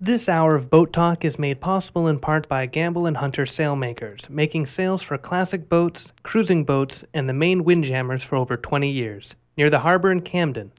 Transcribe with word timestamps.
This 0.00 0.28
hour 0.28 0.54
of 0.54 0.70
Boat 0.70 0.92
Talk 0.92 1.24
is 1.24 1.40
made 1.40 1.60
possible 1.60 2.06
in 2.06 2.20
part 2.20 2.48
by 2.48 2.68
Gambell 2.68 3.08
and 3.08 3.16
Hunter 3.16 3.44
Sailmakers, 3.44 4.30
making 4.30 4.66
sails 4.66 5.02
for 5.02 5.18
classic 5.18 5.68
boats, 5.68 6.12
cruising 6.22 6.62
boats, 6.62 7.02
and 7.14 7.28
the 7.28 7.32
Maine 7.32 7.64
windjammers 7.64 8.22
for 8.22 8.36
over 8.36 8.56
20 8.56 8.88
years. 8.88 9.34
Near 9.56 9.70
the 9.70 9.80
harbor 9.80 10.12
in 10.12 10.20
Camden. 10.20 10.70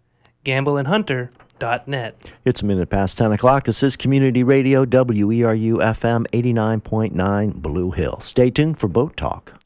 GambellandHunter.net. 0.45 2.31
It's 2.45 2.61
a 2.61 2.65
minute 2.65 2.89
past 2.89 3.17
10 3.17 3.33
o'clock. 3.33 3.65
This 3.65 3.83
is 3.83 3.97
Community 3.97 4.41
Radio, 4.41 4.85
WERU 4.85 5.79
FM 5.79 6.25
89.9 6.27 7.55
Blue 7.55 7.91
Hill. 7.91 8.21
Stay 8.21 8.49
tuned 8.49 8.79
for 8.79 8.87
Boat 8.87 9.17
Talk. 9.17 9.58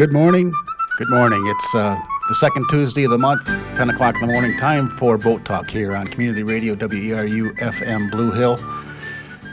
Good 0.00 0.14
morning. 0.14 0.50
Good 0.96 1.10
morning. 1.10 1.46
It's 1.46 1.74
uh, 1.74 1.94
the 2.30 2.34
second 2.34 2.64
Tuesday 2.70 3.04
of 3.04 3.10
the 3.10 3.18
month, 3.18 3.44
10 3.44 3.90
o'clock 3.90 4.14
in 4.14 4.28
the 4.28 4.32
morning. 4.32 4.56
Time 4.56 4.88
for 4.96 5.18
Boat 5.18 5.44
Talk 5.44 5.68
here 5.68 5.94
on 5.94 6.08
Community 6.08 6.42
Radio 6.42 6.74
WERU 6.74 7.54
FM 7.58 8.10
Blue 8.10 8.32
Hill. 8.32 8.58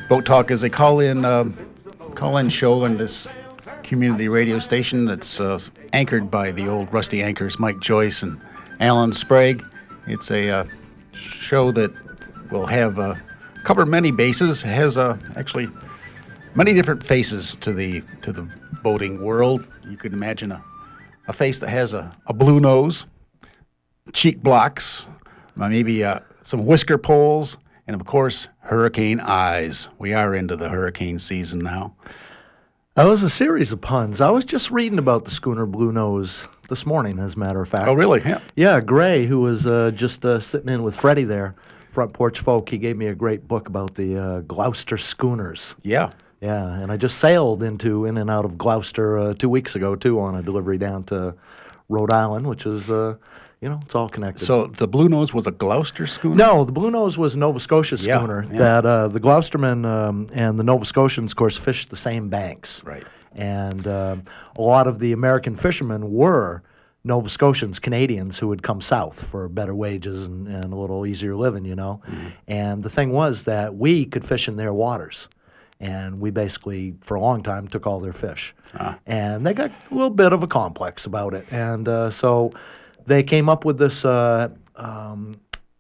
Boat 0.07 0.25
Talk 0.25 0.49
is 0.49 0.63
a 0.63 0.69
call-in 0.69 1.25
uh, 1.25 1.51
call-in 2.15 2.47
show 2.47 2.85
on 2.85 2.95
this 2.95 3.29
community 3.83 4.29
radio 4.29 4.57
station 4.57 5.03
that's 5.03 5.41
uh, 5.41 5.59
anchored 5.91 6.31
by 6.31 6.51
the 6.51 6.69
old 6.69 6.93
rusty 6.93 7.21
anchors 7.21 7.59
Mike 7.59 7.81
Joyce 7.81 8.23
and 8.23 8.39
Alan 8.79 9.11
Sprague. 9.11 9.65
It's 10.07 10.31
a 10.31 10.49
uh, 10.49 10.65
show 11.11 11.73
that 11.73 11.91
will 12.51 12.67
have 12.67 12.97
uh, 12.99 13.15
cover 13.65 13.85
many 13.85 14.11
bases. 14.11 14.63
It 14.63 14.67
has 14.67 14.97
uh, 14.97 15.17
actually 15.35 15.67
many 16.57 16.73
different 16.73 17.05
faces 17.05 17.55
to 17.57 17.71
the 17.71 18.01
to 18.21 18.33
the 18.33 18.49
boating 18.83 19.21
world. 19.21 19.65
You 19.87 19.95
could 19.95 20.11
imagine 20.11 20.51
a, 20.51 20.61
a 21.27 21.33
face 21.33 21.59
that 21.59 21.69
has 21.69 21.93
a, 21.93 22.11
a 22.25 22.33
blue 22.33 22.59
nose, 22.59 23.05
cheek 24.11 24.41
blocks, 24.41 25.05
uh, 25.59 25.69
maybe 25.69 26.03
uh, 26.03 26.19
some 26.43 26.65
whisker 26.65 26.97
poles, 26.97 27.57
and 27.85 27.95
of 27.95 28.05
course, 28.05 28.47
hurricane 28.59 29.19
eyes. 29.21 29.87
We 29.99 30.13
are 30.13 30.35
into 30.35 30.57
the 30.57 30.67
hurricane 30.67 31.19
season 31.19 31.59
now. 31.59 31.95
That 32.95 33.05
was 33.05 33.21
a 33.21 33.29
series 33.29 33.71
of 33.71 33.79
puns. 33.79 34.19
I 34.19 34.31
was 34.31 34.43
just 34.43 34.71
reading 34.71 34.97
about 34.97 35.23
the 35.23 35.29
schooner 35.29 35.67
Blue 35.67 35.91
Nose 35.91 36.47
this 36.67 36.83
morning, 36.83 37.19
as 37.19 37.35
a 37.35 37.37
matter 37.37 37.61
of 37.61 37.69
fact. 37.69 37.87
Oh, 37.87 37.93
really? 37.93 38.21
Yeah. 38.21 38.41
Yeah, 38.55 38.81
Gray, 38.81 39.27
who 39.27 39.39
was 39.39 39.67
uh, 39.67 39.91
just 39.93 40.25
uh, 40.25 40.39
sitting 40.39 40.69
in 40.69 40.81
with 40.81 40.95
Freddie 40.95 41.23
there, 41.23 41.53
front 41.91 42.13
porch 42.13 42.39
folk, 42.39 42.69
he 42.69 42.79
gave 42.79 42.97
me 42.97 43.05
a 43.05 43.13
great 43.13 43.47
book 43.47 43.67
about 43.67 43.93
the 43.93 44.17
uh, 44.17 44.39
Gloucester 44.39 44.97
schooners. 44.97 45.75
Yeah. 45.83 46.09
Yeah, 46.41 46.71
and 46.71 46.91
I 46.91 46.97
just 46.97 47.17
sailed 47.17 47.63
into 47.63 48.05
in 48.05 48.17
and 48.17 48.29
out 48.29 48.45
of 48.45 48.57
Gloucester 48.57 49.17
uh, 49.17 49.33
two 49.33 49.49
weeks 49.49 49.75
ago 49.75 49.95
too 49.95 50.19
on 50.19 50.35
a 50.35 50.43
delivery 50.43 50.77
down 50.77 51.03
to 51.05 51.33
Rhode 51.89 52.11
Island, 52.11 52.47
which 52.47 52.65
is 52.65 52.89
uh, 52.89 53.15
you 53.59 53.69
know 53.69 53.79
it's 53.83 53.95
all 53.95 54.07
connected. 54.07 54.45
So 54.45 54.67
the 54.67 54.87
Blue 54.87 55.09
Nose 55.09 55.33
was 55.33 55.47
a 55.47 55.51
Gloucester 55.51 56.05
schooner? 56.05 56.35
no, 56.35 56.63
the 56.63 56.71
Blue 56.71 56.91
Nose 56.91 57.17
was 57.17 57.33
a 57.35 57.39
Nova 57.39 57.59
Scotia 57.59 57.97
schooner 57.97 58.45
yeah. 58.51 58.57
that 58.57 58.85
uh, 58.85 59.07
the 59.07 59.19
Gloucestermen 59.19 59.85
um, 59.85 60.29
and 60.31 60.59
the 60.59 60.63
Nova 60.63 60.85
Scotians, 60.85 61.31
of 61.31 61.37
course, 61.37 61.57
fished 61.57 61.89
the 61.89 61.97
same 61.97 62.29
banks. 62.29 62.83
Right. 62.83 63.03
And 63.33 63.87
um 63.87 64.23
a 64.57 64.61
lot 64.61 64.87
of 64.87 64.99
the 64.99 65.11
American 65.11 65.55
fishermen 65.55 66.11
were 66.11 66.63
Nova 67.03 67.29
Scotians, 67.29 67.79
Canadians 67.79 68.39
who 68.39 68.49
had 68.49 68.63
come 68.63 68.81
south 68.81 69.23
for 69.31 69.47
better 69.47 69.73
wages 69.73 70.25
and, 70.25 70.47
and 70.47 70.73
a 70.73 70.75
little 70.75 71.05
easier 71.05 71.35
living, 71.35 71.63
you 71.63 71.75
know. 71.75 72.01
Mm-hmm. 72.07 72.27
And 72.47 72.83
the 72.83 72.89
thing 72.89 73.11
was 73.11 73.43
that 73.43 73.75
we 73.75 74.05
could 74.05 74.27
fish 74.27 74.47
in 74.47 74.57
their 74.57 74.73
waters. 74.73 75.27
And 75.79 76.19
we 76.19 76.31
basically, 76.31 76.95
for 77.01 77.15
a 77.15 77.21
long 77.21 77.43
time, 77.43 77.67
took 77.67 77.85
all 77.85 77.99
their 77.99 78.13
fish. 78.13 78.55
Ah. 78.73 78.97
And 79.05 79.45
they 79.45 79.53
got 79.53 79.69
a 79.69 79.93
little 79.93 80.09
bit 80.09 80.33
of 80.33 80.41
a 80.41 80.47
complex 80.47 81.05
about 81.05 81.33
it. 81.33 81.45
And 81.51 81.87
uh, 81.87 82.09
so 82.09 82.51
they 83.05 83.23
came 83.23 83.47
up 83.47 83.63
with 83.63 83.77
this 83.77 84.03
uh, 84.03 84.49
um, 84.75 85.35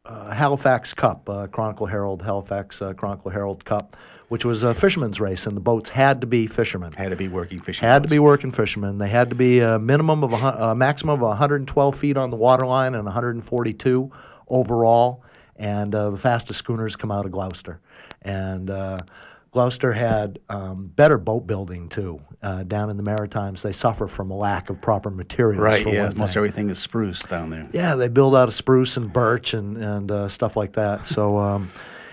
uh, 0.05 0.31
Halifax 0.31 0.93
Cup, 0.93 1.29
uh, 1.29 1.47
Chronicle 1.47 1.85
Herald, 1.85 2.21
Halifax 2.21 2.81
uh, 2.81 2.93
Chronicle 2.93 3.31
Herald 3.31 3.65
Cup, 3.65 3.97
which 4.29 4.45
was 4.45 4.63
a 4.63 4.73
fisherman's 4.73 5.19
race, 5.19 5.45
and 5.45 5.55
the 5.55 5.61
boats 5.61 5.89
had 5.89 6.21
to 6.21 6.27
be 6.27 6.47
fishermen. 6.47 6.93
Had 6.93 7.09
to 7.09 7.15
be 7.15 7.27
working 7.27 7.59
fishing. 7.59 7.87
Had 7.87 8.03
to 8.03 8.09
be 8.09 8.19
working 8.19 8.51
fishermen. 8.51 8.97
They 8.97 9.09
had 9.09 9.29
to 9.29 9.35
be 9.35 9.59
a 9.59 9.79
minimum 9.79 10.23
of 10.23 10.33
a, 10.33 10.69
a 10.69 10.75
maximum 10.75 11.15
of 11.15 11.21
112 11.21 11.97
feet 11.97 12.17
on 12.17 12.29
the 12.29 12.37
waterline 12.37 12.95
and 12.95 13.05
142 13.05 14.11
overall. 14.47 15.23
And 15.57 15.95
uh, 15.95 16.11
the 16.11 16.17
fastest 16.17 16.59
schooners 16.59 16.95
come 16.95 17.11
out 17.11 17.25
of 17.25 17.31
Gloucester. 17.31 17.79
And 18.21 18.69
uh, 18.69 18.99
Gloucester 19.57 19.91
had 19.91 20.37
um, 20.49 20.85
better 20.95 21.17
boat 21.17 21.47
building 21.47 21.89
too. 21.89 22.21
Uh, 22.43 22.61
down 22.61 22.91
in 22.91 22.97
the 22.97 23.01
Maritimes, 23.01 23.63
they 23.63 23.71
suffer 23.71 24.07
from 24.07 24.29
a 24.29 24.37
lack 24.37 24.69
of 24.69 24.79
proper 24.79 25.09
materials. 25.09 25.59
Right, 25.63 25.81
for 25.81 25.89
yeah. 25.89 26.03
one 26.09 26.17
Most 26.19 26.33
thing. 26.33 26.37
everything 26.37 26.69
is 26.69 26.77
spruce 26.77 27.23
down 27.23 27.49
there. 27.49 27.67
Yeah, 27.73 27.95
they 27.95 28.07
build 28.07 28.35
out 28.35 28.47
of 28.47 28.53
spruce 28.53 28.97
and 28.97 29.11
birch 29.11 29.55
and 29.55 29.75
and 29.77 30.11
uh, 30.11 30.29
stuff 30.29 30.55
like 30.55 30.73
that. 30.73 31.07
So, 31.07 31.39
um, 31.39 31.71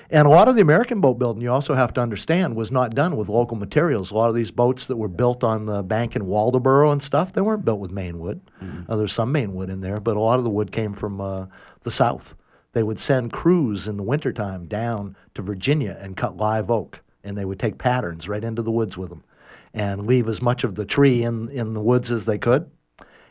and 0.08 0.26
a 0.26 0.30
lot 0.30 0.48
of 0.48 0.56
the 0.56 0.62
American 0.62 1.02
boat 1.02 1.18
building, 1.18 1.42
you 1.42 1.52
also 1.52 1.74
have 1.74 1.92
to 1.94 2.00
understand, 2.00 2.56
was 2.56 2.70
not 2.70 2.94
done 2.94 3.14
with 3.14 3.28
local 3.28 3.58
materials. 3.58 4.10
A 4.10 4.14
lot 4.14 4.30
of 4.30 4.34
these 4.34 4.50
boats 4.50 4.86
that 4.86 4.96
were 4.96 5.08
built 5.08 5.44
on 5.44 5.66
the 5.66 5.82
bank 5.82 6.16
in 6.16 6.22
Waldoboro 6.22 6.92
and 6.92 7.02
stuff, 7.02 7.34
they 7.34 7.42
weren't 7.42 7.66
built 7.66 7.78
with 7.78 7.90
Maine 7.90 8.18
wood. 8.18 8.40
Uh, 8.88 8.96
there's 8.96 9.12
some 9.12 9.30
Maine 9.32 9.52
wood 9.52 9.68
in 9.68 9.82
there, 9.82 9.98
but 9.98 10.16
a 10.16 10.20
lot 10.20 10.38
of 10.38 10.44
the 10.44 10.50
wood 10.50 10.72
came 10.72 10.94
from 10.94 11.20
uh, 11.20 11.44
the 11.82 11.90
south. 11.90 12.34
They 12.72 12.82
would 12.82 12.98
send 12.98 13.34
crews 13.34 13.86
in 13.86 13.98
the 13.98 14.02
wintertime 14.02 14.64
down 14.64 15.14
to 15.34 15.42
Virginia 15.42 15.98
and 16.00 16.16
cut 16.16 16.38
live 16.38 16.70
oak, 16.70 17.00
and 17.24 17.36
they 17.36 17.44
would 17.44 17.58
take 17.58 17.78
patterns 17.78 18.28
right 18.28 18.44
into 18.44 18.62
the 18.62 18.70
woods 18.70 18.96
with 18.96 19.08
them, 19.08 19.24
and 19.72 20.06
leave 20.06 20.28
as 20.28 20.40
much 20.42 20.64
of 20.64 20.74
the 20.74 20.84
tree 20.84 21.22
in 21.22 21.48
in 21.48 21.74
the 21.74 21.80
woods 21.80 22.10
as 22.10 22.24
they 22.24 22.38
could. 22.38 22.70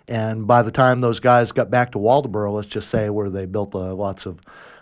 And 0.08 0.46
by 0.46 0.64
the 0.64 0.72
time 0.72 1.02
those 1.02 1.20
guys 1.20 1.52
got 1.52 1.70
back 1.70 1.92
to 1.94 1.98
Waldoboro, 1.98 2.54
let's 2.54 2.68
just 2.68 2.90
say 2.90 3.10
where 3.10 3.30
they 3.30 3.46
built 3.46 3.74
uh, 3.74 3.94
lots 3.94 4.26
of 4.26 4.40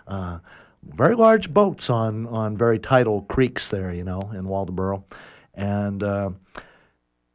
uh, 0.08 0.38
very 0.82 1.14
large 1.14 1.52
boats 1.52 1.90
on, 1.90 2.26
on 2.26 2.56
very 2.56 2.78
tidal 2.78 3.22
creeks 3.22 3.68
there, 3.68 3.92
you 3.92 4.04
know, 4.04 4.20
in 4.34 4.44
Waldoboro. 4.44 5.04
And 5.54 6.02
uh, 6.02 6.30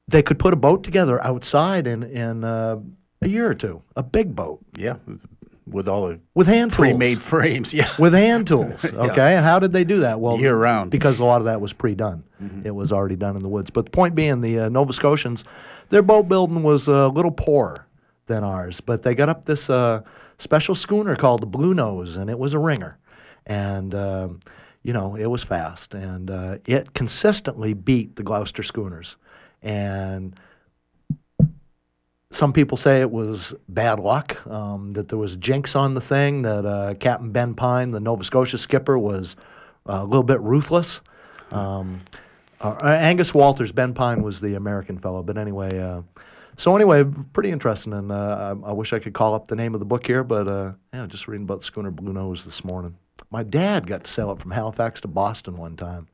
they 0.07 0.21
could 0.21 0.39
put 0.39 0.53
a 0.53 0.57
boat 0.57 0.83
together 0.83 1.23
outside 1.23 1.87
in, 1.87 2.03
in 2.03 2.43
uh, 2.43 2.79
a 3.21 3.27
year 3.27 3.49
or 3.49 3.55
two, 3.55 3.81
a 3.95 4.03
big 4.03 4.35
boat 4.35 4.59
Yeah. 4.77 4.97
With 5.69 5.87
all 5.87 6.07
the 6.07 6.19
with 6.33 6.47
hand 6.47 6.71
tools. 6.71 6.87
pre-made 6.89 7.21
frames. 7.21 7.73
Yeah. 7.73 7.91
With 7.99 8.13
hand 8.13 8.47
tools, 8.47 8.85
okay? 8.93 9.35
And 9.35 9.45
how 9.45 9.59
did 9.59 9.73
they 9.73 9.83
do 9.83 9.99
that? 9.99 10.19
Well, 10.19 10.37
Year 10.37 10.55
round. 10.57 10.91
Because 10.91 11.19
a 11.19 11.25
lot 11.25 11.41
of 11.41 11.45
that 11.45 11.59
was 11.59 11.73
pre-done. 11.73 12.23
It 12.63 12.71
was 12.71 12.91
already 12.91 13.15
done 13.15 13.35
in 13.35 13.41
the 13.41 13.49
woods. 13.49 13.69
But 13.71 13.85
the 13.85 13.91
point 13.91 14.13
being, 14.13 14.41
the 14.41 14.59
uh, 14.59 14.69
Nova 14.69 14.93
Scotians, 14.93 15.43
their 15.89 16.03
boat 16.03 16.27
building 16.29 16.61
was 16.63 16.87
a 16.87 17.07
little 17.07 17.31
poorer 17.31 17.87
than 18.27 18.43
ours. 18.43 18.79
But 18.79 19.01
they 19.03 19.15
got 19.15 19.27
up 19.27 19.45
this 19.45 19.69
uh, 19.69 20.01
special 20.37 20.75
schooner 20.75 21.15
called 21.15 21.41
the 21.41 21.47
Blue 21.47 21.73
Nose, 21.73 22.15
and 22.15 22.29
it 22.29 22.37
was 22.37 22.53
a 22.53 22.59
ringer. 22.59 22.97
And, 23.47 23.95
um, 23.95 24.39
you 24.83 24.93
know, 24.93 25.15
it 25.15 25.25
was 25.25 25.43
fast. 25.43 25.93
And 25.95 26.29
uh, 26.29 26.57
it 26.65 26.93
consistently 26.93 27.73
beat 27.73 28.15
the 28.15 28.23
Gloucester 28.23 28.61
schooners. 28.63 29.15
And 29.63 30.35
some 32.31 32.51
people 32.53 32.77
say 32.77 33.01
it 33.01 33.11
was 33.11 33.53
bad 33.69 33.99
luck, 33.99 34.45
um, 34.47 34.93
that 34.93 35.07
there 35.07 35.17
was 35.17 35.35
jinx 35.37 35.75
on 35.75 35.93
the 35.93 36.01
thing, 36.01 36.41
that 36.41 36.65
uh, 36.65 36.93
Captain 36.95 37.31
Ben 37.31 37.53
Pine, 37.53 37.91
the 37.91 37.99
Nova 37.99 38.23
Scotia 38.23 38.57
skipper, 38.57 38.97
was 38.97 39.35
uh, 39.87 39.99
a 40.01 40.03
little 40.03 40.23
bit 40.23 40.41
ruthless. 40.41 40.99
Um, 41.51 42.01
uh, 42.59 42.75
Angus 42.83 43.33
Walters, 43.33 43.71
Ben 43.71 43.93
Pine 43.93 44.23
was 44.23 44.41
the 44.41 44.55
American 44.55 44.97
fellow, 44.97 45.23
but 45.23 45.37
anyway. 45.37 45.79
Uh, 45.79 46.01
so 46.57 46.75
anyway, 46.75 47.05
pretty 47.33 47.51
interesting, 47.51 47.93
and 47.93 48.11
uh, 48.11 48.55
I, 48.65 48.69
I 48.69 48.71
wish 48.73 48.91
I 48.91 48.99
could 48.99 49.13
call 49.13 49.33
up 49.33 49.47
the 49.47 49.55
name 49.55 49.73
of 49.73 49.79
the 49.79 49.85
book 49.85 50.05
here, 50.05 50.23
but 50.23 50.47
uh, 50.47 50.71
yeah, 50.93 51.05
just 51.05 51.27
reading 51.27 51.43
about 51.43 51.63
schooner 51.63 51.91
Blue 51.91 52.13
Nose 52.13 52.43
this 52.43 52.63
morning. 52.63 52.97
My 53.29 53.43
dad 53.43 53.87
got 53.87 54.05
to 54.05 54.11
sail 54.11 54.31
it 54.31 54.41
from 54.41 54.51
Halifax 54.51 55.01
to 55.01 55.07
Boston 55.07 55.57
one 55.57 55.75
time. 55.75 56.07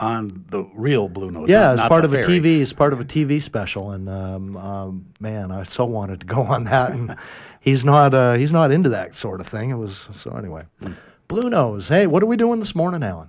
On 0.00 0.44
the 0.48 0.64
real 0.74 1.08
Blue 1.08 1.30
Nose. 1.30 1.48
Yeah, 1.48 1.74
not- 1.74 1.84
as 1.84 1.88
part 1.88 2.04
of 2.04 2.12
a. 2.12 2.22
TV, 2.22 2.60
as 2.60 2.72
part 2.72 2.92
of 2.92 3.00
a 3.00 3.04
TV 3.04 3.42
special, 3.42 3.92
and 3.92 4.08
um, 4.08 4.56
um, 4.56 5.06
man, 5.20 5.52
I 5.52 5.62
so 5.64 5.84
wanted 5.84 6.20
to 6.20 6.26
go 6.26 6.42
on 6.42 6.64
that, 6.64 6.92
and 6.92 7.16
he's 7.60 7.84
not, 7.84 8.12
uh, 8.12 8.34
he's 8.34 8.52
not 8.52 8.72
into 8.72 8.88
that 8.88 9.14
sort 9.14 9.40
of 9.40 9.46
thing. 9.46 9.70
It 9.70 9.76
was 9.76 10.08
so 10.14 10.32
anyway. 10.32 10.64
Hmm. 10.82 10.92
Blue 11.28 11.48
Nose. 11.48 11.88
Hey, 11.88 12.06
what 12.06 12.22
are 12.22 12.26
we 12.26 12.36
doing 12.36 12.60
this 12.60 12.74
morning, 12.74 13.02
Alan? 13.02 13.28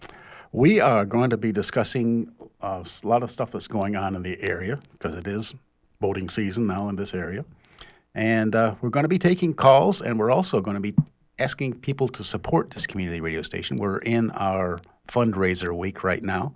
We 0.51 0.79
are 0.79 1.05
going 1.05 1.29
to 1.29 1.37
be 1.37 1.51
discussing 1.51 2.31
uh, 2.61 2.83
a 3.03 3.07
lot 3.07 3.23
of 3.23 3.31
stuff 3.31 3.51
that's 3.51 3.67
going 3.67 3.95
on 3.95 4.15
in 4.15 4.23
the 4.23 4.37
area 4.41 4.79
because 4.93 5.15
it 5.15 5.27
is 5.27 5.53
boating 5.99 6.29
season 6.29 6.67
now 6.67 6.89
in 6.89 6.95
this 6.95 7.13
area. 7.13 7.45
And 8.13 8.55
uh, 8.55 8.75
we're 8.81 8.89
going 8.89 9.03
to 9.03 9.09
be 9.09 9.19
taking 9.19 9.53
calls 9.53 10.01
and 10.01 10.17
we're 10.17 10.31
also 10.31 10.61
going 10.61 10.75
to 10.75 10.81
be 10.81 10.95
asking 11.39 11.75
people 11.75 12.07
to 12.09 12.23
support 12.23 12.71
this 12.71 12.87
community 12.87 13.19
radio 13.19 13.41
station. 13.41 13.77
We're 13.77 13.97
in 13.99 14.31
our 14.31 14.79
fundraiser 15.07 15.75
week 15.75 16.03
right 16.03 16.23
now. 16.23 16.53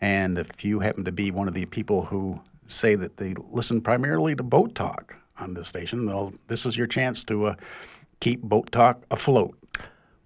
And 0.00 0.38
if 0.38 0.64
you 0.64 0.80
happen 0.80 1.04
to 1.04 1.12
be 1.12 1.30
one 1.30 1.48
of 1.48 1.54
the 1.54 1.64
people 1.66 2.04
who 2.04 2.40
say 2.66 2.94
that 2.96 3.16
they 3.16 3.34
listen 3.50 3.80
primarily 3.80 4.34
to 4.34 4.42
Boat 4.42 4.74
Talk 4.74 5.14
on 5.38 5.54
this 5.54 5.68
station, 5.68 6.06
well, 6.06 6.32
this 6.48 6.66
is 6.66 6.76
your 6.76 6.86
chance 6.86 7.24
to 7.24 7.46
uh, 7.46 7.54
keep 8.20 8.42
Boat 8.42 8.70
Talk 8.72 9.02
afloat. 9.10 9.56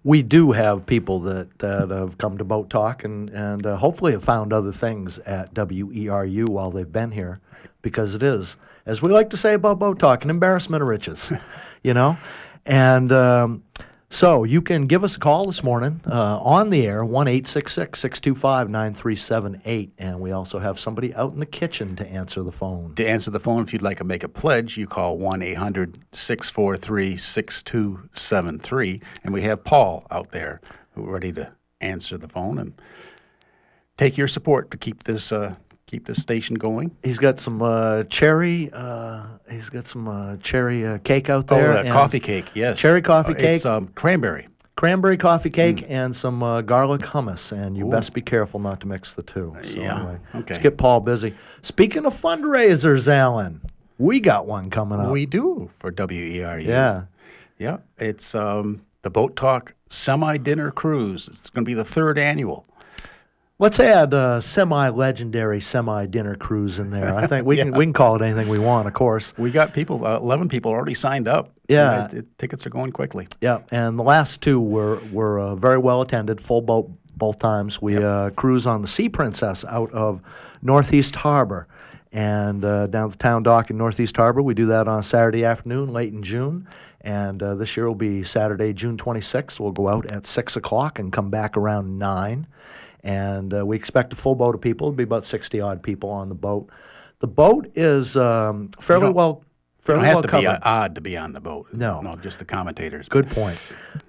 we 0.03 0.21
do 0.21 0.51
have 0.51 0.85
people 0.85 1.19
that, 1.19 1.59
that 1.59 1.89
have 1.89 2.17
come 2.17 2.37
to 2.37 2.43
Boat 2.43 2.69
Talk 2.69 3.03
and, 3.03 3.29
and 3.31 3.65
uh, 3.65 3.75
hopefully 3.75 4.13
have 4.13 4.23
found 4.23 4.53
other 4.53 4.71
things 4.71 5.19
at 5.19 5.53
WERU 5.53 6.47
while 6.47 6.71
they've 6.71 6.91
been 6.91 7.11
here 7.11 7.41
because 7.81 8.15
it 8.15 8.23
is, 8.23 8.55
as 8.85 9.01
we 9.01 9.11
like 9.11 9.29
to 9.31 9.37
say 9.37 9.53
about 9.53 9.79
Boat 9.79 9.99
Talk, 9.99 10.23
an 10.23 10.29
embarrassment 10.29 10.81
of 10.81 10.87
riches, 10.87 11.31
you 11.83 11.93
know? 11.93 12.17
And 12.65 13.11
um, 13.11 13.63
so 14.09 14.45
you 14.45 14.61
can 14.61 14.87
give 14.87 15.03
us 15.03 15.17
a 15.17 15.19
call 15.19 15.45
this 15.45 15.61
morning 15.61 15.99
uh, 16.07 16.39
on 16.39 16.69
the 16.69 16.87
air, 16.87 17.03
1 17.03 17.27
625 17.45 18.69
9378. 18.69 19.91
And 19.97 20.21
we 20.21 20.31
also 20.31 20.59
have 20.59 20.79
somebody 20.79 21.13
out 21.13 21.33
in 21.33 21.39
the 21.39 21.45
kitchen 21.45 21.95
to 21.97 22.07
answer 22.07 22.41
the 22.41 22.51
phone. 22.51 22.95
To 22.95 23.07
answer 23.07 23.31
the 23.31 23.39
phone, 23.39 23.63
if 23.63 23.73
you'd 23.73 23.81
like 23.81 23.97
to 23.97 24.05
make 24.05 24.23
a 24.23 24.29
pledge, 24.29 24.77
you 24.77 24.87
call 24.87 25.17
1 25.17 25.41
800 25.41 25.99
643 26.13 27.17
6273. 27.17 29.01
And 29.23 29.33
we 29.33 29.41
have 29.41 29.63
Paul 29.63 30.07
out 30.09 30.31
there 30.31 30.61
who 30.95 31.05
are 31.05 31.11
ready 31.11 31.33
to 31.33 31.51
answer 31.81 32.17
the 32.17 32.29
phone 32.29 32.59
and 32.59 32.73
take 33.97 34.17
your 34.17 34.29
support 34.29 34.71
to 34.71 34.77
keep 34.77 35.03
this. 35.03 35.31
Uh, 35.31 35.55
keep 35.87 36.05
the 36.05 36.13
station 36.13 36.55
going. 36.55 36.91
He's 37.01 37.17
got 37.17 37.39
some 37.39 37.61
uh, 37.61 38.03
cherry. 38.03 38.69
Uh, 38.71 39.23
he's 39.49 39.69
got 39.69 39.87
some 39.87 40.07
uh, 40.07 40.35
cherry 40.37 40.85
uh, 40.85 40.99
cake 40.99 41.29
out 41.29 41.47
there. 41.47 41.73
Oh, 41.73 41.77
uh, 41.77 41.91
coffee 41.91 42.19
cake. 42.19 42.45
Yes, 42.53 42.77
cherry 42.77 43.01
coffee 43.01 43.31
Uh, 43.33 43.37
cake. 43.37 43.55
It's 43.55 43.65
um, 43.65 43.87
cranberry. 43.95 44.47
cranberry 44.75 45.17
coffee 45.17 45.49
cake 45.49 45.85
and 45.89 46.15
some 46.15 46.43
uh, 46.43 46.61
garlic 46.61 47.01
hummus, 47.01 47.51
and 47.51 47.75
you 47.75 47.89
best 47.89 48.13
be 48.13 48.21
careful 48.21 48.59
not 48.59 48.79
to 48.81 48.87
mix 48.87 49.13
the 49.13 49.23
two. 49.23 49.55
So 49.63 49.69
Yeah, 49.69 49.97
anyway, 49.99 50.17
let's 50.35 50.57
get 50.59 50.77
Paul 50.77 50.99
busy. 50.99 51.33
Speaking 51.63 52.05
of 52.05 52.19
fundraisers, 52.21 53.07
Alan, 53.07 53.61
we 53.97 54.19
got 54.19 54.45
one 54.45 54.69
coming 54.69 54.99
up. 54.99 55.09
We 55.09 55.25
do 55.25 55.71
for 55.79 55.91
WERU. 55.91 56.63
yeah, 56.65 57.03
Yeah, 57.57 57.77
it's 57.97 58.35
um, 58.35 58.81
the 59.01 59.09
Boat 59.09 59.35
Talk 59.35 59.73
Semi 59.89 60.37
Dinner 60.37 60.69
Cruise. 60.69 61.27
It's 61.29 61.49
going 61.49 61.63
to 61.63 61.69
be 61.69 61.73
the 61.73 61.85
third 61.85 62.19
annual. 62.19 62.65
Let's 63.59 63.79
add 63.79 64.13
uh, 64.13 64.39
semi-legendary 64.39 65.61
semi-dinner 65.61 66.35
cruise 66.35 66.79
in 66.79 66.91
there. 66.91 67.15
I 67.15 67.27
think 67.27 67.45
we 67.45 67.57
can 67.57 67.71
we 67.71 67.85
can 67.85 67.93
call 67.93 68.15
it 68.15 68.21
anything 68.21 68.49
we 68.49 68.59
want, 68.59 68.87
of 68.87 68.93
course. 68.93 69.33
We 69.37 69.51
got 69.51 69.73
people, 69.73 70.05
uh, 70.05 70.17
11 70.17 70.49
people 70.49 70.71
already 70.71 70.93
signed 70.93 71.27
up. 71.27 71.51
Yeah. 71.67 71.89
Uh, 71.89 72.07
t- 72.07 72.21
tickets 72.37 72.65
are 72.65 72.69
going 72.69 72.91
quickly. 72.91 73.27
Yeah, 73.41 73.59
and 73.71 73.97
the 73.97 74.03
last 74.03 74.41
two 74.41 74.59
were 74.59 75.01
were 75.11 75.39
uh, 75.39 75.55
very 75.55 75.77
well 75.77 76.01
attended, 76.01 76.41
full 76.41 76.61
boat 76.61 76.89
both 77.15 77.39
times. 77.39 77.81
We 77.81 77.97
uh, 77.97 78.29
cruise 78.31 78.65
on 78.65 78.81
the 78.81 78.87
Sea 78.87 79.09
Princess 79.09 79.65
out 79.65 79.91
of 79.91 80.21
Northeast 80.61 81.15
Harbor, 81.15 81.67
and 82.11 82.63
uh, 82.63 82.87
down 82.87 83.09
the 83.09 83.17
town 83.17 83.43
dock 83.43 83.69
in 83.69 83.77
Northeast 83.77 84.15
Harbor. 84.17 84.41
We 84.41 84.53
do 84.53 84.67
that 84.67 84.87
on 84.87 85.03
Saturday 85.03 85.43
afternoon, 85.43 85.91
late 85.91 86.13
in 86.13 86.23
June. 86.23 86.67
And 87.01 87.41
uh, 87.41 87.55
this 87.55 87.77
year 87.77 87.87
will 87.87 87.95
be 87.95 88.23
Saturday, 88.23 88.73
June 88.73 88.97
26th. 88.97 89.59
We'll 89.61 89.71
go 89.71 89.87
out 89.87 90.11
at 90.11 90.27
six 90.27 90.57
o'clock 90.57 90.99
and 90.99 91.13
come 91.13 91.29
back 91.29 91.55
around 91.55 91.97
nine. 91.97 92.47
And 93.07 93.53
uh, 93.53 93.65
we 93.65 93.75
expect 93.77 94.11
a 94.13 94.15
full 94.17 94.35
boat 94.35 94.53
of 94.53 94.61
people. 94.61 94.87
It'll 94.87 94.95
be 94.97 95.03
about 95.03 95.25
60 95.25 95.61
odd 95.61 95.81
people 95.81 96.09
on 96.09 96.27
the 96.29 96.35
boat. 96.35 96.69
The 97.19 97.27
boat 97.27 97.71
is 97.75 98.17
um, 98.17 98.69
fairly 98.81 99.09
well. 99.09 99.43
You 99.87 99.93
don't 99.93 100.01
Fairly 100.03 100.05
have 100.07 100.15
well 100.15 100.21
to 100.23 100.27
covered. 100.27 100.59
be 100.59 100.63
odd 100.63 100.95
to 100.95 101.01
be 101.01 101.15
on 101.15 101.31
the 101.31 101.39
boat. 101.39 101.67
No. 101.71 102.01
No, 102.01 102.15
just 102.17 102.39
the 102.39 102.43
commentators. 102.43 103.07
Good 103.07 103.29
point. 103.29 103.57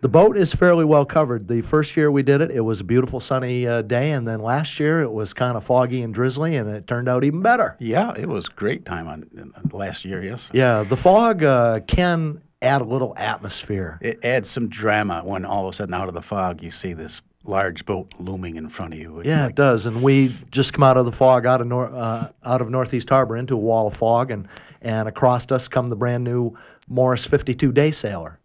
The 0.01 0.09
boat 0.09 0.37
is 0.37 0.53
fairly 0.53 0.85
well 0.85 1.05
covered. 1.05 1.47
The 1.47 1.63
first 1.63 1.97
year 1.97 2.11
we 2.11 2.25
did 2.25 2.41
it, 2.41 2.51
it 2.51 2.63
was 2.63 2.81
a 2.81 2.85
beautiful 2.85 3.21
sunny 3.21 3.65
uh, 3.65 3.83
day, 3.83 4.11
and 4.11 4.27
then 4.27 4.41
last 4.43 4.81
year 4.81 5.03
it 5.03 5.13
was 5.13 5.33
kind 5.33 5.57
of 5.57 5.63
foggy 5.63 6.03
and 6.03 6.13
drizzly, 6.13 6.57
and 6.57 6.69
it 6.69 6.89
turned 6.89 7.09
out 7.09 7.23
even 7.23 7.43
better. 7.43 7.77
Yeah, 7.79 8.13
it 8.17 8.29
was 8.29 8.49
great 8.49 8.85
time 8.87 9.07
on 9.07 9.53
last 9.71 10.05
year, 10.05 10.21
yes. 10.21 10.51
Yeah, 10.53 10.83
the 10.83 10.97
fog 10.97 11.45
uh, 11.45 11.79
can 11.87 12.43
add 12.61 12.81
a 12.81 12.85
little 12.85 13.15
atmosphere. 13.17 14.01
It 14.03 14.19
adds 14.25 14.51
some 14.51 14.69
drama 14.69 15.23
when 15.25 15.45
all 15.45 15.69
of 15.69 15.75
a 15.75 15.77
sudden 15.77 15.95
out 15.95 16.09
of 16.09 16.15
the 16.15 16.23
fog 16.23 16.61
you 16.61 16.73
see 16.73 16.93
this 16.93 17.23
large 17.49 17.85
boat 17.87 18.13
looming 18.21 18.57
in 18.57 18.69
front 18.69 18.93
of 18.95 19.01
you. 19.01 19.21
It's 19.21 19.29
Yeah, 19.29 19.43
like- 19.43 19.51
it 19.51 19.57
does. 19.57 19.87
And 19.87 20.03
we 20.03 20.35
just 20.51 20.73
come 20.73 20.83
out 20.85 20.97
of 20.97 21.07
the 21.07 21.13
fog, 21.13 21.47
out 21.47 21.61
of 21.61 21.67
nor- 21.67 21.93
uh, 21.95 22.29
out 22.45 22.61
of 22.61 22.71
Northeast 22.71 23.09
Harbor 23.09 23.37
into 23.37 23.55
a 23.55 23.59
wall 23.59 23.87
of 23.87 23.95
fog, 23.97 24.31
and 24.31 24.47
and 24.83 25.09
across 25.09 25.51
us 25.51 25.67
come 25.67 25.89
the 25.91 25.97
brand 25.97 26.23
new 26.23 26.53
Morris 26.89 27.25
52 27.25 27.73
Day 27.73 27.91
Sailor 27.91 28.39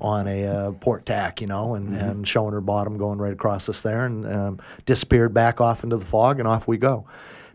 on 0.00 0.26
a 0.28 0.46
uh, 0.46 0.70
port 0.72 1.04
tack, 1.04 1.40
you 1.40 1.46
know, 1.46 1.74
and, 1.74 1.94
and 1.96 2.26
showing 2.28 2.52
her 2.52 2.60
bottom 2.60 2.96
going 2.96 3.18
right 3.18 3.32
across 3.32 3.68
us 3.68 3.82
there, 3.82 4.06
and 4.06 4.26
um, 4.26 4.60
disappeared 4.86 5.34
back 5.34 5.60
off 5.60 5.82
into 5.84 5.96
the 5.96 6.04
fog, 6.06 6.38
and 6.38 6.46
off 6.48 6.68
we 6.68 6.76
go. 6.78 7.04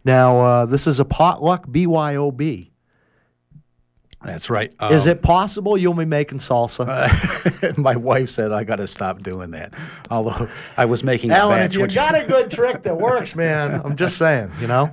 Now 0.04 0.40
uh, 0.42 0.66
this 0.66 0.88
is 0.88 1.00
a 1.00 1.06
potluck 1.06 1.68
BYOB. 1.68 2.70
That's 4.24 4.50
right. 4.50 4.74
is 4.92 5.04
Um, 5.06 5.12
it 5.12 5.22
possible 5.22 5.78
you'll 5.78 5.94
be 5.94 6.04
making 6.06 6.40
salsa? 6.40 7.78
my 7.78 7.96
wife 7.96 8.30
said 8.30 8.52
I 8.52 8.64
got 8.64 8.78
to 8.78 8.88
stop 8.88 9.22
doing 9.24 9.52
that. 9.52 9.74
Although 10.10 10.50
I 10.76 10.86
was 10.86 11.04
making 11.04 11.32
Alan, 11.32 11.60
a 11.60 11.66
if 11.66 11.74
you 11.76 11.82
which- 11.82 11.96
got 11.96 12.16
a 12.16 12.26
good 12.26 12.50
trick 12.52 12.84
that 12.84 12.98
works, 13.00 13.36
man, 13.36 13.80
I'm 13.86 13.96
just 13.96 14.18
saying, 14.18 14.52
you 14.60 14.68
know, 14.68 14.90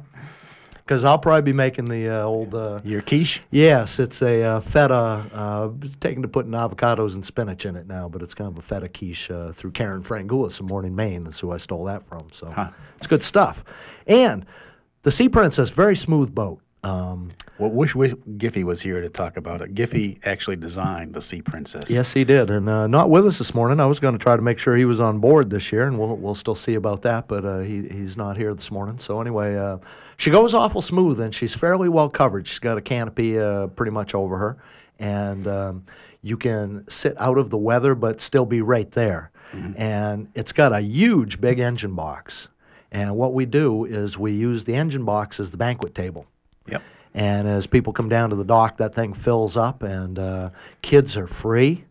because 0.77 1.03
I'll 1.05 1.19
probably 1.19 1.41
be 1.41 1.55
making 1.55 1.87
the 1.87 2.11
uh, 2.11 2.23
old. 2.23 2.55
Uh, 2.55 2.81
your 2.85 3.01
quiche? 3.01 3.41
Yes, 3.51 3.99
it's 3.99 4.21
a 4.21 4.43
uh, 4.43 4.61
feta. 4.61 4.95
Uh, 5.33 5.71
taken 6.01 6.21
to 6.21 6.29
putting 6.29 6.53
avocados 6.53 7.15
and 7.15 7.25
spinach 7.25 7.65
in 7.65 7.75
it 7.77 7.87
now, 7.87 8.07
but 8.11 8.21
it's 8.21 8.35
kind 8.35 8.51
of 8.51 8.59
a 8.59 8.63
feta 8.63 8.91
quiche 8.91 9.31
uh, 9.31 9.53
through 9.53 9.71
Karen 9.71 10.03
Frangulis 10.03 10.61
in 10.61 10.67
Morning, 10.67 10.95
Maine. 10.95 11.25
That's 11.25 11.41
who 11.41 11.51
I 11.53 11.57
stole 11.57 11.85
that 11.87 12.07
from. 12.07 12.27
So 12.33 12.51
Huh. 12.51 12.69
it's 12.99 13.07
good 13.07 13.23
stuff. 13.23 13.65
And 14.07 14.45
the 15.03 15.11
Sea 15.11 15.31
Princess, 15.31 15.71
very 15.71 15.97
smooth 15.97 16.35
boat. 16.35 16.61
Um, 16.85 17.31
Well, 17.59 17.71
wish, 17.71 17.95
wish 17.95 18.13
Giffy 18.37 18.63
was 18.65 18.83
here 18.83 19.01
to 19.01 19.09
talk 19.09 19.37
about 19.37 19.63
it. 19.63 19.75
Giffy 19.75 20.19
actually 20.25 20.57
designed 20.57 21.15
the 21.15 21.23
Sea 21.23 21.41
Princess. 21.41 21.89
yes, 21.89 22.13
he 22.13 22.25
did, 22.25 22.51
and 22.51 22.69
uh, 22.69 22.87
not 22.87 23.11
with 23.11 23.27
us 23.27 23.39
this 23.39 23.55
morning. 23.55 23.81
I 23.81 23.87
was 23.87 24.01
going 24.01 24.13
to 24.17 24.23
try 24.23 24.37
to 24.37 24.43
make 24.43 24.59
sure 24.59 24.77
he 24.77 24.85
was 24.85 25.01
on 25.01 25.19
board 25.19 25.51
this 25.51 25.73
year, 25.73 25.87
and 25.87 25.99
we'll 25.99 26.17
we'll 26.17 26.35
still 26.35 26.55
see 26.55 26.75
about 26.75 27.03
that. 27.03 27.27
But 27.27 27.45
uh, 27.45 27.59
he 27.61 27.89
he's 27.89 28.17
not 28.17 28.37
here 28.37 28.53
this 28.55 28.71
morning. 28.71 28.99
So 28.99 29.21
anyway, 29.21 29.57
uh, 29.57 29.79
she 30.19 30.31
goes 30.31 30.53
awful 30.53 30.83
smooth, 30.83 31.21
and 31.21 31.35
she's 31.35 31.55
fairly 31.55 31.89
well 31.89 32.11
covered. 32.11 32.47
She's 32.47 32.59
got 32.59 32.77
a 32.77 32.83
canopy 32.83 33.39
uh, 33.39 33.69
pretty 33.69 33.93
much 33.93 34.15
over 34.15 34.37
her, 34.37 34.57
and 34.99 35.47
um, 35.49 35.85
you 36.23 36.37
can 36.37 36.85
sit 36.91 37.19
out 37.21 37.39
of 37.39 37.51
the 37.51 37.59
weather 37.59 37.95
but 37.95 38.21
still 38.21 38.47
be 38.47 38.61
right 38.61 38.91
there. 38.93 39.31
And 39.77 40.27
it's 40.35 40.51
got 40.51 40.73
a 40.73 40.81
huge 40.81 41.41
big 41.41 41.61
engine 41.61 41.95
box. 41.95 42.49
And 42.91 43.15
what 43.17 43.35
we 43.35 43.47
do 43.47 43.85
is 43.85 44.19
we 44.19 44.33
use 44.33 44.65
the 44.65 44.75
engine 44.75 45.05
box 45.05 45.39
as 45.39 45.53
the 45.53 45.57
banquet 45.57 45.95
table. 45.95 46.27
Yep. 46.69 46.83
And 47.15 47.47
as 47.47 47.67
people 47.67 47.93
come 47.93 48.09
down 48.09 48.31
to 48.31 48.37
the 48.37 48.45
dock, 48.45 48.77
that 48.79 48.95
thing 48.95 49.15
fills 49.15 49.57
up, 49.57 49.83
and 49.83 50.19
uh, 50.19 50.51
kids 50.83 51.17
are 51.17 51.27
free. 51.29 51.85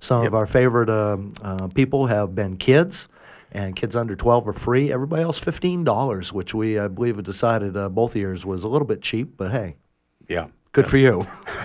Some 0.00 0.22
Yep. 0.22 0.28
of 0.28 0.34
our 0.34 0.46
favorite 0.46 0.88
um, 0.88 1.34
uh, 1.42 1.66
people 1.68 2.06
have 2.06 2.34
been 2.34 2.56
kids, 2.56 3.08
and 3.50 3.74
kids 3.74 3.96
under 3.96 4.14
12 4.14 4.46
are 4.48 4.52
free. 4.52 4.92
Everybody 4.92 5.22
else, 5.22 5.40
$15, 5.40 6.32
which 6.32 6.54
we, 6.54 6.78
I 6.78 6.86
believe, 6.86 7.16
have 7.16 7.24
decided 7.24 7.76
uh, 7.76 7.88
both 7.88 8.14
years 8.14 8.44
was 8.46 8.62
a 8.62 8.68
little 8.68 8.86
bit 8.86 9.02
cheap, 9.02 9.36
but 9.36 9.50
hey, 9.50 9.74
Yeah. 10.28 10.46
good 10.72 10.86
for 10.86 10.98
you. 10.98 11.26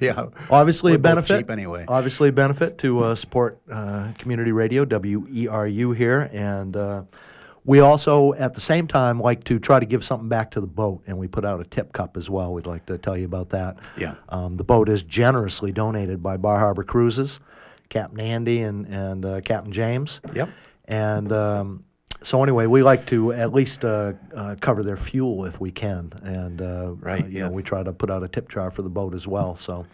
yeah. 0.00 0.26
Obviously, 0.50 0.92
We're 0.92 0.96
a 0.96 0.98
benefit. 0.98 1.38
cheap 1.38 1.50
anyway. 1.50 1.84
Obviously, 1.88 2.28
a 2.28 2.32
benefit 2.32 2.78
to 2.78 3.04
uh, 3.04 3.14
support 3.14 3.58
uh, 3.70 4.08
community 4.18 4.52
radio, 4.52 4.84
WERU 4.84 5.96
here, 5.96 6.28
and 6.32 6.76
uh, 6.76 7.02
we 7.68 7.80
also, 7.80 8.32
at 8.32 8.54
the 8.54 8.62
same 8.62 8.86
time, 8.86 9.20
like 9.20 9.44
to 9.44 9.58
try 9.58 9.78
to 9.78 9.84
give 9.84 10.02
something 10.02 10.26
back 10.26 10.50
to 10.52 10.60
the 10.62 10.66
boat, 10.66 11.02
and 11.06 11.18
we 11.18 11.28
put 11.28 11.44
out 11.44 11.60
a 11.60 11.64
tip 11.64 11.92
cup 11.92 12.16
as 12.16 12.30
well. 12.30 12.54
We'd 12.54 12.66
like 12.66 12.86
to 12.86 12.96
tell 12.96 13.14
you 13.14 13.26
about 13.26 13.50
that. 13.50 13.76
Yeah. 13.98 14.14
Um, 14.30 14.56
the 14.56 14.64
boat 14.64 14.88
is 14.88 15.02
generously 15.02 15.70
donated 15.70 16.22
by 16.22 16.38
Bar 16.38 16.58
Harbor 16.58 16.82
Cruises, 16.82 17.40
Captain 17.90 18.20
Andy 18.20 18.62
and 18.62 18.86
and 18.86 19.22
uh, 19.26 19.40
Captain 19.42 19.70
James. 19.70 20.20
Yep. 20.34 20.48
And 20.86 21.30
um, 21.30 21.84
so 22.22 22.42
anyway, 22.42 22.64
we 22.64 22.82
like 22.82 23.06
to 23.08 23.34
at 23.34 23.52
least 23.52 23.84
uh, 23.84 24.14
uh, 24.34 24.56
cover 24.62 24.82
their 24.82 24.96
fuel 24.96 25.44
if 25.44 25.60
we 25.60 25.70
can, 25.70 26.10
and 26.22 26.62
uh, 26.62 26.92
Right, 26.92 27.26
you 27.28 27.40
yeah. 27.40 27.44
know 27.44 27.50
we 27.50 27.62
try 27.62 27.82
to 27.82 27.92
put 27.92 28.10
out 28.10 28.22
a 28.22 28.28
tip 28.28 28.48
jar 28.48 28.70
for 28.70 28.80
the 28.80 28.88
boat 28.88 29.12
as 29.14 29.26
well. 29.26 29.58
So, 29.58 29.84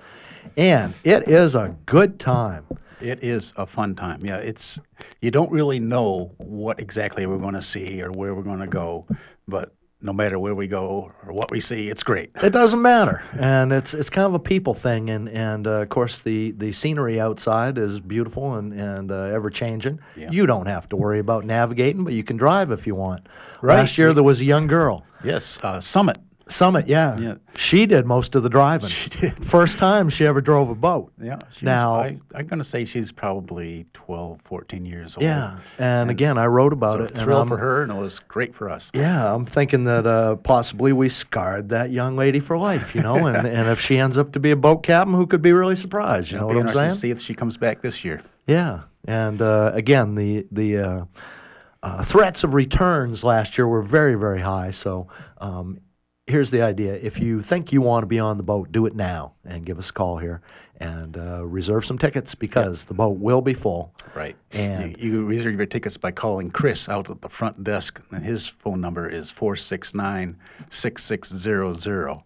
and 0.56 0.94
it 1.02 1.28
is 1.28 1.56
a 1.56 1.74
good 1.86 2.20
time. 2.20 2.66
It 3.04 3.22
is 3.22 3.52
a 3.56 3.66
fun 3.66 3.94
time. 3.94 4.20
Yeah, 4.22 4.36
it's 4.36 4.80
you 5.20 5.30
don't 5.30 5.50
really 5.50 5.78
know 5.78 6.32
what 6.38 6.80
exactly 6.80 7.26
we're 7.26 7.38
going 7.38 7.54
to 7.54 7.62
see 7.62 8.02
or 8.02 8.10
where 8.10 8.34
we're 8.34 8.42
going 8.42 8.60
to 8.60 8.66
go, 8.66 9.06
but 9.46 9.74
no 10.00 10.12
matter 10.12 10.38
where 10.38 10.54
we 10.54 10.68
go 10.68 11.10
or 11.26 11.32
what 11.32 11.50
we 11.50 11.60
see, 11.60 11.88
it's 11.88 12.02
great. 12.02 12.30
It 12.42 12.50
doesn't 12.50 12.80
matter, 12.80 13.22
and 13.38 13.72
it's 13.72 13.94
it's 13.94 14.10
kind 14.10 14.26
of 14.26 14.34
a 14.34 14.38
people 14.38 14.74
thing, 14.74 15.10
and 15.10 15.28
and 15.28 15.66
uh, 15.66 15.82
of 15.82 15.88
course 15.90 16.18
the 16.18 16.52
the 16.52 16.72
scenery 16.72 17.20
outside 17.20 17.78
is 17.78 18.00
beautiful 18.00 18.54
and 18.54 18.72
and 18.72 19.10
uh, 19.12 19.34
ever 19.34 19.50
changing. 19.50 19.98
Yeah. 20.16 20.30
You 20.30 20.46
don't 20.46 20.66
have 20.66 20.88
to 20.90 20.96
worry 20.96 21.18
about 21.18 21.44
navigating, 21.44 22.04
but 22.04 22.14
you 22.14 22.24
can 22.24 22.36
drive 22.36 22.70
if 22.70 22.86
you 22.86 22.94
want. 22.94 23.26
Right. 23.60 23.76
Last 23.76 23.98
year 23.98 24.14
there 24.14 24.22
was 24.22 24.40
a 24.40 24.44
young 24.44 24.66
girl. 24.66 25.04
Yes, 25.22 25.58
uh, 25.62 25.80
Summit. 25.80 26.18
Summit, 26.48 26.86
yeah. 26.88 27.16
Yeah. 27.18 27.34
She 27.56 27.86
did 27.86 28.04
most 28.04 28.34
of 28.34 28.42
the 28.42 28.50
driving. 28.50 28.90
She 28.90 29.08
did. 29.08 29.44
First 29.46 29.78
time 29.78 30.10
she 30.10 30.26
ever 30.26 30.40
drove 30.42 30.68
a 30.68 30.74
boat. 30.74 31.10
Yeah. 31.20 31.38
She 31.50 31.64
Now- 31.64 32.02
was, 32.02 32.12
I, 32.34 32.38
I'm 32.38 32.46
going 32.46 32.58
to 32.58 32.64
say 32.64 32.84
she's 32.84 33.10
probably 33.12 33.86
12, 33.94 34.40
14 34.44 34.84
years 34.84 35.16
old. 35.16 35.22
Yeah. 35.24 35.58
And, 35.78 36.10
again, 36.10 36.36
I 36.36 36.46
wrote 36.46 36.72
about 36.74 36.98
So 36.98 37.04
it. 37.04 37.10
and 37.12 37.20
thrill 37.20 37.38
I'm- 37.38 37.48
for 37.48 37.56
her, 37.56 37.82
and 37.82 37.90
it 37.92 37.96
was 37.96 38.18
great 38.18 38.54
for 38.54 38.68
us. 38.68 38.90
Yeah, 38.92 39.34
I'm 39.34 39.46
thinking 39.46 39.84
that 39.84 40.06
uh, 40.06 40.36
possibly 40.36 40.92
we 40.92 41.08
scarred 41.08 41.70
that 41.70 41.90
young 41.90 42.16
lady 42.16 42.40
for 42.40 42.58
life, 42.58 42.94
you 42.94 43.00
know, 43.00 43.26
and, 43.26 43.46
and 43.46 43.68
if 43.68 43.80
she 43.80 43.98
ends 43.98 44.18
up 44.18 44.32
to 44.32 44.38
be 44.40 44.50
a 44.50 44.56
boat 44.56 44.82
captain, 44.82 45.14
who 45.14 45.26
could 45.26 45.40
be 45.42 45.52
really 45.52 45.76
surprised? 45.76 46.30
You 46.30 46.36
It'll 46.36 46.48
know 46.48 46.52
be 46.52 46.56
what 46.58 46.62
I'm 46.62 46.68
interesting 46.68 46.90
saying? 46.90 46.94
to 46.94 47.00
see 47.00 47.10
if 47.10 47.20
she 47.22 47.34
comes 47.34 47.56
back 47.56 47.80
this 47.80 48.04
year. 48.04 48.20
Yeah, 48.46 48.80
And 49.06 49.40
uh, 49.40 49.70
again, 49.72 50.14
the 50.14 50.46
the 50.52 50.76
uh, 50.76 51.04
uh, 51.82 52.02
threats 52.02 52.44
of 52.44 52.52
returns 52.52 53.24
last 53.24 53.56
year 53.56 53.66
were 53.66 53.82
very 53.82 54.14
very 54.14 54.40
high. 54.40 54.70
So 54.70 55.08
um, 55.38 55.80
here's 56.26 56.50
the 56.50 56.62
idea: 56.62 56.94
if 56.94 57.18
you 57.18 57.42
think 57.42 57.72
you 57.72 57.80
want 57.80 58.02
to 58.02 58.06
be 58.06 58.18
on 58.18 58.36
the 58.36 58.42
boat, 58.42 58.72
do 58.72 58.86
it 58.86 58.94
now 58.94 59.34
and 59.44 59.64
give 59.64 59.78
us 59.78 59.90
a 59.90 59.92
call 59.92 60.18
here 60.18 60.42
and 60.80 61.16
uh, 61.16 61.44
reserve 61.46 61.84
some 61.84 61.98
tickets 61.98 62.34
because 62.34 62.84
the 62.84 62.94
boat 62.94 63.18
will 63.18 63.40
be 63.40 63.54
full. 63.54 63.94
Right. 64.14 64.36
And- 64.52 64.96
you, 65.00 65.12
you 65.12 65.24
reserve 65.24 65.56
your 65.56 65.66
tickets 65.66 65.96
by 65.96 66.10
calling 66.10 66.50
Chris 66.50 66.88
out 66.88 67.10
at 67.10 67.20
the 67.20 67.28
front 67.28 67.62
desk, 67.62 68.00
and 68.10 68.24
his 68.24 68.46
phone 68.46 68.80
number 68.80 69.08
is 69.08 69.30
469 69.30 70.36
6600. 70.70 72.18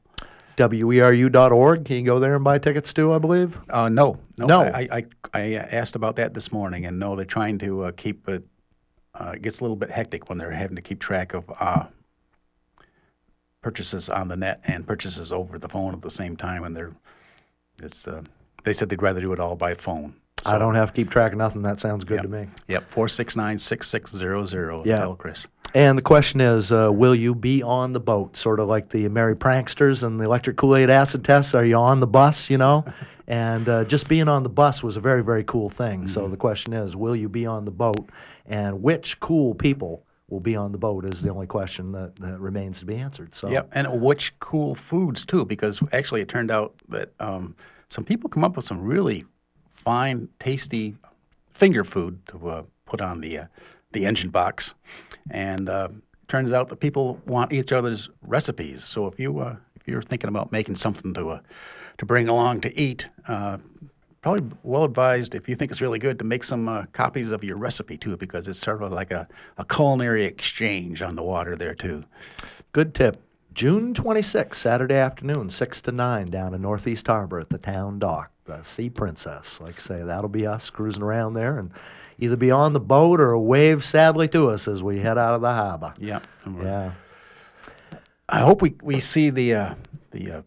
weru.org. 0.57 1.85
Can 1.85 1.97
you 1.97 2.03
go 2.05 2.19
there 2.19 2.35
and 2.35 2.45
buy 2.45 2.59
tickets 2.59 2.93
too? 2.93 3.13
I 3.13 3.19
believe. 3.19 3.57
Uh, 3.69 3.89
no, 3.89 4.19
no. 4.37 4.47
No. 4.47 4.63
I, 4.63 4.89
I, 4.91 5.05
I 5.35 5.55
asked 5.55 5.95
about 5.95 6.17
that 6.17 6.35
this 6.35 6.51
morning, 6.51 6.87
and 6.87 6.99
no, 6.99 7.17
they're 7.17 7.25
trying 7.25 7.59
to 7.59 7.85
uh, 7.85 7.93
keep 7.93 8.29
it. 8.29 8.45
Uh, 9.15 9.33
it 9.35 9.43
gets 9.43 9.61
a 9.61 9.63
little 9.63 9.77
bit 9.77 9.91
hectic 9.91 10.29
when 10.29 10.39
they're 10.39 10.51
having 10.51 10.77
to 10.77 10.83
keep 10.83 11.01
track 11.01 11.35
of 11.35 11.45
uh, 11.61 11.85
purchases 13.63 14.09
on 14.09 14.29
the 14.29 14.37
net 14.37 14.61
and 14.65 14.87
purchases 14.87 15.33
over 15.33 15.59
the 15.59 15.69
phone 15.69 15.95
at 15.95 16.03
the 16.03 16.11
same 16.11 16.37
time, 16.37 16.65
and 16.65 16.77
they're. 16.77 16.93
It's. 17.83 18.07
Uh, 18.07 18.23
they 18.65 18.73
said 18.73 18.89
they'd 18.89 19.03
rather 19.03 19.21
do 19.21 19.33
it 19.33 19.41
all 19.41 19.57
by 19.57 19.75
phone. 19.75 20.15
I 20.45 20.59
don't 20.59 20.75
have 20.75 20.93
to 20.93 20.93
keep 20.95 21.11
track 21.11 21.33
of 21.33 21.39
nothing. 21.39 21.63
That 21.63 21.81
sounds 21.81 22.05
good 22.05 22.17
Yep. 22.17 22.23
to 22.23 22.29
me. 22.29 22.49
Yep, 22.69 22.91
four 22.91 23.09
six 23.09 23.37
nine 23.37 23.59
six 23.59 23.89
six 23.89 24.11
zero 24.13 24.45
zero. 24.45 24.83
Yeah. 24.85 24.99
Tell 24.99 25.15
Chris. 25.17 25.47
And 25.75 25.99
the 25.99 26.03
question 26.03 26.41
is, 26.41 26.73
uh, 26.73 26.89
will 26.91 27.15
you 27.15 27.35
be 27.35 27.63
on 27.63 27.93
the 27.93 28.01
boat? 28.01 28.37
Sort 28.37 28.59
of 28.59 28.69
like 28.69 28.89
the 28.89 29.07
Merry 29.09 29.37
Pranksters 29.37 30.03
and 30.03 30.19
the 30.19 30.25
electric 30.25 30.57
Kool-Aid 30.57 30.89
acid 30.89 31.25
tests. 31.25 31.55
Are 31.55 31.65
you 31.65 31.75
on 31.77 32.01
the 32.01 32.07
bus? 32.07 32.49
You 32.49 32.57
know, 32.59 32.85
and 33.29 33.69
uh, 33.69 33.85
just 33.85 34.09
being 34.09 34.29
on 34.29 34.43
the 34.45 34.49
bus 34.49 34.83
was 34.83 34.97
a 34.97 35.01
very, 35.01 35.23
very 35.23 35.45
cool 35.45 35.69
thing. 35.69 36.09
So 36.09 36.27
the 36.29 36.37
question 36.39 36.73
is, 36.73 36.97
will 36.97 37.15
you 37.17 37.29
be 37.29 37.45
on 37.47 37.65
the 37.65 37.71
boat? 37.71 38.09
And 38.47 38.83
which 38.83 39.21
cool 39.21 39.55
people 39.55 40.05
will 40.29 40.41
be 40.41 40.57
on 40.57 40.73
the 40.73 40.79
boat 40.79 41.05
is 41.05 41.23
the 41.23 41.31
only 41.31 41.47
question 41.47 41.93
that, 41.93 42.15
that 42.17 42.39
remains 42.39 42.81
to 42.81 42.85
be 42.85 42.97
answered. 42.97 43.35
So 43.35 43.49
Yep, 43.49 43.71
and 43.73 44.01
which 44.01 44.39
cool 44.41 44.75
foods 44.75 45.25
too, 45.25 45.45
because 45.45 45.81
actually 45.93 46.21
it 46.21 46.29
turned 46.29 46.51
out 46.51 46.75
that 46.89 47.13
um, 47.19 47.57
some 47.89 48.05
people 48.05 48.29
come 48.29 48.45
up 48.45 48.57
with 48.57 48.65
some 48.65 48.81
really 48.81 49.25
fine, 49.75 50.29
tasty 50.39 50.95
finger 51.51 51.83
food 51.83 52.21
to 52.29 52.51
uh, 52.51 52.63
put 52.85 53.01
on 53.01 53.21
the 53.21 53.39
uh, 53.39 53.47
the 53.93 54.05
engine 54.05 54.29
box, 54.29 54.75
and 55.31 55.71
uh, 55.71 55.89
turns 56.29 56.53
out 56.53 56.69
that 56.69 56.77
people 56.77 57.19
want 57.27 57.53
each 57.55 57.73
other's 57.73 58.11
recipes. 58.21 58.85
So 58.85 59.07
if 59.07 59.19
you 59.19 59.39
uh, 59.39 59.57
if 59.77 59.89
you're 59.89 60.03
thinking 60.03 60.29
about 60.29 60.53
making 60.53 60.77
something 60.77 61.15
to 61.15 61.31
uh, 61.31 61.41
to 61.97 62.07
bring 62.07 62.29
along 62.29 62.61
to 62.63 62.79
eat. 62.79 63.09
Probably 64.29 64.59
well 64.63 64.85
advised 64.85 65.35
if 65.35 65.49
you 65.49 65.57
think 65.57 65.71
it's 65.71 65.81
really 65.81 65.99
good 65.99 66.19
to 66.19 66.25
make 66.27 66.45
some 66.45 66.69
uh, 66.69 66.85
copies 66.93 67.31
of 67.31 67.43
your 67.43 67.57
recipe 67.57 67.97
too, 67.97 68.15
because 68.19 68.47
it's 68.47 68.59
sort 68.59 68.83
of 68.83 68.93
like 68.93 69.11
a, 69.11 69.27
a 69.57 69.65
culinary 69.65 70.27
exchange 70.27 71.01
on 71.01 71.17
the 71.17 71.23
water 71.23 71.57
there 71.57 71.75
too. 71.75 72.05
Good 72.73 72.95
tip. 72.95 73.17
June 73.55 73.95
26th, 73.95 74.57
Saturday 74.57 74.97
afternoon, 74.97 75.49
6 75.49 75.81
to 75.81 75.93
9, 75.93 76.27
down 76.29 76.53
in 76.53 76.61
Northeast 76.61 77.07
Harbor 77.07 77.41
at 77.41 77.49
the 77.49 77.57
town 77.57 77.99
dock. 77.99 78.31
The 78.45 78.63
Sea 78.65 78.91
Princess. 78.91 79.63
Like 79.63 79.77
I 79.77 79.81
say, 79.81 80.03
that'll 80.03 80.29
be 80.29 80.47
us 80.47 80.69
cruising 80.69 81.03
around 81.03 81.33
there 81.33 81.59
and 81.59 81.71
either 82.19 82.37
be 82.37 82.51
on 82.51 82.75
the 82.75 82.81
boat 82.81 83.21
or 83.21 83.39
wave 83.39 83.83
sadly 83.83 84.29
to 84.29 84.51
us 84.51 84.69
as 84.69 84.83
we 84.83 84.99
head 84.99 85.17
out 85.17 85.37
of 85.37 85.41
the 85.41 85.55
harbor. 85.55 85.95
Yeah. 85.97 86.21
Yeah. 86.61 86.93
I 88.29 88.41
hope 88.41 88.61
we, 88.61 88.75
we 88.83 89.01
see 89.01 89.31
the 89.31 89.55
uh, 89.55 89.75
the 90.11 90.33
uh, 90.33 90.43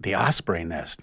the 0.00 0.16
osprey 0.16 0.64
nest. 0.64 1.00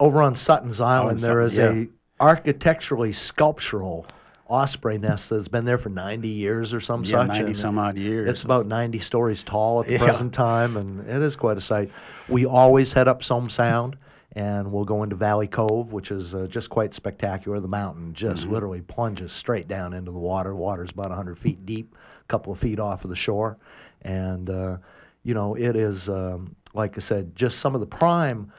Over 0.00 0.22
on 0.22 0.34
Sutton's 0.34 0.80
Island, 0.80 1.18
there 1.20 1.40
is 1.40 1.54
Sutton, 1.54 1.92
a 2.20 2.22
architecturally 2.22 3.12
sculptural 3.12 4.06
osprey 4.48 4.98
nest 4.98 5.30
that's 5.30 5.48
been 5.48 5.64
there 5.64 5.78
for 5.78 5.88
90 5.88 6.28
years 6.28 6.74
or 6.74 6.80
some 6.80 7.04
Yeah, 7.04 7.26
such. 7.26 7.28
ninety 7.40 7.54
some 7.54 7.78
odd 7.78 7.96
years. 7.96 8.28
It's 8.28 8.42
about 8.42 8.66
90 8.66 8.98
stories 9.00 9.42
tall 9.42 9.80
at 9.80 9.86
the 9.86 9.92
Yeah. 9.94 9.98
present 9.98 10.32
time, 10.34 10.76
and 10.76 11.08
it 11.08 11.22
is 11.22 11.36
quite 11.36 11.56
a 11.56 11.60
sight. 11.60 11.90
We 12.28 12.44
always 12.46 12.92
head 12.92 13.08
up 13.08 13.22
Somes 13.24 13.54
Sound, 13.54 13.96
and 14.32 14.70
we'll 14.72 14.84
go 14.84 15.02
into 15.02 15.16
Valley 15.16 15.46
Cove, 15.46 15.92
which 15.92 16.10
is 16.10 16.34
uh, 16.34 16.46
just 16.48 16.68
quite 16.70 16.92
spectacular. 16.94 17.60
The 17.60 17.68
mountain 17.68 18.12
just 18.14 18.42
Mm-hmm. 18.42 18.52
literally 18.52 18.80
plunges 18.82 19.32
straight 19.32 19.68
down 19.68 19.94
into 19.94 20.10
the 20.10 20.18
water. 20.18 20.54
Water's 20.54 20.90
about 20.90 21.08
100 21.08 21.38
feet 21.38 21.64
deep, 21.64 21.94
a 22.20 22.24
couple 22.28 22.52
of 22.52 22.58
feet 22.58 22.78
off 22.80 23.04
of 23.04 23.10
the 23.10 23.16
shore. 23.16 23.56
And, 24.02 24.50
uh, 24.50 24.76
you 25.22 25.32
know, 25.34 25.54
it 25.54 25.76
is, 25.76 26.08
um, 26.08 26.56
like 26.74 26.96
I 26.96 27.00
said, 27.00 27.34
just 27.36 27.58
some 27.60 27.74
of 27.74 27.80
the 27.80 27.86
prime 27.86 28.52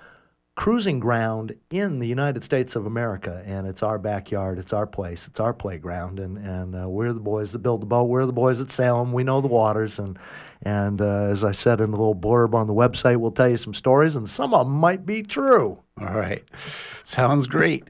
cruising 0.55 0.99
ground 0.99 1.55
in 1.71 1.99
the 1.99 2.07
United 2.07 2.43
States 2.43 2.75
of 2.75 2.85
America, 2.85 3.43
and 3.45 3.65
it's 3.65 3.81
our 3.81 3.97
backyard, 3.97 4.59
it's 4.59 4.73
our 4.73 4.85
place, 4.85 5.27
it's 5.27 5.39
our 5.39 5.53
playground, 5.53 6.19
and 6.19 6.37
and 6.37 6.75
uh, 6.75 6.87
we're 6.87 7.13
the 7.13 7.19
boys 7.19 7.51
that 7.51 7.59
build 7.59 7.81
the 7.81 7.85
boat, 7.85 8.03
we're 8.03 8.25
the 8.25 8.31
boys 8.33 8.59
that 8.59 8.71
sail 8.71 8.99
them, 8.99 9.13
we 9.13 9.23
know 9.23 9.41
the 9.41 9.47
waters, 9.47 9.99
and 9.99 10.17
and 10.61 11.01
uh, 11.01 11.25
as 11.25 11.43
I 11.43 11.51
said 11.51 11.81
in 11.81 11.91
the 11.91 11.97
little 11.97 12.15
blurb 12.15 12.53
on 12.53 12.67
the 12.67 12.73
website, 12.73 13.17
we'll 13.17 13.31
tell 13.31 13.49
you 13.49 13.57
some 13.57 13.73
stories, 13.73 14.15
and 14.15 14.29
some 14.29 14.53
of 14.53 14.67
them 14.67 14.75
might 14.75 15.05
be 15.05 15.23
true. 15.23 15.79
All 15.99 16.13
right, 16.13 16.43
sounds 17.03 17.47
great. 17.47 17.87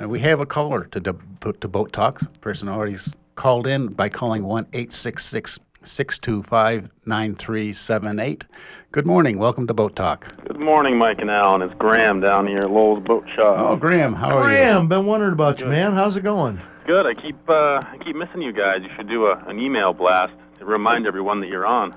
Uh, 0.00 0.08
we 0.08 0.20
have 0.20 0.40
a 0.40 0.46
caller 0.46 0.84
to 0.84 1.00
to 1.00 1.68
Boat 1.68 1.92
Talks. 1.92 2.26
Person 2.40 2.68
already 2.68 2.96
called 3.34 3.66
in 3.66 3.88
by 3.88 4.08
calling 4.08 4.42
one 4.42 4.66
eight 4.72 4.92
six 4.92 5.24
six 5.24 5.58
six 5.86 6.18
two 6.18 6.42
five 6.42 6.90
nine 7.04 7.34
three 7.34 7.72
seven 7.72 8.18
eight. 8.18 8.44
Good 8.92 9.06
morning. 9.06 9.38
Welcome 9.38 9.66
to 9.66 9.74
Boat 9.74 9.94
Talk. 9.96 10.34
Good 10.46 10.58
morning, 10.58 10.98
Mike 10.98 11.18
and 11.18 11.30
Alan. 11.30 11.62
It's 11.62 11.74
Graham 11.74 12.20
down 12.20 12.46
here, 12.46 12.62
Lowell's 12.62 13.04
Boat 13.04 13.24
Shop. 13.34 13.56
Oh, 13.58 13.76
Graham, 13.76 14.14
how 14.14 14.28
are 14.30 14.42
you? 14.42 14.56
Graham, 14.56 14.88
been 14.88 15.06
wondering 15.06 15.32
about 15.32 15.60
you, 15.60 15.66
man. 15.66 15.92
How's 15.92 16.16
it 16.16 16.22
going? 16.22 16.60
Good. 16.86 17.06
I 17.06 17.14
keep 17.14 17.36
uh, 17.48 17.80
I 17.82 17.96
keep 18.04 18.16
missing 18.16 18.42
you 18.42 18.52
guys. 18.52 18.78
You 18.82 18.88
should 18.96 19.08
do 19.08 19.26
a, 19.26 19.36
an 19.46 19.58
email 19.58 19.92
blast 19.92 20.32
to 20.58 20.64
remind 20.64 21.06
everyone 21.06 21.40
that 21.40 21.48
you're 21.48 21.66
on. 21.66 21.92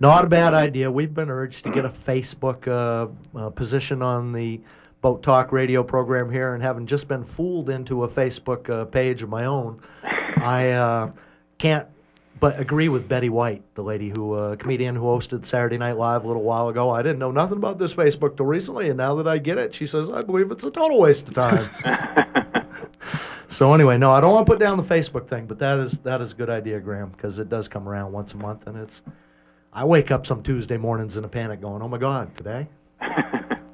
Not 0.00 0.24
a 0.24 0.28
bad 0.28 0.54
idea. 0.54 0.90
We've 0.90 1.12
been 1.12 1.28
urged 1.28 1.64
to 1.64 1.70
get 1.72 1.84
a 1.84 1.88
Facebook 1.88 2.68
uh, 2.68 3.08
uh, 3.36 3.50
position 3.50 4.00
on 4.00 4.32
the 4.32 4.60
Boat 5.00 5.22
Talk 5.22 5.52
radio 5.52 5.82
program 5.82 6.30
here, 6.30 6.54
and 6.54 6.62
having 6.62 6.86
just 6.86 7.08
been 7.08 7.24
fooled 7.24 7.68
into 7.68 8.04
a 8.04 8.08
Facebook 8.08 8.70
uh, 8.70 8.84
page 8.84 9.22
of 9.22 9.28
my 9.28 9.44
own, 9.44 9.80
I 10.02 10.70
uh, 10.70 11.10
can't 11.58 11.88
but 12.40 12.60
agree 12.60 12.88
with 12.88 13.08
Betty 13.08 13.28
White, 13.28 13.62
the 13.74 13.82
lady 13.82 14.10
who, 14.10 14.34
uh, 14.34 14.56
comedian 14.56 14.94
who 14.94 15.02
hosted 15.02 15.44
Saturday 15.44 15.78
Night 15.78 15.96
Live 15.96 16.24
a 16.24 16.26
little 16.26 16.42
while 16.42 16.68
ago. 16.68 16.90
I 16.90 17.02
didn't 17.02 17.18
know 17.18 17.30
nothing 17.30 17.56
about 17.56 17.78
this 17.78 17.94
Facebook 17.94 18.36
till 18.36 18.46
recently, 18.46 18.88
and 18.88 18.96
now 18.96 19.14
that 19.16 19.26
I 19.26 19.38
get 19.38 19.58
it, 19.58 19.74
she 19.74 19.86
says 19.86 20.12
I 20.12 20.22
believe 20.22 20.50
it's 20.50 20.64
a 20.64 20.70
total 20.70 21.00
waste 21.00 21.28
of 21.28 21.34
time. 21.34 21.68
so 23.48 23.72
anyway, 23.74 23.98
no, 23.98 24.12
I 24.12 24.20
don't 24.20 24.32
want 24.32 24.46
to 24.46 24.52
put 24.52 24.60
down 24.60 24.76
the 24.76 24.82
Facebook 24.82 25.28
thing, 25.28 25.46
but 25.46 25.58
that 25.58 25.78
is 25.78 25.92
that 26.04 26.20
is 26.20 26.32
a 26.32 26.34
good 26.34 26.50
idea, 26.50 26.80
Graham, 26.80 27.10
because 27.10 27.38
it 27.38 27.48
does 27.48 27.68
come 27.68 27.88
around 27.88 28.12
once 28.12 28.32
a 28.32 28.36
month, 28.36 28.66
and 28.66 28.76
it's. 28.76 29.02
I 29.72 29.84
wake 29.84 30.10
up 30.10 30.26
some 30.26 30.42
Tuesday 30.42 30.76
mornings 30.76 31.16
in 31.16 31.24
a 31.24 31.28
panic, 31.28 31.60
going, 31.60 31.82
"Oh 31.82 31.88
my 31.88 31.98
God, 31.98 32.34
today." 32.36 32.68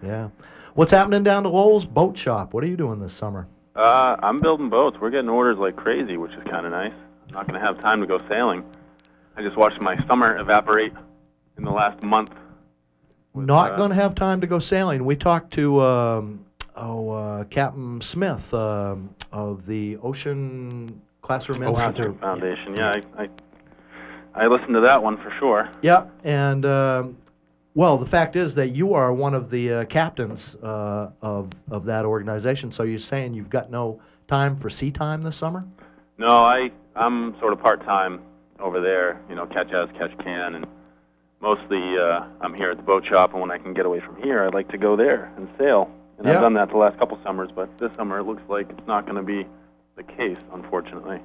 yeah. 0.03 0.29
What's 0.75 0.91
happening 0.91 1.23
down 1.23 1.45
to 1.45 1.49
Lowell's 1.49 1.87
Boat 1.87 2.19
Shop? 2.19 2.53
What 2.53 2.65
are 2.65 2.67
you 2.67 2.77
doing 2.77 2.99
this 2.99 3.13
summer? 3.13 3.47
Uh, 3.77 4.17
I'm 4.23 4.39
building 4.39 4.71
boats. 4.71 4.97
We're 5.01 5.11
getting 5.11 5.29
orders 5.29 5.59
like 5.59 5.77
crazy, 5.77 6.17
which 6.17 6.33
is 6.33 6.43
kind 6.51 6.67
of 6.67 6.73
nice. 6.73 6.93
Not 7.35 7.49
going 7.49 7.61
to 7.61 7.67
have 7.67 7.81
time 7.81 8.01
to 8.01 8.07
go 8.07 8.19
sailing. 8.29 8.65
I 9.37 9.43
just 9.43 9.57
watched 9.57 9.81
my 9.81 9.97
summer 10.07 10.39
evaporate 10.39 10.93
in 11.59 11.65
the 11.65 11.71
last 11.71 12.01
month. 12.05 12.31
with, 13.33 13.45
Not 13.45 13.73
uh, 13.73 13.77
going 13.77 13.91
to 13.91 13.97
have 13.97 14.15
time 14.15 14.41
to 14.41 14.47
go 14.47 14.61
sailing. 14.61 15.05
We 15.05 15.17
talked 15.17 15.53
to 15.55 15.81
um, 15.81 16.45
oh 16.77 17.11
uh, 17.11 17.45
Captain 17.45 18.01
Smith 18.01 18.55
um, 18.55 19.13
of 19.33 19.67
the 19.67 19.97
Ocean 19.97 21.03
Classroom 21.23 21.65
Institute. 21.65 22.21
Foundation. 22.21 22.77
Yeah, 22.77 22.93
I, 23.17 23.25
I 23.25 23.29
I 24.35 24.47
listened 24.47 24.75
to 24.75 24.81
that 24.83 25.03
one 25.03 25.17
for 25.17 25.33
sure. 25.41 25.69
Yep, 25.83 26.13
and 26.23 26.65
um, 26.65 27.17
well, 27.75 27.99
the 27.99 28.07
fact 28.07 28.37
is 28.37 28.55
that 28.55 28.69
you 28.69 28.95
are 28.95 29.13
one 29.13 29.35
of 29.35 29.51
the 29.51 29.73
uh, 29.73 29.85
captains 29.87 30.55
uh, 30.63 31.11
of 31.21 31.51
of 31.69 31.85
that 31.87 32.05
organization. 32.05 32.71
So 32.71 32.85
you're 32.85 33.01
saying 33.01 33.35
you've 33.35 33.51
got 33.51 33.73
no 33.73 34.01
time 34.29 34.57
for 34.57 34.71
sea 34.71 34.93
time 34.93 35.23
this 35.23 35.37
summer? 35.37 35.65
No, 36.17 36.29
I 36.29 36.71
I'm 36.97 37.39
sort 37.41 37.53
of 37.53 37.61
part 37.61 37.85
time 37.85 38.21
over 38.61 38.81
there. 38.81 39.21
You 39.29 39.35
know, 39.35 39.47
catch 39.47 39.73
as 39.73 39.89
catch 39.99 40.17
can, 40.19 40.55
and 40.55 40.67
mostly 41.41 41.97
uh, 41.99 42.25
I'm 42.41 42.55
here 42.55 42.71
at 42.71 42.77
the 42.77 42.83
boat 42.83 43.05
shop. 43.07 43.33
And 43.33 43.41
when 43.41 43.51
I 43.51 43.59
can 43.59 43.75
get 43.75 43.87
away 43.87 44.01
from 44.01 44.17
here, 44.23 44.43
I 44.45 44.49
like 44.49 44.69
to 44.71 44.79
go 44.79 44.97
there 44.97 45.33
and 45.37 45.49
sail. 45.59 45.91
And 46.19 46.27
Yeah. 46.27 46.35
I've 46.35 46.41
done 46.41 46.55
that 46.55 46.71
the 46.71 46.77
last 46.77 46.99
couple 46.99 47.19
summers, 47.25 47.51
but 47.55 47.77
this 47.79 47.93
summer 47.97 48.19
it 48.19 48.25
looks 48.25 48.43
like 48.49 48.71
it's 48.71 48.87
not 48.87 49.05
going 49.05 49.17
to 49.17 49.23
be 49.23 49.47
the 49.97 50.03
case, 50.05 50.39
unfortunately. 50.53 51.21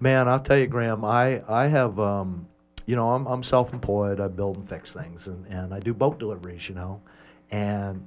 Man, 0.00 0.28
I'll 0.28 0.40
tell 0.40 0.58
you, 0.58 0.66
Graham. 0.66 1.04
I 1.04 1.42
I 1.48 1.66
have 1.68 1.98
um, 2.00 2.46
you 2.86 2.96
know, 2.96 3.10
I'm 3.10 3.26
I'm 3.26 3.42
self-employed. 3.42 4.20
I 4.20 4.28
build 4.28 4.56
and 4.56 4.68
fix 4.68 4.92
things, 4.92 5.26
and 5.26 5.46
and 5.46 5.72
I 5.72 5.78
do 5.78 5.94
boat 5.94 6.18
deliveries. 6.18 6.68
You 6.68 6.74
know, 6.74 7.00
and 7.50 8.04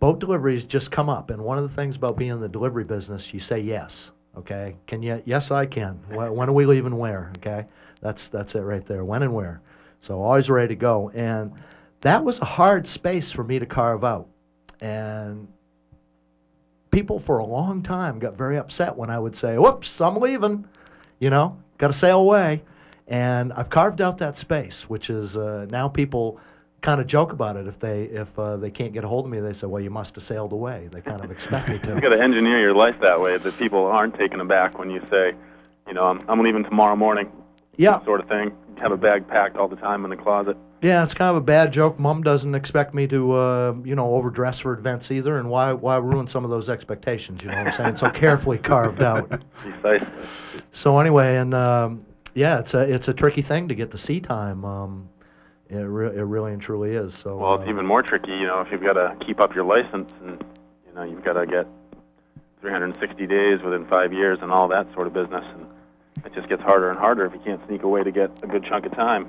boat 0.00 0.18
deliveries 0.18 0.64
just 0.64 0.90
come 0.90 1.08
up. 1.08 1.30
And 1.30 1.42
one 1.42 1.56
of 1.56 1.68
the 1.68 1.74
things 1.74 1.96
about 1.96 2.16
being 2.16 2.32
in 2.32 2.40
the 2.40 2.48
delivery 2.48 2.84
business, 2.84 3.32
you 3.32 3.40
say 3.40 3.60
yes. 3.60 4.10
Okay, 4.36 4.76
can 4.86 5.02
you? 5.02 5.22
Yes, 5.24 5.50
I 5.50 5.66
can. 5.66 5.98
When, 6.08 6.48
are 6.48 6.52
we 6.52 6.66
leaving? 6.66 6.96
Where? 6.96 7.32
Okay, 7.38 7.66
that's 8.00 8.28
that's 8.28 8.54
it 8.54 8.60
right 8.60 8.86
there. 8.86 9.04
When 9.04 9.22
and 9.22 9.34
where. 9.34 9.60
So 10.00 10.22
always 10.22 10.48
ready 10.48 10.68
to 10.68 10.76
go. 10.76 11.10
And 11.14 11.52
that 12.02 12.24
was 12.24 12.38
a 12.38 12.44
hard 12.44 12.86
space 12.86 13.32
for 13.32 13.42
me 13.42 13.58
to 13.58 13.66
carve 13.66 14.04
out. 14.04 14.28
And 14.80 15.48
people 16.90 17.18
for 17.18 17.38
a 17.38 17.44
long 17.44 17.82
time 17.82 18.18
got 18.18 18.36
very 18.36 18.58
upset 18.58 18.96
when 18.96 19.10
I 19.10 19.18
would 19.18 19.34
say, 19.34 19.58
"Whoops, 19.58 20.00
I'm 20.00 20.16
leaving," 20.16 20.66
you 21.18 21.30
know, 21.30 21.56
got 21.78 21.88
to 21.88 21.92
sail 21.92 22.20
away. 22.20 22.62
And 23.08 23.52
I've 23.54 23.70
carved 23.70 24.00
out 24.00 24.18
that 24.18 24.36
space, 24.36 24.82
which 24.82 25.10
is 25.10 25.36
uh, 25.36 25.66
now 25.70 25.88
people 25.88 26.38
kind 26.80 27.00
of 27.00 27.06
joke 27.06 27.32
about 27.32 27.56
it. 27.56 27.66
If 27.66 27.78
they 27.78 28.04
if 28.04 28.38
uh, 28.38 28.56
they 28.56 28.70
can't 28.70 28.92
get 28.92 29.04
a 29.04 29.08
hold 29.08 29.24
of 29.24 29.30
me, 29.30 29.40
they 29.40 29.52
say, 29.52 29.66
"Well, 29.66 29.82
you 29.82 29.90
must 29.90 30.14
have 30.14 30.24
sailed 30.24 30.52
away." 30.52 30.88
They 30.92 31.00
kind 31.00 31.22
of 31.24 31.30
expect 31.30 31.68
me 31.68 31.78
to. 31.80 31.88
You 31.94 32.00
got 32.00 32.10
to 32.10 32.22
engineer 32.22 32.60
your 32.60 32.74
life 32.74 32.96
that 33.00 33.20
way 33.20 33.36
that 33.38 33.58
people 33.58 33.84
aren't 33.86 34.14
taken 34.16 34.40
aback 34.40 34.78
when 34.78 34.90
you 34.90 35.02
say, 35.10 35.34
you 35.86 35.94
know, 35.94 36.04
I'm, 36.04 36.20
I'm 36.28 36.40
leaving 36.40 36.64
tomorrow 36.64 36.96
morning, 36.96 37.30
Yeah, 37.76 38.04
sort 38.04 38.20
of 38.20 38.28
thing. 38.28 38.52
Have 38.76 38.92
a 38.92 38.96
bag 38.96 39.26
packed 39.26 39.56
all 39.56 39.66
the 39.66 39.74
time 39.76 40.04
in 40.04 40.10
the 40.10 40.16
closet. 40.16 40.56
yeah, 40.82 41.02
it's 41.02 41.12
kind 41.14 41.30
of 41.30 41.36
a 41.36 41.40
bad 41.40 41.72
joke. 41.72 41.98
Mom 41.98 42.22
doesn't 42.22 42.54
expect 42.54 42.94
me 42.94 43.08
to, 43.08 43.32
uh, 43.32 43.74
you 43.82 43.96
know, 43.96 44.14
overdress 44.14 44.60
for 44.60 44.72
events 44.72 45.10
either, 45.10 45.36
and 45.38 45.50
why 45.50 45.72
why 45.72 45.96
ruin 45.96 46.28
some 46.28 46.44
of 46.44 46.50
those 46.50 46.68
expectations? 46.68 47.42
You 47.42 47.50
know 47.50 47.56
what 47.56 47.66
I'm 47.68 47.72
saying? 47.72 47.96
So 47.96 48.08
carefully 48.24 48.58
carved 48.58 49.02
out. 49.02 49.42
Precisely. 49.56 50.06
So 50.70 51.00
anyway, 51.00 51.38
and 51.38 51.54
um, 51.54 52.04
yeah, 52.34 52.60
it's 52.60 52.74
a 52.74 52.80
it's 52.82 53.08
a 53.08 53.12
tricky 53.14 53.42
thing 53.42 53.66
to 53.66 53.74
get 53.74 53.90
the 53.90 53.98
sea 53.98 54.20
time. 54.20 54.64
Um, 54.64 55.08
it, 55.70 55.76
re- 55.76 56.16
it 56.16 56.22
really 56.22 56.52
and 56.52 56.62
truly 56.62 56.92
is. 56.92 57.14
So 57.14 57.36
Well, 57.36 57.54
it's 57.56 57.66
uh, 57.66 57.70
even 57.70 57.86
more 57.86 58.02
tricky, 58.02 58.32
you 58.32 58.46
know, 58.46 58.60
if 58.60 58.72
you've 58.72 58.82
got 58.82 58.94
to 58.94 59.16
keep 59.24 59.40
up 59.40 59.54
your 59.54 59.64
license 59.64 60.12
and, 60.22 60.42
you 60.86 60.94
know, 60.94 61.02
you've 61.02 61.24
got 61.24 61.34
to 61.34 61.46
get 61.46 61.66
360 62.60 63.26
days 63.26 63.60
within 63.62 63.86
five 63.86 64.12
years 64.12 64.38
and 64.42 64.50
all 64.50 64.68
that 64.68 64.92
sort 64.94 65.06
of 65.06 65.12
business. 65.12 65.44
And 65.54 65.66
it 66.24 66.34
just 66.34 66.48
gets 66.48 66.62
harder 66.62 66.90
and 66.90 66.98
harder 66.98 67.26
if 67.26 67.32
you 67.32 67.40
can't 67.40 67.60
sneak 67.66 67.82
away 67.82 68.02
to 68.02 68.10
get 68.10 68.30
a 68.42 68.46
good 68.46 68.64
chunk 68.64 68.86
of 68.86 68.92
time. 68.92 69.28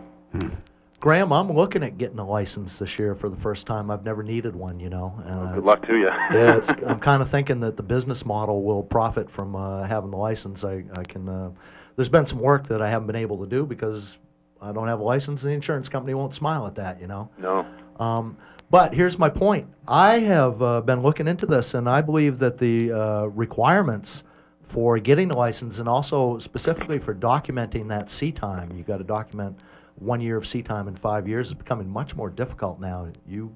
Graham, 0.99 1.31
I'm 1.31 1.51
looking 1.51 1.81
at 1.83 1.97
getting 1.97 2.19
a 2.19 2.27
license 2.27 2.77
this 2.77 2.99
year 2.99 3.15
for 3.15 3.29
the 3.29 3.37
first 3.37 3.65
time. 3.65 3.89
I've 3.89 4.03
never 4.03 4.21
needed 4.21 4.53
one, 4.53 4.81
you 4.81 4.89
know. 4.89 5.17
And 5.25 5.55
Good 5.55 5.63
luck 5.63 5.85
to 5.87 5.95
you. 5.95 6.07
yeah, 6.33 6.57
it's, 6.57 6.69
I'm 6.87 6.99
kind 6.99 7.21
of 7.21 7.29
thinking 7.29 7.61
that 7.61 7.77
the 7.77 7.83
business 7.83 8.25
model 8.25 8.63
will 8.63 8.83
profit 8.83 9.29
from 9.29 9.55
uh, 9.55 9.83
having 9.83 10.11
the 10.11 10.17
license. 10.17 10.63
I, 10.63 10.83
I 10.97 11.03
can. 11.03 11.29
Uh, 11.29 11.51
there's 11.95 12.09
been 12.09 12.25
some 12.25 12.39
work 12.39 12.67
that 12.67 12.81
I 12.81 12.89
haven't 12.89 13.07
been 13.07 13.15
able 13.15 13.37
to 13.39 13.45
do 13.45 13.65
because 13.65 14.17
I 14.61 14.71
don't 14.71 14.87
have 14.87 14.99
a 14.99 15.03
license, 15.03 15.43
and 15.43 15.51
the 15.51 15.55
insurance 15.55 15.89
company 15.89 16.13
won't 16.13 16.33
smile 16.33 16.67
at 16.67 16.75
that, 16.75 16.99
you 16.99 17.07
know. 17.07 17.29
no. 17.37 17.65
Um, 17.99 18.37
but 18.71 18.93
here's 18.93 19.17
my 19.17 19.29
point. 19.29 19.67
I 19.87 20.19
have 20.19 20.61
uh, 20.61 20.81
been 20.81 21.01
looking 21.01 21.27
into 21.27 21.45
this, 21.45 21.73
and 21.73 21.89
I 21.89 22.01
believe 22.01 22.37
that 22.39 22.59
the 22.59 22.91
uh, 22.91 23.25
requirements 23.25 24.23
for 24.67 24.99
getting 24.99 25.31
a 25.31 25.37
license, 25.37 25.79
and 25.79 25.89
also 25.89 26.37
specifically 26.37 26.99
for 26.99 27.15
documenting 27.15 27.87
that 27.89 28.09
sea 28.09 28.31
time, 28.31 28.71
you 28.75 28.83
got 28.83 28.97
to 28.97 29.03
document 29.03 29.59
one 29.95 30.21
year 30.21 30.37
of 30.37 30.45
sea 30.45 30.61
time 30.61 30.87
in 30.87 30.95
five 30.95 31.27
years, 31.27 31.47
is 31.47 31.53
becoming 31.55 31.89
much 31.89 32.15
more 32.15 32.29
difficult 32.29 32.79
now. 32.79 33.07
You, 33.27 33.53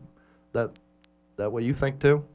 that, 0.54 0.72
that 1.38 1.52
what 1.52 1.64
you 1.64 1.76
think 1.76 2.02
too? 2.02 2.26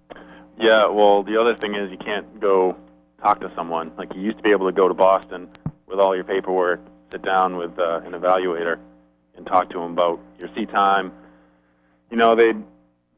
Yeah, 0.59 0.89
well, 0.89 1.25
the 1.25 1.37
other 1.41 1.57
thing 1.57 1.75
is 1.75 1.91
you 1.91 1.99
can't 1.99 2.41
go 2.41 2.77
talk 3.21 3.41
to 3.41 3.53
someone. 3.57 3.93
Like 3.97 4.15
you 4.15 4.23
used 4.23 4.39
to 4.39 4.43
be 4.43 4.51
able 4.51 4.67
to 4.67 4.73
go 4.73 4.87
to 4.87 4.95
Boston 4.95 5.49
with 5.87 5.99
all 5.99 6.15
your 6.15 6.25
paperwork, 6.25 6.81
sit 7.11 7.23
down 7.23 7.57
with 7.57 7.79
uh, 7.79 8.01
an 8.05 8.13
evaluator, 8.13 8.79
and 9.39 9.47
talk 9.47 9.71
to 9.71 9.79
them 9.79 9.93
about 9.93 10.21
your 10.39 10.51
seat 10.55 10.69
time. 10.71 11.13
You 12.11 12.17
know, 12.17 12.35
they'd 12.35 12.63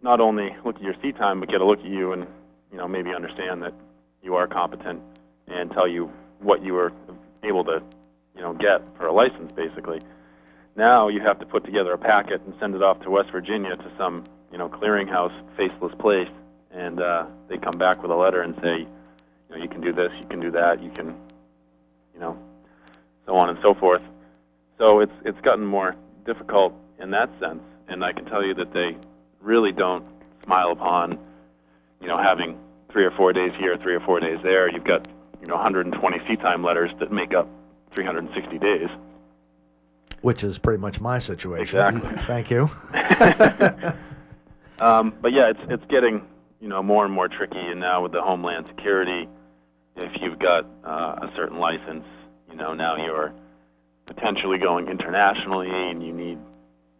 not 0.03 0.21
only 0.21 0.55
look 0.65 0.77
at 0.77 0.83
your 0.83 0.95
seat 1.03 1.17
time, 1.17 1.41
but 1.41 1.49
get 1.49 1.61
a 1.61 1.65
look 1.65 1.81
at 1.81 1.87
you 1.87 2.13
and, 2.13 2.27
you 2.71 2.79
know, 2.79 2.87
maybe 2.87 3.13
understand 3.15 3.63
that 3.63 3.75
you 4.23 4.37
are 4.37 4.47
competent 4.47 5.01
and 5.49 5.71
tell 5.73 5.89
you 5.89 6.11
what 6.41 6.63
you 6.63 6.75
were 6.75 6.93
able 7.43 7.65
to, 7.65 7.83
you 8.37 8.43
know, 8.43 8.53
get 8.53 8.83
for 8.97 9.07
a 9.07 9.13
license, 9.13 9.53
basically. 9.53 10.01
Now 10.77 11.09
you 11.09 11.21
have 11.21 11.39
to 11.41 11.47
put 11.47 11.65
together 11.65 11.93
a 11.93 11.99
packet 11.99 12.41
and 12.43 12.55
send 12.61 12.75
it 12.75 12.83
off 12.83 13.01
to 13.01 13.11
West 13.11 13.31
Virginia 13.31 13.77
to 13.77 13.93
some, 13.99 14.25
you 14.53 14.59
know, 14.59 14.69
clearinghouse, 14.69 15.35
faceless 15.57 15.95
place, 15.99 16.29
and 16.71 17.01
uh, 17.01 17.27
they 17.49 17.57
come 17.59 17.79
back 17.79 18.03
with 18.03 18.11
a 18.11 18.15
letter 18.15 18.43
and 18.43 18.55
say, 18.63 18.81
you 18.81 18.87
know, 19.51 19.57
you 19.57 19.69
can 19.69 19.81
do 19.81 19.93
this, 19.93 20.13
you 20.21 20.27
can 20.27 20.41
do 20.41 20.51
that, 20.51 20.83
you 20.83 20.91
can, 20.91 21.09
you 22.15 22.21
know, 22.21 22.39
so 23.31 23.37
on 23.37 23.49
and 23.49 23.59
so 23.63 23.75
forth. 23.75 24.03
So 24.79 25.01
it's 25.01 25.13
it's 25.25 25.41
gotten 25.43 25.65
more 25.65 25.95
difficult 26.27 26.75
in 26.99 27.11
that 27.13 27.31
sense, 27.39 27.63
and 27.89 28.05
I 28.05 28.13
can 28.13 28.25
tell 28.25 28.45
you 28.45 28.55
that 28.55 28.73
they 28.73 28.97
really 29.41 29.73
don't 29.73 30.05
smile 30.45 30.73
upon, 30.73 31.19
you 32.01 32.09
know, 32.09 32.19
having 32.19 32.59
three 32.91 33.05
or 33.05 33.13
four 33.13 33.33
days 33.33 33.53
here, 33.59 33.77
three 33.77 33.95
or 33.95 34.01
four 34.01 34.19
days 34.19 34.39
there. 34.43 34.69
You've 34.69 34.85
got, 34.85 35.07
you 35.41 35.47
know, 35.47 35.55
120 35.55 36.19
seat 36.27 36.41
time 36.41 36.65
letters 36.65 36.91
that 36.99 37.13
make 37.13 37.33
up 37.33 37.49
360 37.93 38.59
days. 38.59 38.89
Which 40.23 40.43
is 40.43 40.59
pretty 40.59 40.81
much 40.81 41.01
my 41.01 41.19
situation. 41.19 41.79
Exactly. 41.79 42.23
Thank 42.27 42.51
you. 42.51 42.69
Um, 44.81 45.13
but 45.21 45.33
yeah, 45.35 45.51
it's 45.51 45.61
it's 45.69 45.85
getting 45.91 46.23
you 46.59 46.69
know 46.69 46.83
more 46.83 47.05
and 47.05 47.13
more 47.13 47.29
tricky, 47.29 47.59
and 47.59 47.79
now 47.79 48.03
with 48.03 48.13
the 48.13 48.23
Homeland 48.23 48.67
Security, 48.67 49.29
if 49.97 50.11
you've 50.23 50.39
got 50.39 50.65
uh, 50.83 51.27
a 51.29 51.31
certain 51.37 51.59
license, 51.59 52.07
you 52.51 52.57
know 52.57 52.75
now 52.75 52.97
you're 52.97 53.33
potentially 54.07 54.59
going 54.59 54.89
internationally, 54.89 55.69
and 55.71 56.05
you 56.05 56.13
need 56.13 56.39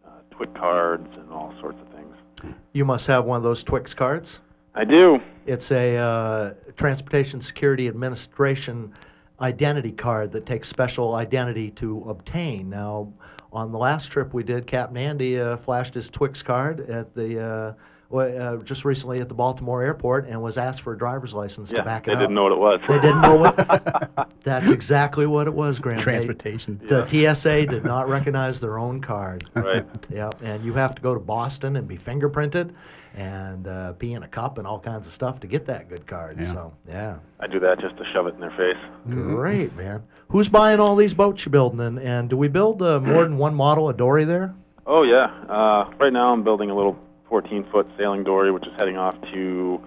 uh, 0.05 0.09
TWIC 0.31 0.55
cards 0.55 1.17
and 1.17 1.29
all 1.31 1.53
sorts 1.59 1.79
of 1.81 1.87
things. 1.89 2.55
You 2.73 2.85
must 2.85 3.07
have 3.07 3.25
one 3.25 3.37
of 3.37 3.43
those 3.43 3.63
TWIC 3.63 3.95
cards. 3.95 4.39
I 4.73 4.85
do. 4.85 5.19
It's 5.45 5.71
a 5.71 5.97
uh, 5.97 6.53
Transportation 6.77 7.41
Security 7.41 7.87
Administration 7.87 8.93
identity 9.41 9.91
card 9.91 10.31
that 10.31 10.45
takes 10.45 10.69
special 10.69 11.15
identity 11.15 11.71
to 11.71 12.05
obtain. 12.07 12.69
Now, 12.69 13.11
on 13.51 13.71
the 13.71 13.77
last 13.77 14.11
trip 14.11 14.33
we 14.33 14.43
did, 14.43 14.65
Captain 14.65 14.97
Andy 14.97 15.39
uh, 15.39 15.57
flashed 15.57 15.93
his 15.95 16.09
TWIC 16.09 16.43
card 16.45 16.89
at 16.89 17.13
the 17.13 17.75
uh, 18.13 18.17
uh, 18.17 18.57
just 18.57 18.85
recently 18.85 19.19
at 19.19 19.27
the 19.29 19.33
Baltimore 19.33 19.83
airport 19.83 20.27
and 20.27 20.41
was 20.41 20.57
asked 20.57 20.81
for 20.81 20.93
a 20.93 20.97
driver's 20.97 21.33
license 21.33 21.71
Yeah, 21.71 21.79
to 21.79 21.83
back 21.85 22.05
they 22.05 22.11
it 22.11 22.15
up. 22.15 22.19
They 22.19 22.23
didn't 22.23 22.35
know 22.35 22.43
what 22.43 22.51
it 22.51 22.59
was. 22.59 22.79
They 22.87 22.99
didn't 22.99 23.21
know 23.21 23.35
what. 23.35 24.29
That's 24.43 24.69
exactly 24.69 25.25
what 25.25 25.47
it 25.47 25.53
was, 25.53 25.79
Graham. 25.79 25.97
They- 25.97 26.03
Transportation. 26.03 26.79
The 26.87 27.07
TSA 27.07 27.67
did 27.67 27.83
not 27.83 28.09
recognize 28.09 28.59
their 28.59 28.77
own 28.79 29.01
card. 29.01 29.43
right. 29.55 29.85
Yep, 30.11 30.41
and 30.43 30.63
you 30.63 30.73
have 30.73 30.93
to 30.95 31.01
go 31.01 31.13
to 31.13 31.19
Boston 31.19 31.77
and 31.77 31.87
be 31.87 31.97
fingerprinted 31.97 32.73
and 33.15 33.67
uh, 33.67 33.93
pee 33.93 34.13
in 34.13 34.23
a 34.23 34.27
cup 34.27 34.57
and 34.57 34.65
all 34.67 34.79
kinds 34.79 35.07
of 35.07 35.13
stuff 35.13 35.39
to 35.41 35.47
get 35.47 35.65
that 35.65 35.89
good 35.89 36.05
card. 36.07 36.37
Yeah. 36.39 36.51
So, 36.51 36.73
yeah. 36.87 37.15
I 37.39 37.47
do 37.47 37.59
that 37.59 37.79
just 37.79 37.97
to 37.97 38.03
shove 38.13 38.27
it 38.27 38.33
in 38.35 38.39
their 38.41 38.51
face. 38.51 38.77
Great, 39.09 39.73
man. 39.75 40.03
Who's 40.29 40.47
buying 40.49 40.79
all 40.79 40.95
these 40.95 41.13
boats 41.13 41.45
you're 41.45 41.51
building? 41.51 41.79
And, 41.81 41.99
and 41.99 42.29
do 42.29 42.37
we 42.37 42.47
build 42.47 42.81
uh, 42.81 42.99
more 42.99 43.23
than 43.23 43.37
one 43.37 43.53
model 43.55 43.89
of 43.89 43.97
dory 43.97 44.25
there? 44.25 44.53
Oh 44.85 45.03
yeah. 45.03 45.25
Uh, 45.49 45.89
right 45.99 46.11
now 46.11 46.25
I'm 46.25 46.43
building 46.43 46.69
a 46.69 46.75
little 46.75 46.97
14-foot 47.31 47.87
sailing 47.97 48.23
dory, 48.23 48.51
which 48.51 48.67
is 48.67 48.73
heading 48.77 48.97
off 48.97 49.15
to 49.33 49.81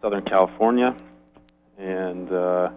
Southern 0.00 0.24
California, 0.24 0.96
and 1.78 2.32
uh, 2.32 2.70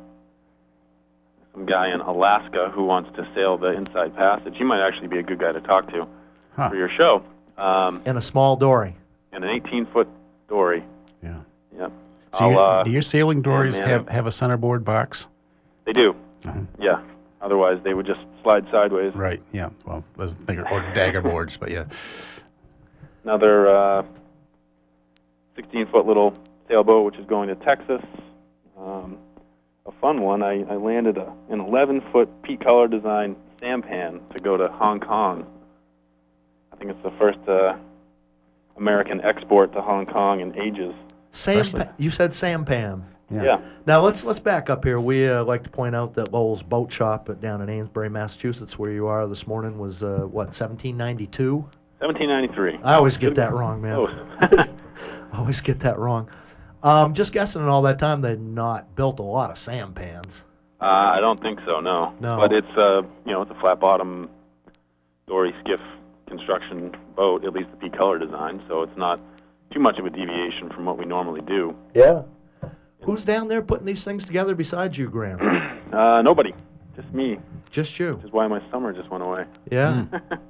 some 1.53 1.65
guy 1.65 1.93
in 1.93 2.01
Alaska 2.01 2.69
who 2.73 2.83
wants 2.83 3.09
to 3.15 3.27
sail 3.33 3.57
the 3.57 3.69
Inside 3.71 4.15
Passage. 4.15 4.55
He 4.57 4.63
might 4.63 4.85
actually 4.85 5.07
be 5.07 5.19
a 5.19 5.23
good 5.23 5.39
guy 5.39 5.51
to 5.53 5.61
talk 5.61 5.87
to 5.91 6.07
Huh. 6.55 6.69
for 6.69 6.75
your 6.75 6.89
show. 6.99 7.23
Um, 7.57 8.01
In 8.05 8.17
a 8.17 8.21
small 8.21 8.55
dory. 8.57 8.95
and 9.31 9.43
an 9.45 9.59
18-foot 9.61 10.07
dory. 10.49 10.83
Yeah. 11.23 11.39
Yep. 11.77 11.91
So 12.37 12.57
uh, 12.57 12.83
do 12.83 12.91
your 12.91 13.01
sailing 13.01 13.41
dories 13.41 13.77
have, 13.79 14.07
have 14.09 14.27
a 14.27 14.31
centerboard 14.31 14.83
box? 14.83 15.25
they 15.85 15.93
do. 15.93 16.15
Uh-huh. 16.45 16.59
Yeah. 16.79 17.01
Otherwise, 17.41 17.79
they 17.83 17.93
would 17.93 18.05
just 18.05 18.19
slide 18.43 18.65
sideways. 18.71 19.13
Right. 19.15 19.41
Yeah. 19.53 19.69
Well, 19.85 20.03
thinking 20.17 20.59
or 20.69 20.81
dagger 20.93 21.21
boards, 21.21 21.55
but 21.57 21.71
yeah. 21.71 21.85
Another 23.29 23.67
uh, 23.67 24.03
16-foot 25.55 26.07
little 26.07 26.33
sailboat, 26.67 27.05
which 27.05 27.17
is 27.17 27.27
going 27.27 27.47
to 27.49 27.53
Texas. 27.57 28.01
Um, 28.75 29.19
a 29.85 29.91
fun 30.01 30.21
one. 30.21 30.41
I, 30.41 30.63
I 30.63 30.77
landed 30.77 31.19
a, 31.19 31.31
an 31.51 31.59
11-foot 31.59 32.41
Pete 32.41 32.59
Culler 32.59 32.89
design 32.89 33.35
sampan 33.59 34.19
to 34.35 34.39
go 34.41 34.57
to 34.57 34.67
Hong 34.69 34.99
Kong. 34.99 35.45
I 36.73 36.77
think 36.77 36.89
it's 36.89 37.03
the 37.03 37.11
first 37.19 37.37
uh, 37.47 37.77
American 38.77 39.21
export 39.21 39.73
to 39.73 39.81
Hong 39.83 40.07
Kong 40.07 40.39
in 40.39 40.59
ages. 40.59 40.95
Sam, 41.31 41.59
Especially- 41.59 41.93
you 41.99 42.09
said 42.09 42.33
sampan. 42.33 43.05
Yeah. 43.31 43.61
Now 43.85 44.01
let's 44.01 44.23
let's 44.23 44.39
back 44.39 44.71
up 44.71 44.83
here. 44.83 44.99
We 44.99 45.27
uh, 45.27 45.43
like 45.43 45.61
to 45.61 45.69
point 45.69 45.95
out 45.95 46.15
that 46.15 46.33
Lowell's 46.33 46.63
Boat 46.63 46.91
Shop 46.91 47.29
down 47.39 47.61
in 47.61 47.69
Amesbury, 47.69 48.09
Massachusetts, 48.09 48.79
where 48.79 48.89
you 48.89 49.05
are 49.05 49.27
this 49.27 49.45
morning, 49.45 49.77
was 49.77 50.01
uh, 50.01 50.21
what 50.21 50.47
1792. 50.47 51.63
1793. 51.99 52.79
I 52.83 52.95
always 52.95 53.17
get 53.17 53.35
that 53.35 53.53
wrong, 53.53 53.81
man. 53.81 53.93
Oh. 53.93 54.07
I 54.41 54.67
always 55.37 55.61
get 55.61 55.79
that 55.81 55.99
wrong. 55.99 56.29
Um, 56.81 57.13
just 57.13 57.33
guessing, 57.33 57.61
in 57.61 57.67
all 57.67 57.81
that 57.83 57.99
time, 57.99 58.21
they'd 58.21 58.39
not 58.39 58.95
built 58.95 59.19
a 59.19 59.23
lot 59.23 59.51
of 59.51 59.57
sampans. 59.57 60.43
Uh, 60.81 60.85
I 60.85 61.19
don't 61.19 61.39
think 61.41 61.59
so, 61.65 61.81
no. 61.81 62.13
No. 62.21 62.37
But 62.37 62.53
it's 62.53 62.77
a, 62.77 63.01
you 63.25 63.33
know, 63.33 63.41
it's 63.41 63.51
a 63.51 63.59
flat 63.59 63.81
bottom 63.81 64.29
dory 65.27 65.53
skiff 65.59 65.81
construction 66.27 66.95
boat, 67.15 67.43
at 67.43 67.51
least 67.53 67.69
the 67.71 67.77
Pete 67.77 67.91
Culler 67.91 68.19
design, 68.19 68.63
so 68.67 68.81
it's 68.83 68.97
not 68.97 69.19
too 69.71 69.79
much 69.79 69.99
of 69.99 70.05
a 70.05 70.09
deviation 70.09 70.69
from 70.69 70.85
what 70.85 70.97
we 70.97 71.05
normally 71.05 71.41
do. 71.41 71.75
Yeah. 71.93 72.21
Who's 73.03 73.25
down 73.25 73.47
there 73.47 73.61
putting 73.61 73.85
these 73.85 74.03
things 74.03 74.25
together 74.25 74.55
besides 74.55 74.97
you, 74.97 75.09
Graham? 75.09 75.39
Uh, 75.89 76.21
nobody, 76.21 76.53
just 76.95 77.11
me, 77.15 77.39
just 77.71 77.97
you. 77.97 78.13
which 78.13 78.25
is 78.25 78.31
why 78.31 78.45
my 78.45 78.61
summer 78.69 78.93
just 78.93 79.09
went 79.09 79.23
away. 79.23 79.43
Yeah. 79.71 80.05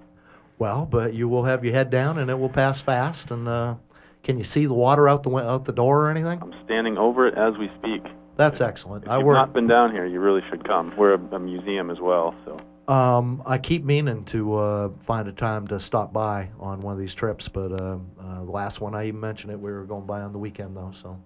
Well, 0.60 0.86
but 0.86 1.13
you 1.13 1.28
will 1.30 1.45
have 1.45 1.63
your 1.63 1.74
head 1.74 1.89
down, 1.89 2.19
and 2.19 2.30
it 2.30 2.38
will 2.38 2.50
pass 2.50 2.82
fast, 2.82 3.32
and 3.32 3.48
uh, 3.48 3.76
Can 4.24 4.38
you 4.38 4.43
see 4.43 4.65
the 4.65 4.74
water 4.74 5.08
out 5.08 5.24
the 5.24 5.30
out 5.38 5.63
the 5.65 5.72
door 5.72 6.06
or 6.06 6.12
anything? 6.12 6.39
I'm 6.41 6.54
standing 6.65 6.98
over 6.98 7.26
it 7.28 7.36
as 7.38 7.58
we 7.58 7.72
speak. 7.80 8.04
That's 8.36 8.62
excellent. 8.62 9.06
If 9.06 9.10
I 9.10 9.17
you've 9.17 9.26
work. 9.26 9.36
not 9.36 9.54
been 9.54 9.67
down 9.67 9.91
here, 9.91 10.06
you 10.06 10.19
really 10.19 10.41
should 10.50 10.65
come. 10.67 10.93
We're 10.98 11.13
a, 11.15 11.36
a 11.36 11.39
museum 11.39 11.89
as 11.89 12.00
well, 12.00 12.36
so 12.45 12.93
Um, 12.93 13.41
I 13.45 13.58
keep 13.58 13.84
meaning 13.86 14.26
to 14.26 14.56
uh, 14.56 14.89
find 15.04 15.28
a 15.28 15.32
time 15.32 15.65
to 15.67 15.80
stop 15.80 16.12
by 16.12 16.50
on 16.60 16.82
one 16.82 16.93
of 16.93 17.00
these 17.00 17.13
trips, 17.13 17.48
but 17.48 17.72
uh, 17.82 17.98
uh, 18.22 18.43
the 18.43 18.52
last 18.52 18.82
one 18.82 18.93
I 18.95 19.08
even 19.08 19.19
mentioned 19.19 19.52
it, 19.52 19.60
we 19.60 19.72
were 19.72 19.84
going 19.86 20.06
by 20.06 20.22
on 20.22 20.34
the 20.34 20.39
weekend 20.39 20.76
though. 20.76 20.91
So 20.93 21.17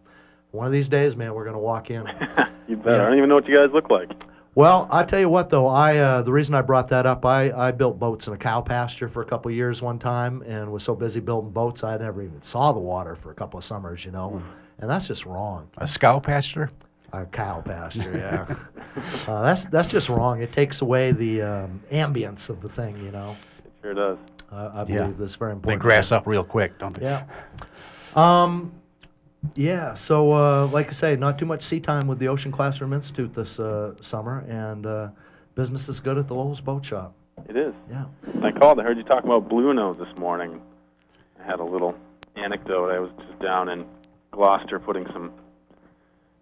one 0.51 0.67
of 0.67 0.73
these 0.73 0.89
days, 0.89 1.15
man, 1.15 1.33
we're 1.33 1.45
going 1.45 1.55
to 1.55 1.59
walk 1.59 1.89
in. 1.89 2.05
you 2.67 2.77
bet. 2.77 2.93
Yeah. 2.97 3.01
I 3.01 3.05
don't 3.05 3.17
even 3.17 3.29
know 3.29 3.35
what 3.35 3.47
you 3.47 3.55
guys 3.55 3.69
look 3.73 3.89
like. 3.89 4.11
Well, 4.55 4.87
I 4.91 5.03
tell 5.03 5.19
you 5.19 5.29
what, 5.29 5.49
though, 5.49 5.67
I 5.67 5.97
uh, 5.97 6.21
the 6.21 6.31
reason 6.31 6.53
I 6.53 6.61
brought 6.61 6.87
that 6.89 7.07
up, 7.07 7.25
I, 7.25 7.51
I 7.51 7.71
built 7.71 7.97
boats 7.97 8.27
in 8.27 8.33
a 8.33 8.37
cow 8.37 8.61
pasture 8.61 9.09
for 9.09 9.23
a 9.23 9.25
couple 9.25 9.49
of 9.49 9.55
years 9.55 9.81
one 9.81 9.97
time, 9.97 10.43
and 10.43 10.71
was 10.71 10.83
so 10.83 10.93
busy 10.93 11.19
building 11.19 11.49
boats 11.51 11.83
I 11.83 11.97
never 11.97 12.21
even 12.21 12.39
saw 12.43 12.71
the 12.71 12.79
water 12.79 13.15
for 13.15 13.31
a 13.31 13.33
couple 13.33 13.57
of 13.57 13.65
summers, 13.65 14.05
you 14.05 14.11
know, 14.11 14.33
and, 14.35 14.43
and 14.79 14.89
that's 14.89 15.07
just 15.07 15.25
wrong. 15.25 15.67
A 15.79 15.87
scow 15.87 16.19
pasture? 16.19 16.69
A 17.13 17.25
cow 17.25 17.61
pasture, 17.61 18.13
yeah. 18.15 18.55
uh, 19.27 19.41
that's 19.41 19.63
that's 19.65 19.87
just 19.87 20.07
wrong. 20.09 20.41
It 20.43 20.51
takes 20.51 20.81
away 20.81 21.13
the 21.13 21.41
um, 21.41 21.81
ambience 21.91 22.49
of 22.49 22.61
the 22.61 22.69
thing, 22.69 22.95
you 23.03 23.11
know. 23.11 23.35
It 23.65 23.71
sure 23.81 23.93
does. 23.95 24.17
I, 24.51 24.65
I 24.65 24.79
Yeah. 24.87 25.01
believe 25.03 25.17
that's 25.17 25.35
very 25.35 25.51
They 25.51 25.55
important. 25.55 25.81
grass 25.81 26.11
up 26.11 26.27
real 26.27 26.43
quick, 26.43 26.77
don't 26.77 26.93
they? 26.95 27.05
Yeah. 27.05 27.23
Um, 28.15 28.71
yeah. 29.55 29.93
So, 29.93 30.33
uh, 30.33 30.67
like 30.67 30.89
I 30.89 30.93
say, 30.93 31.15
not 31.15 31.37
too 31.37 31.45
much 31.45 31.63
sea 31.63 31.79
time 31.79 32.07
with 32.07 32.19
the 32.19 32.27
Ocean 32.27 32.51
Classroom 32.51 32.93
Institute 32.93 33.33
this 33.33 33.59
uh, 33.59 33.93
summer, 34.01 34.39
and 34.49 34.85
uh, 34.85 35.09
business 35.55 35.89
is 35.89 35.99
good 35.99 36.17
at 36.17 36.27
the 36.27 36.33
Lowell's 36.33 36.61
Boat 36.61 36.85
Shop. 36.85 37.13
It 37.49 37.57
is. 37.57 37.73
Yeah. 37.89 38.05
I 38.41 38.51
called. 38.51 38.79
I 38.79 38.83
heard 38.83 38.97
you 38.97 39.03
talking 39.03 39.29
about 39.29 39.49
Blue 39.49 39.73
Nose 39.73 39.97
this 39.97 40.17
morning. 40.17 40.61
I 41.41 41.45
had 41.45 41.59
a 41.59 41.63
little 41.63 41.95
anecdote. 42.35 42.89
I 42.89 42.99
was 42.99 43.11
just 43.27 43.39
down 43.39 43.69
in 43.69 43.85
Gloucester 44.31 44.79
putting 44.79 45.05
some 45.07 45.31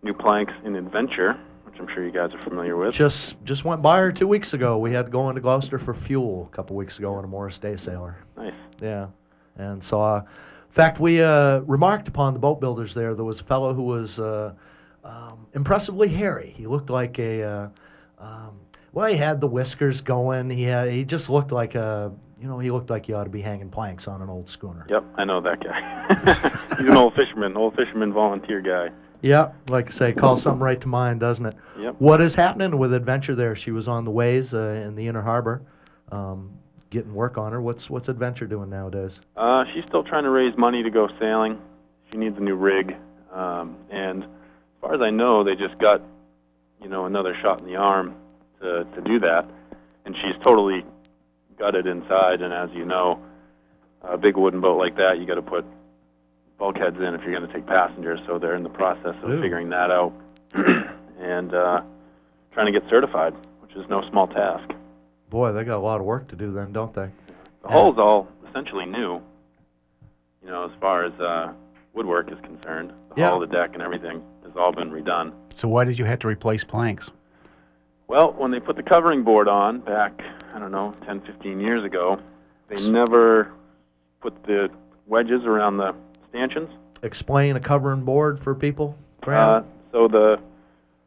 new 0.04 0.14
planks 0.14 0.54
in 0.64 0.76
Adventure, 0.76 1.40
which 1.66 1.80
I'm 1.80 1.88
sure 1.94 2.06
you 2.06 2.12
guys 2.12 2.34
are 2.34 2.42
familiar 2.42 2.76
with. 2.78 2.94
Just 2.94 3.44
just 3.44 3.66
went 3.66 3.82
by 3.82 4.00
her 4.00 4.12
two 4.12 4.28
weeks 4.28 4.54
ago. 4.54 4.78
We 4.78 4.94
had 4.94 5.12
going 5.12 5.36
to 5.36 5.42
Gloucester 5.42 5.80
for 5.80 5.94
fuel 5.94 6.50
a 6.52 6.56
couple 6.56 6.76
weeks 6.76 7.00
ago 7.00 7.14
on 7.16 7.24
a 7.24 7.28
Morris 7.28 7.58
Day 7.58 7.78
sailor. 7.78 8.18
Nice. 8.38 8.54
Yeah, 8.82 9.08
and 9.58 9.84
so, 9.84 10.02
uh, 10.02 10.24
in 10.72 10.76
fact, 10.76 11.02
we 11.02 11.22
uh, 11.22 11.60
remarked 11.60 12.08
upon 12.08 12.32
the 12.32 12.40
boat 12.40 12.62
builders 12.62 12.94
there. 12.94 13.14
There 13.14 13.26
was 13.26 13.42
a 13.42 13.44
fellow 13.44 13.74
who 13.74 13.84
was 13.84 14.20
uh, 14.20 14.54
um, 15.04 15.46
impressively 15.54 16.08
hairy. 16.08 16.54
He 16.56 16.66
looked 16.66 16.90
like 16.90 17.20
a, 17.20 17.44
uh, 17.44 17.68
um, 18.18 18.52
well, 18.94 19.10
he 19.10 19.18
had 19.18 19.42
the 19.42 19.48
whiskers 19.48 20.00
going. 20.00 20.50
He 20.50 20.64
had, 20.64 20.90
he 20.90 21.04
just 21.04 21.30
looked 21.30 21.52
like 21.52 21.76
a, 21.76 22.14
you 22.42 22.48
know, 22.48 22.58
he 22.58 22.72
looked 22.72 22.90
like 22.90 23.06
he 23.06 23.12
ought 23.12 23.26
to 23.26 23.30
be 23.30 23.42
hanging 23.42 23.70
planks 23.70 24.08
on 24.08 24.22
an 24.22 24.30
old 24.30 24.50
schooner. 24.50 24.86
Yep, 24.90 25.04
I 25.18 25.26
know 25.26 25.42
that 25.42 25.62
guy. 25.62 26.50
He's 26.78 26.88
an 26.88 26.96
old 26.96 27.16
fisherman, 27.16 27.58
old 27.58 27.76
fisherman 27.76 28.14
volunteer 28.14 28.62
guy. 28.62 28.96
Yeah, 29.22 29.52
like 29.68 29.88
I 29.88 29.92
say, 29.92 30.14
calls 30.14 30.42
something 30.42 30.64
right 30.64 30.80
to 30.80 30.88
mind, 30.88 31.20
doesn't 31.20 31.48
it? 31.48 31.56
Yep. 31.80 31.96
What 32.00 32.22
is 32.22 32.34
happening 32.34 32.78
with 32.78 32.94
Adventure 32.94 33.36
there? 33.36 33.58
She 33.58 33.72
was 33.72 33.90
on 33.90 34.06
the 34.06 34.12
ways 34.12 34.54
uh, 34.54 34.82
in 34.86 34.96
the 34.96 35.06
Inner 35.06 35.22
Harbor, 35.22 35.64
um, 36.14 36.54
getting 36.92 37.14
work 37.16 37.38
on 37.38 37.52
her. 37.54 37.62
What's 37.62 37.90
what's 37.90 38.10
Adventure 38.10 38.46
doing 38.46 38.70
nowadays? 38.70 39.14
Uh, 39.36 39.64
she's 39.74 39.84
still 39.88 40.04
trying 40.04 40.24
to 40.24 40.30
raise 40.30 40.56
money 40.58 40.84
to 40.84 40.92
go 40.92 41.08
sailing. 41.20 41.60
She 42.12 42.20
needs 42.20 42.38
a 42.38 42.42
new 42.42 42.56
rig, 42.56 42.96
um, 43.32 43.78
and 43.90 44.24
as 44.24 44.30
far 44.82 44.94
as 44.94 45.02
I 45.02 45.10
know, 45.10 45.44
they 45.44 45.56
just 45.56 45.78
got, 45.80 46.02
you 46.82 46.90
know, 46.90 47.06
another 47.06 47.36
shot 47.42 47.62
in 47.62 47.66
the 47.66 47.78
arm 47.78 48.16
to 48.60 48.84
to 48.84 49.02
do 49.02 49.20
that. 49.22 49.50
And 50.06 50.16
she's 50.16 50.36
totally 50.44 50.84
gutted 51.58 51.88
inside. 51.88 52.42
And 52.42 52.54
as 52.54 52.70
you 52.74 52.86
know, 52.86 53.22
a 54.02 54.18
big 54.18 54.36
wooden 54.36 54.62
boat 54.62 54.78
like 54.78 54.98
that, 54.98 55.20
you 55.20 55.26
got 55.26 55.36
to 55.36 55.42
put 55.42 55.64
bulkheads 56.58 56.98
in 56.98 57.14
if 57.14 57.22
you're 57.22 57.38
going 57.38 57.48
to 57.48 57.54
take 57.54 57.66
passengers. 57.68 58.20
So 58.28 58.40
they're 58.40 58.56
in 58.56 58.64
the 58.64 58.70
process 58.70 59.16
of 59.24 59.30
Ooh. 59.30 59.42
figuring 59.42 59.70
that 59.70 59.92
out 59.92 60.14
and 61.20 61.54
uh, 61.54 61.82
trying 62.52 62.72
to 62.72 62.78
get 62.78 62.90
certified, 62.90 63.34
which 63.62 63.74
is 63.76 63.88
no 63.90 64.02
small 64.10 64.28
task. 64.28 64.72
Boy, 65.32 65.54
they 65.54 65.64
got 65.64 65.78
a 65.78 65.80
lot 65.80 66.02
of 66.02 66.06
work 66.06 66.28
to 66.28 66.36
do 66.36 66.52
then, 66.52 66.74
don't 66.74 66.94
they? 66.94 67.08
The 67.64 67.70
hull's 67.70 67.98
all 67.98 68.28
essentially 68.50 68.86
new. 68.86 69.22
You 70.44 70.50
know, 70.50 70.66
as 70.66 70.72
far 70.82 71.06
as 71.06 71.14
uh, 71.22 71.54
woodwork 71.94 72.30
is 72.34 72.40
concerned, 72.42 72.92
the 73.16 73.22
Yeah. 73.22 73.30
hull, 73.30 73.40
the 73.40 73.48
deck, 73.48 73.70
and 73.74 73.82
everything 73.82 74.22
has 74.44 74.52
all 74.58 74.74
been 74.74 74.92
redone. 74.92 75.32
So 75.56 75.70
why 75.70 75.86
did 75.86 75.98
you 75.98 76.04
have 76.04 76.20
to 76.20 76.28
replace 76.28 76.66
planks? 76.66 77.12
Well, 78.10 78.34
when 78.34 78.52
they 78.52 78.60
put 78.60 78.76
the 78.76 78.84
covering 78.84 79.24
board 79.24 79.48
on 79.48 79.80
back, 79.80 80.22
I 80.54 80.60
don't 80.60 80.72
know, 80.74 80.94
10, 81.06 81.22
15 81.22 81.62
years 81.62 81.86
ago, 81.86 82.20
they 82.68 82.90
never 82.92 83.54
put 84.20 84.44
the 84.44 84.70
wedges 85.08 85.46
around 85.46 85.78
the 85.78 85.96
stanchions. 86.28 86.70
Explain 87.04 87.56
a 87.56 87.62
covering 87.62 88.04
board 88.04 88.38
for 88.44 88.54
people, 88.54 88.98
Uh, 89.26 89.62
so 89.94 90.10
the 90.10 90.40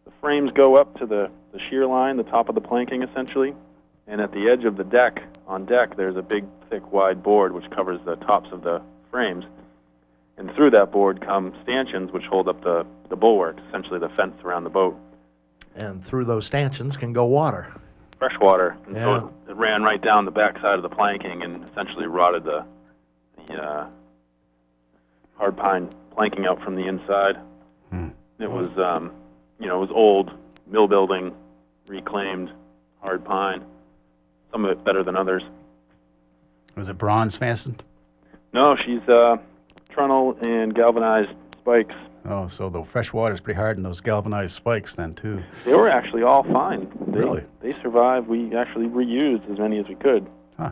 the 0.06 0.10
frames 0.22 0.50
go 0.54 0.76
up 0.76 0.96
to 0.98 1.04
the, 1.04 1.30
the 1.52 1.58
shear 1.68 1.84
line, 1.87 2.16
the 2.16 2.22
top 2.22 2.48
of 2.48 2.54
the 2.54 2.60
planking 2.60 3.02
essentially, 3.02 3.54
and 4.07 4.21
at 4.21 4.33
the 4.33 4.49
edge 4.49 4.64
of 4.64 4.77
the 4.77 4.85
deck, 4.85 5.23
on 5.47 5.64
deck, 5.64 5.97
there's 5.97 6.17
a 6.17 6.23
big, 6.23 6.45
thick, 6.71 6.93
wide 6.93 7.23
board 7.23 7.53
which 7.53 7.69
covers 7.71 8.01
the 8.05 8.17
tops 8.17 8.51
of 8.53 8.62
the 8.62 8.81
frames. 9.11 9.45
And 10.37 10.53
through 10.55 10.71
that 10.73 10.90
board 10.90 11.21
come 11.21 11.55
stanchions 11.62 12.11
which 12.12 12.25
hold 12.25 12.49
up 12.49 12.62
the, 12.62 12.85
the 13.09 13.17
bulwarks, 13.17 13.62
essentially 13.69 13.99
the 14.01 14.09
fence 14.11 14.35
around 14.43 14.64
the 14.64 14.71
boat. 14.71 14.97
and 15.77 16.05
through 16.05 16.25
those 16.25 16.47
stanchions 16.47 16.97
can 16.97 17.12
go 17.12 17.25
water. 17.25 17.67
Fresh 18.19 18.38
water. 18.40 18.77
And 18.87 18.97
Yeah. 18.97 19.21
so 19.21 19.33
it, 19.47 19.51
it 19.51 19.57
ran 19.57 19.83
right 19.83 20.01
down 20.01 20.25
the 20.25 20.31
back 20.31 20.57
side 20.61 20.75
of 20.77 20.83
the 20.83 20.88
planking 20.88 21.43
and 21.43 21.64
essentially 21.69 22.07
rotted 22.07 22.45
the, 22.45 22.64
the 23.47 23.55
uh, 23.55 23.87
hard 25.37 25.57
pine 25.57 25.88
planking 26.12 26.47
out 26.47 26.62
from 26.62 26.75
the 26.77 26.87
inside. 26.87 27.37
Hmm. 27.90 28.09
It 28.40 28.51
was, 28.51 28.69
um, 28.79 29.12
you 29.61 29.67
know, 29.67 29.77
it 29.79 29.81
was 29.88 29.90
old 29.93 30.33
mill 30.67 30.88
building, 30.88 31.33
reclaimed 31.88 32.51
hard 33.01 33.25
pine. 33.25 33.64
Some 34.55 34.64
of 34.67 34.71
it 34.71 34.85
better 34.85 35.03
than 35.03 35.17
others. 35.17 35.43
Was 36.77 36.88
it 36.88 36.97
bronze 36.97 37.37
fastened? 37.37 37.83
No, 38.53 38.77
she's 38.87 39.01
uh, 39.09 39.38
trunnel 39.90 40.38
and 40.47 40.73
galvanized 40.73 41.31
spikes. 41.61 41.95
Oh, 42.25 42.47
so 42.47 42.71
the 42.71 42.85
fresh 42.85 43.12
water 43.12 43.35
is 43.35 43.40
pretty 43.40 43.57
hard 43.59 43.79
in 43.79 43.83
those 43.83 44.01
galvanized 44.01 44.55
spikes 44.55 44.95
then 44.95 45.12
too. 45.14 45.43
They 45.64 45.75
were 45.75 45.88
actually 45.88 46.23
all 46.23 46.45
fine. 46.45 46.88
They, 47.09 47.19
Really? 47.19 47.43
They 47.62 47.73
survived. 47.83 48.29
We 48.29 48.55
actually 48.55 48.87
reused 48.87 49.51
as 49.53 49.59
many 49.59 49.81
as 49.81 49.88
we 49.88 49.97
could. 49.97 50.25
Huh. 50.57 50.71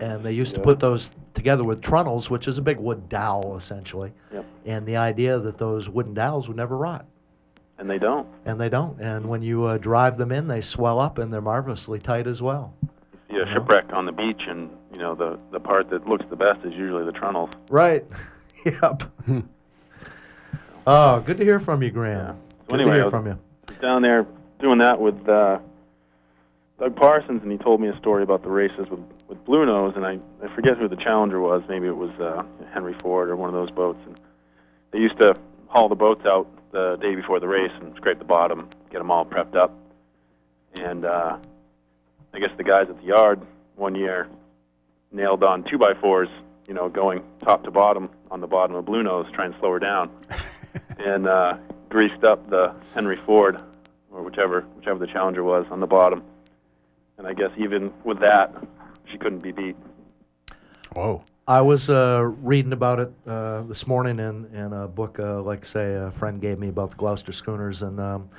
And 0.00 0.22
they 0.22 0.32
used 0.32 0.54
to 0.56 0.60
put 0.60 0.78
those 0.78 1.10
together 1.32 1.64
with 1.64 1.80
trunnels, 1.80 2.28
which 2.28 2.46
is 2.46 2.58
a 2.58 2.62
big 2.62 2.76
wood 2.78 3.08
dowel 3.08 3.56
essentially. 3.56 4.12
Yep. 4.34 4.44
And 4.66 4.84
the 4.86 4.96
idea 4.96 5.38
that 5.38 5.56
those 5.56 5.88
wooden 5.88 6.12
dowels 6.12 6.46
would 6.46 6.58
never 6.58 6.76
rot, 6.76 7.06
And 7.78 7.88
they 7.88 7.98
don't. 7.98 8.26
and 8.44 8.60
they 8.60 8.68
don't. 8.68 9.00
And 9.00 9.24
when 9.26 9.40
you 9.40 9.64
uh, 9.64 9.78
drive 9.78 10.18
them 10.18 10.30
in, 10.30 10.46
they 10.46 10.60
swell 10.60 11.00
up 11.00 11.16
and 11.16 11.32
they're 11.32 11.40
marvelously 11.40 11.98
tight 11.98 12.26
as 12.26 12.42
well. 12.42 12.74
A 13.30 13.34
Uh-huh. 13.42 13.54
shipwreck 13.54 13.92
on 13.92 14.06
the 14.06 14.12
beach, 14.12 14.42
and 14.48 14.70
you 14.92 14.98
know 14.98 15.14
the 15.14 15.38
the 15.50 15.60
part 15.60 15.90
that 15.90 16.06
looks 16.06 16.24
the 16.30 16.36
best 16.36 16.64
is 16.64 16.72
usually 16.74 17.04
the 17.04 17.12
trunnels. 17.12 17.50
Right. 17.70 18.04
yep. 18.64 19.02
oh, 20.86 21.20
good 21.20 21.38
to 21.38 21.44
hear 21.44 21.60
from 21.60 21.82
you, 21.82 21.90
Graham. 21.90 22.18
Yeah. 22.18 22.32
So 22.32 22.72
Good 22.72 22.80
anyway, 22.80 22.96
to 22.96 23.02
hear 23.02 23.10
from 23.10 23.26
you. 23.26 23.38
down 23.80 24.02
there 24.02 24.26
doing 24.60 24.78
that 24.78 25.00
with 25.00 25.28
uh, 25.28 25.58
Doug 26.78 26.96
Parsons, 26.96 27.42
and 27.42 27.50
he 27.52 27.58
told 27.58 27.80
me 27.80 27.88
a 27.88 27.96
story 27.98 28.22
about 28.22 28.42
the 28.42 28.50
races 28.50 28.88
with 28.90 29.00
with 29.28 29.42
Blue 29.44 29.64
Nose, 29.66 29.94
and 29.96 30.04
I 30.06 30.18
I 30.42 30.54
forget 30.54 30.76
who 30.78 30.88
the 30.88 30.96
challenger 30.96 31.40
was. 31.40 31.62
Maybe 31.68 31.86
it 31.86 31.96
was 31.96 32.10
uh, 32.20 32.42
Henry 32.72 32.94
Ford 33.00 33.28
or 33.30 33.36
one 33.36 33.48
of 33.48 33.54
those 33.54 33.70
boats. 33.70 33.98
And 34.06 34.18
they 34.92 34.98
used 34.98 35.18
to 35.18 35.34
haul 35.68 35.88
the 35.88 35.94
boats 35.96 36.24
out 36.26 36.46
the 36.72 36.96
day 37.00 37.14
before 37.14 37.40
the 37.40 37.48
race 37.48 37.72
and 37.80 37.94
scrape 37.96 38.18
the 38.18 38.24
bottom, 38.24 38.68
get 38.90 38.98
them 38.98 39.10
all 39.10 39.24
prepped 39.24 39.56
up. 39.56 39.72
And 40.74 41.04
uh, 41.04 41.36
I 42.34 42.40
guess 42.40 42.50
the 42.56 42.64
guys 42.64 42.88
at 42.90 42.96
the 43.00 43.06
yard 43.06 43.40
one 43.76 43.94
year 43.94 44.28
nailed 45.12 45.44
on 45.44 45.62
two 45.70 45.78
by 45.78 45.94
fours, 45.94 46.28
you 46.66 46.74
know, 46.74 46.88
going 46.88 47.22
top 47.40 47.62
to 47.62 47.70
bottom 47.70 48.10
on 48.30 48.40
the 48.40 48.48
bottom 48.48 48.74
of 48.74 48.84
Blue 48.84 49.04
Nose, 49.04 49.26
trying 49.32 49.52
to 49.52 49.58
slow 49.60 49.70
her 49.70 49.78
down 49.78 50.10
and 50.98 51.28
uh, 51.28 51.56
greased 51.88 52.24
up 52.24 52.50
the 52.50 52.74
Henry 52.92 53.20
Ford 53.24 53.62
or 54.10 54.22
whichever 54.22 54.62
whichever 54.76 54.98
the 54.98 55.06
challenger 55.06 55.44
was 55.44 55.64
on 55.70 55.78
the 55.78 55.86
bottom. 55.86 56.24
And 57.18 57.26
I 57.28 57.34
guess 57.34 57.50
even 57.56 57.92
with 58.02 58.18
that, 58.18 58.52
she 59.10 59.16
couldn't 59.16 59.40
be 59.40 59.52
beat. 59.52 59.76
Whoa. 60.94 61.22
I 61.46 61.60
was 61.60 61.88
uh, 61.88 62.32
reading 62.40 62.72
about 62.72 63.00
it 63.00 63.12
uh, 63.26 63.62
this 63.62 63.86
morning 63.86 64.18
in, 64.18 64.46
in 64.46 64.72
a 64.72 64.88
book, 64.88 65.18
uh, 65.20 65.42
like 65.42 65.66
say, 65.66 65.94
a 65.94 66.10
friend 66.18 66.40
gave 66.40 66.58
me 66.58 66.68
about 66.68 66.88
the 66.88 66.96
Gloucester 66.96 67.32
schooners, 67.32 67.82
and 67.82 68.00
um, 68.00 68.30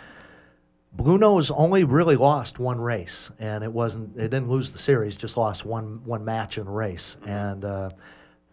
Blue 0.95 1.17
Nose 1.17 1.51
only 1.51 1.83
really 1.83 2.15
lost 2.15 2.57
one 2.57 2.79
race, 2.79 3.29
and 3.39 3.63
it 3.63 3.71
wasn't. 3.71 4.15
It 4.15 4.29
didn't 4.29 4.49
lose 4.49 4.71
the 4.71 4.79
series, 4.79 5.15
just 5.15 5.37
lost 5.37 5.65
one 5.65 6.01
one 6.05 6.23
match 6.23 6.57
in 6.57 6.67
a 6.67 6.71
race, 6.71 7.17
and 7.25 7.65
uh, 7.65 7.89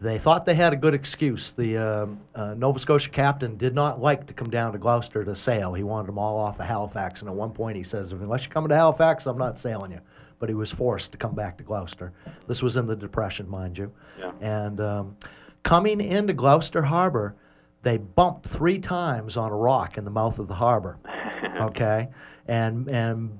they 0.01 0.19
thought 0.19 0.45
they 0.45 0.53
had 0.53 0.73
a 0.73 0.75
good 0.75 0.93
excuse. 0.93 1.51
The 1.51 1.77
um 1.77 2.19
uh, 2.35 2.53
Nova 2.55 2.79
Scotia 2.79 3.09
captain 3.09 3.55
did 3.57 3.73
not 3.73 4.01
like 4.01 4.27
to 4.27 4.33
come 4.33 4.49
down 4.49 4.73
to 4.73 4.77
Gloucester 4.77 5.23
to 5.23 5.35
sail. 5.35 5.73
He 5.73 5.83
wanted 5.83 6.07
them 6.07 6.17
all 6.17 6.37
off 6.37 6.59
of 6.59 6.65
Halifax, 6.65 7.21
and 7.21 7.29
at 7.29 7.35
one 7.35 7.51
point 7.51 7.77
he 7.77 7.83
says, 7.83 8.11
"Unless 8.11 8.43
you're 8.43 8.53
coming 8.53 8.69
to 8.69 8.75
Halifax, 8.75 9.25
I'm 9.25 9.37
not 9.37 9.57
sailing 9.57 9.91
you." 9.91 10.01
But 10.39 10.49
he 10.49 10.55
was 10.55 10.69
forced 10.69 11.13
to 11.13 11.17
come 11.17 11.35
back 11.35 11.57
to 11.59 11.63
Gloucester. 11.63 12.11
This 12.47 12.61
was 12.61 12.75
in 12.75 12.85
the 12.85 12.95
Depression, 12.97 13.47
mind 13.49 13.77
you. 13.77 13.89
Yeah. 14.19 14.31
And 14.41 14.81
um, 14.81 15.15
Coming 15.63 16.01
into 16.01 16.33
Gloucester 16.33 16.81
Harbor, 16.81 17.35
they 17.83 17.97
bumped 17.97 18.45
three 18.47 18.79
times 18.79 19.37
on 19.37 19.51
a 19.51 19.55
rock 19.55 19.97
in 19.97 20.05
the 20.05 20.11
mouth 20.11 20.39
of 20.39 20.47
the 20.47 20.53
harbor. 20.53 20.97
okay, 21.61 22.09
and 22.47 22.89
and 22.89 23.37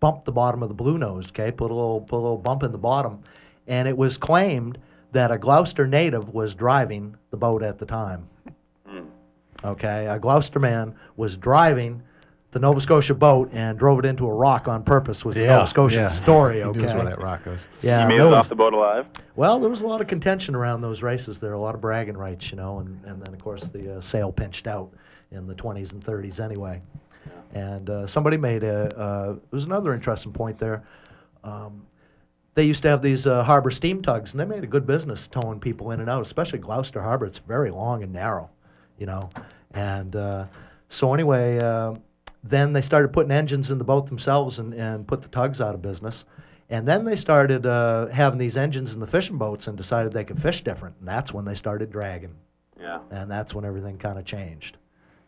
bumped 0.00 0.26
the 0.26 0.32
bottom 0.32 0.62
of 0.62 0.68
the 0.68 0.74
Blue 0.74 0.98
Nose. 0.98 1.28
Okay, 1.28 1.50
put 1.50 1.70
a 1.70 1.74
little 1.74 2.00
put 2.00 2.16
a 2.16 2.18
little 2.18 2.36
bump 2.36 2.62
in 2.62 2.72
the 2.72 2.78
bottom, 2.78 3.20
and 3.66 3.88
it 3.88 3.96
was 3.96 4.18
claimed 4.18 4.78
that 5.12 5.30
a 5.30 5.38
Gloucester 5.38 5.86
native 5.86 6.34
was 6.34 6.54
driving 6.54 7.16
the 7.30 7.36
boat 7.36 7.62
at 7.62 7.78
the 7.78 7.86
time. 7.86 8.28
Hmm. 8.86 9.04
Okay, 9.64 10.06
a 10.08 10.18
Gloucester 10.18 10.58
man 10.58 10.94
was 11.16 11.36
driving 11.36 12.02
the 12.54 12.60
Nova 12.60 12.80
Scotia 12.80 13.14
boat 13.14 13.50
and 13.52 13.76
drove 13.76 13.98
it 13.98 14.04
into 14.04 14.26
a 14.26 14.32
rock 14.32 14.68
on 14.68 14.84
purpose. 14.84 15.24
Was 15.24 15.34
the 15.34 15.44
Nova 15.46 15.66
Scotian 15.66 16.02
yeah. 16.02 16.08
story? 16.08 16.58
He 16.58 16.62
Okay, 16.62 16.80
knows 16.82 16.94
where 16.94 17.04
that 17.04 17.20
rock 17.20 17.44
goes. 17.44 17.66
yeah, 17.82 18.02
you 18.04 18.08
made 18.10 18.18
there 18.20 18.26
it 18.26 18.30
was- 18.30 18.36
off 18.38 18.48
the 18.48 18.54
boat 18.54 18.72
alive. 18.72 19.06
well, 19.34 19.58
there 19.58 19.68
was 19.68 19.80
a 19.80 19.86
lot 19.86 20.00
of 20.00 20.06
contention 20.06 20.54
around 20.54 20.80
those 20.80 21.02
races. 21.02 21.40
There, 21.40 21.52
a 21.52 21.58
lot 21.58 21.74
of 21.74 21.80
bragging 21.80 22.16
rights, 22.16 22.50
you 22.52 22.56
know, 22.56 22.78
and, 22.78 23.04
and 23.04 23.20
then 23.22 23.34
of 23.34 23.42
course 23.42 23.64
the 23.64 23.96
uh, 23.96 24.00
sail 24.00 24.30
pinched 24.32 24.68
out 24.68 24.90
in 25.32 25.48
the 25.48 25.54
20s 25.54 25.90
and 25.92 26.00
30s 26.02 26.38
anyway. 26.38 26.80
And 27.54 27.90
uh, 27.90 28.06
somebody 28.06 28.36
made 28.36 28.62
a. 28.62 28.86
Uh, 28.96 29.26
there 29.32 29.40
was 29.50 29.64
another 29.64 29.92
interesting 29.92 30.32
point 30.32 30.56
there. 30.58 30.84
Um, 31.42 31.84
they 32.54 32.62
used 32.64 32.82
to 32.82 32.88
have 32.88 33.02
these 33.02 33.26
uh, 33.26 33.42
harbor 33.42 33.70
steam 33.72 34.00
tugs, 34.00 34.30
and 34.30 34.38
they 34.40 34.44
made 34.44 34.62
a 34.62 34.66
good 34.68 34.86
business 34.86 35.26
towing 35.26 35.58
people 35.58 35.90
in 35.90 36.00
and 36.00 36.08
out, 36.08 36.24
especially 36.24 36.60
Gloucester 36.60 37.02
Harbor. 37.02 37.26
It's 37.26 37.38
very 37.38 37.70
long 37.72 38.02
and 38.04 38.12
narrow, 38.12 38.48
you 38.98 39.06
know. 39.06 39.28
And 39.72 40.14
uh, 40.14 40.44
so 40.88 41.12
anyway, 41.14 41.58
uh, 41.58 41.94
then 42.44 42.74
they 42.74 42.82
started 42.82 43.12
putting 43.12 43.32
engines 43.32 43.70
in 43.70 43.78
the 43.78 43.84
boat 43.84 44.06
themselves 44.06 44.58
and, 44.58 44.74
and 44.74 45.08
put 45.08 45.22
the 45.22 45.28
tugs 45.28 45.60
out 45.60 45.74
of 45.74 45.80
business. 45.80 46.26
And 46.68 46.86
then 46.86 47.04
they 47.04 47.16
started 47.16 47.66
uh, 47.66 48.06
having 48.08 48.38
these 48.38 48.56
engines 48.56 48.92
in 48.92 49.00
the 49.00 49.06
fishing 49.06 49.38
boats 49.38 49.66
and 49.66 49.76
decided 49.76 50.12
they 50.12 50.24
could 50.24 50.40
fish 50.40 50.62
different. 50.62 50.94
And 50.98 51.08
that's 51.08 51.32
when 51.32 51.44
they 51.44 51.54
started 51.54 51.90
dragging. 51.90 52.34
Yeah. 52.78 53.00
And 53.10 53.30
that's 53.30 53.54
when 53.54 53.64
everything 53.64 53.96
kind 53.96 54.18
of 54.18 54.26
changed, 54.26 54.76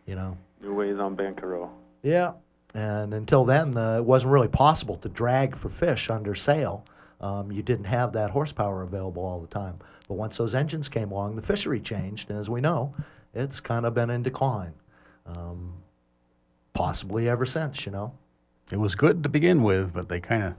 you 0.07 0.15
know. 0.15 0.37
New 0.61 0.75
ways 0.75 0.99
on 0.99 1.17
Banquereau. 1.17 1.71
Yeah. 2.03 2.33
And 2.75 3.15
until 3.15 3.45
then, 3.45 3.77
uh, 3.77 3.97
it 3.97 4.05
wasn't 4.05 4.33
really 4.33 4.49
possible 4.49 4.97
to 4.99 5.09
drag 5.09 5.57
for 5.57 5.71
fish 5.71 6.11
under 6.11 6.35
sail. 6.35 6.85
Um, 7.23 7.51
you 7.51 7.63
didn't 7.63 7.87
have 7.87 8.13
that 8.13 8.31
horsepower 8.31 8.83
available 8.83 9.25
all 9.25 9.41
the 9.41 9.47
time. 9.47 9.79
But 10.07 10.15
once 10.15 10.37
those 10.37 10.55
engines 10.55 10.89
came 10.89 11.11
along, 11.13 11.37
the 11.37 11.43
fishery 11.43 11.81
changed. 11.81 12.29
And 12.29 12.39
as 12.39 12.51
we 12.51 12.61
know, 12.61 12.95
it's 13.35 13.61
kind 13.61 13.87
of 13.87 13.95
been 13.95 14.11
in 14.11 14.23
decline. 14.23 14.75
Um, 15.25 15.73
possibly 16.81 17.29
ever 17.29 17.47
since, 17.47 17.87
you 17.87 17.91
know. 17.93 18.12
It 18.71 18.77
was 18.79 18.95
good 18.95 19.23
to 19.23 19.29
begin 19.29 19.62
with, 19.62 19.93
but 19.95 20.09
they 20.09 20.21
kind 20.21 20.43
of 20.45 20.55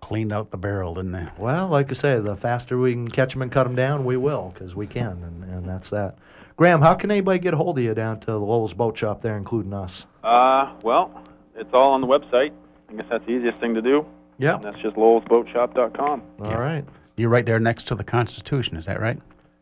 cleaned 0.00 0.32
out 0.32 0.50
the 0.50 0.56
barrel, 0.56 0.94
didn't 0.94 1.12
they? 1.12 1.26
Well, 1.38 1.68
like 1.68 1.90
I 1.90 1.94
say, 1.94 2.18
the 2.18 2.36
faster 2.36 2.78
we 2.78 2.92
can 2.94 3.06
catch 3.08 3.32
them 3.34 3.42
and 3.42 3.52
cut 3.52 3.64
them 3.64 3.74
down, 3.74 4.04
we 4.04 4.16
will, 4.16 4.50
because 4.54 4.74
we 4.74 4.86
can, 4.86 5.22
and, 5.22 5.44
and 5.44 5.68
that's 5.68 5.90
that. 5.90 6.16
Graham, 6.56 6.80
how 6.80 6.94
can 6.94 7.10
anybody 7.10 7.38
get 7.38 7.52
a 7.54 7.56
hold 7.56 7.78
of 7.78 7.84
you 7.84 7.94
down 7.94 8.20
to 8.20 8.26
the 8.26 8.38
Lowell's 8.38 8.72
Boat 8.74 8.96
Shop 8.96 9.20
there, 9.22 9.36
including 9.36 9.72
us? 9.74 10.06
Uh, 10.24 10.72
well, 10.82 11.22
it's 11.54 11.70
all 11.74 11.92
on 11.92 12.00
the 12.00 12.06
website. 12.06 12.52
I 12.88 12.94
guess 12.94 13.06
that's 13.10 13.24
the 13.26 13.32
easiest 13.32 13.58
thing 13.60 13.74
to 13.74 13.82
do. 13.82 14.06
Yeah. 14.38 14.58
That's 14.62 14.78
just 14.80 14.96
lowellsboatshop.com. 14.96 16.22
All 16.42 16.58
right. 16.60 16.84
You're 17.16 17.28
right 17.28 17.44
there 17.44 17.60
next 17.60 17.86
to 17.88 17.94
the 17.94 18.04
Constitution, 18.04 18.76
is 18.76 18.86
that 18.86 19.00
right? 19.00 19.18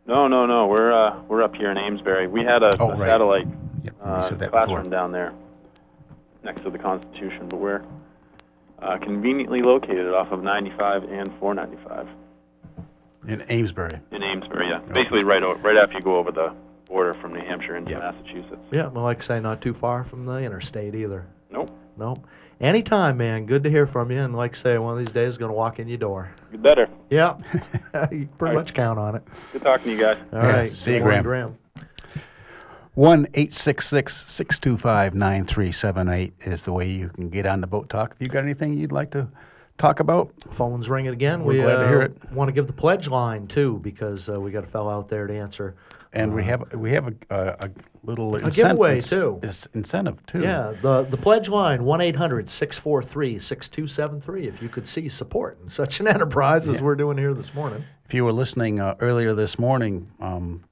No, 0.07 0.29
no, 0.29 0.47
no. 0.47 0.67
We're 0.69 0.93
uh, 0.93 1.21
we're 1.29 1.43
up 1.43 1.55
here 1.57 1.71
in 1.71 1.77
Amesbury. 1.77 2.27
We 2.29 2.43
had 2.45 2.63
a, 2.63 2.71
Oh, 2.81 2.91
a 2.93 2.97
right. 2.97 3.09
satellite 3.09 3.47
Yep, 3.85 3.95
uh, 4.03 4.29
classroom 4.29 4.39
before. 4.51 4.83
down 4.85 5.13
there 5.13 5.33
next 6.43 6.63
to 6.63 6.71
the 6.71 6.79
Constitution, 6.79 7.49
but 7.49 7.59
we're 7.59 7.83
uh, 8.81 8.99
conveniently 8.99 9.63
located 9.63 10.13
off 10.15 10.31
of 10.33 10.43
95 10.43 11.05
and 11.05 11.29
495 11.41 12.09
In 13.27 13.43
Amesbury. 13.51 13.99
in 14.13 14.23
Amesbury. 14.23 14.69
Yeah, 14.69 14.81
basically 14.93 15.25
right 15.25 15.43
o- 15.43 15.55
right 15.57 15.77
after 15.77 15.95
you 15.95 16.01
go 16.01 16.17
over 16.17 16.31
the 16.33 16.53
border 16.87 17.13
from 17.15 17.35
New 17.35 17.41
Hampshire 17.41 17.77
into 17.77 17.91
Yeah. 17.91 17.99
Massachusetts. 17.99 18.63
Yeah, 18.71 18.87
well, 18.87 19.05
like 19.05 19.23
I 19.23 19.27
say, 19.27 19.41
not 19.41 19.61
too 19.61 19.75
far 19.75 20.05
from 20.05 20.25
the 20.25 20.37
interstate 20.39 20.95
either. 20.95 21.27
Nope. 21.51 21.71
Nope. 21.97 22.27
Anytime, 22.61 23.17
man. 23.19 23.47
Good 23.47 23.63
to 23.65 23.71
hear 23.71 23.87
from 23.87 24.11
you. 24.11 24.19
And 24.21 24.35
like 24.35 24.57
I 24.57 24.59
say, 24.59 24.79
one 24.79 24.93
of 24.95 24.99
these 24.99 25.13
days, 25.15 25.37
going 25.37 25.51
to 25.51 25.55
walk 25.57 25.79
in 25.79 25.87
your 25.87 25.99
door. 25.99 26.31
You 26.51 26.59
better. 26.59 26.89
Yeah. 27.11 27.37
you 27.53 27.61
can 27.61 27.91
pretty 27.93 28.27
All 28.41 28.47
right. 28.47 28.55
much 28.55 28.75
count 28.75 28.99
on 28.99 29.15
it. 29.17 29.23
Good 29.53 29.63
talking 29.63 29.85
to 29.85 29.91
you 29.93 29.99
guys. 29.99 30.17
All 30.33 30.39
Yeah, 30.41 30.47
right. 30.51 30.73
see 30.73 30.93
you, 30.93 30.99
Good 30.99 31.05
morning, 31.05 31.23
Graham. 31.23 31.59
One 32.99 33.29
eight 33.35 33.53
six 33.55 33.87
six 33.87 34.27
six 34.27 34.59
two 34.59 34.77
five 34.77 35.15
nine 35.15 35.47
three 35.47 35.71
seven 35.71 36.09
eight 36.09 36.33
is 36.41 36.65
the 36.65 36.73
way 36.73 36.89
you 36.89 37.11
can 37.11 37.29
get 37.29 37.47
on 37.47 37.61
the 37.61 37.69
boat 37.69 37.89
talk. 37.89 38.17
If 38.19 38.21
you 38.21 38.27
got 38.27 38.43
anything 38.43 38.77
you'd 38.77 38.91
like 38.91 39.13
to 39.13 39.29
talk 39.77 40.01
about, 40.01 40.33
Phone's 40.51 40.89
ringing 40.89 41.13
again. 41.13 41.45
We're 41.45 41.53
we 41.53 41.61
glad 41.61 41.77
to 41.77 41.87
hear 41.87 42.03
uh, 42.03 42.05
it. 42.07 42.33
want 42.33 42.49
to 42.49 42.53
give 42.53 42.67
the 42.67 42.73
pledge 42.73 43.07
line, 43.07 43.47
too, 43.47 43.79
because 43.85 44.29
uh, 44.29 44.41
we 44.41 44.51
got 44.51 44.65
a 44.65 44.67
fellow 44.67 44.91
out 44.91 45.09
there 45.09 45.29
to 45.29 45.33
answer. 45.33 45.77
and 46.13 46.35
we 46.35 46.43
Uh, 46.43 46.47
have 46.47 46.73
we 46.75 46.91
have 46.91 47.07
a, 47.07 47.15
a, 47.31 47.67
a 47.67 47.71
little 48.03 48.35
A 48.35 48.51
giveaway, 48.51 49.01
too. 49.01 49.39
ins- 49.45 49.69
incentive 49.75 50.27
too. 50.27 50.41
Yeah, 50.41 50.75
the, 50.83 51.05
the 51.05 51.17
pledge 51.17 51.49
line, 51.49 51.85
1 51.85 52.01
800 52.01 52.51
643 52.51 53.39
6273. 53.39 54.49
If 54.49 54.61
you 54.61 54.69
could 54.69 54.89
see 54.89 55.09
support 55.09 55.57
in 55.63 55.71
such 55.71 56.01
an 56.01 56.09
enterprise 56.17 56.69
as 56.69 56.81
we're 56.83 56.97
doing 56.97 57.17
here 57.17 57.33
this 57.33 57.55
morning. 57.55 57.85
If 58.07 58.13
you 58.13 58.25
were 58.25 58.33
listening 58.33 58.81
uh, 58.81 58.97
earlier 58.99 59.35
this 59.35 59.57
morning, 59.57 60.11
um, 60.19 60.65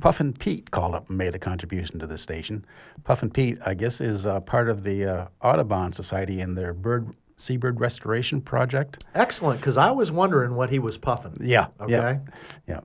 Puffin 0.00 0.32
Pete 0.32 0.70
called 0.70 0.94
up 0.94 1.08
and 1.08 1.16
made 1.16 1.34
a 1.34 1.38
contribution 1.38 1.98
to 1.98 2.06
the 2.06 2.18
station. 2.18 2.64
Puffin 3.04 3.30
Pete, 3.30 3.58
I 3.64 3.74
guess, 3.74 4.00
is 4.00 4.26
uh, 4.26 4.40
part 4.40 4.68
of 4.68 4.82
the 4.82 5.04
uh, 5.04 5.26
Audubon 5.42 5.92
Society 5.92 6.40
and 6.40 6.56
their 6.56 6.72
bird 6.74 7.14
seabird 7.38 7.80
restoration 7.80 8.40
project. 8.40 9.04
Excellent, 9.14 9.60
because 9.60 9.76
I 9.76 9.90
was 9.90 10.10
wondering 10.10 10.54
what 10.54 10.70
he 10.70 10.78
was 10.78 10.96
puffing. 10.98 11.36
Yeah. 11.40 11.68
Okay. 11.80 11.92
Yeah. 11.92 12.18
yeah. 12.66 12.80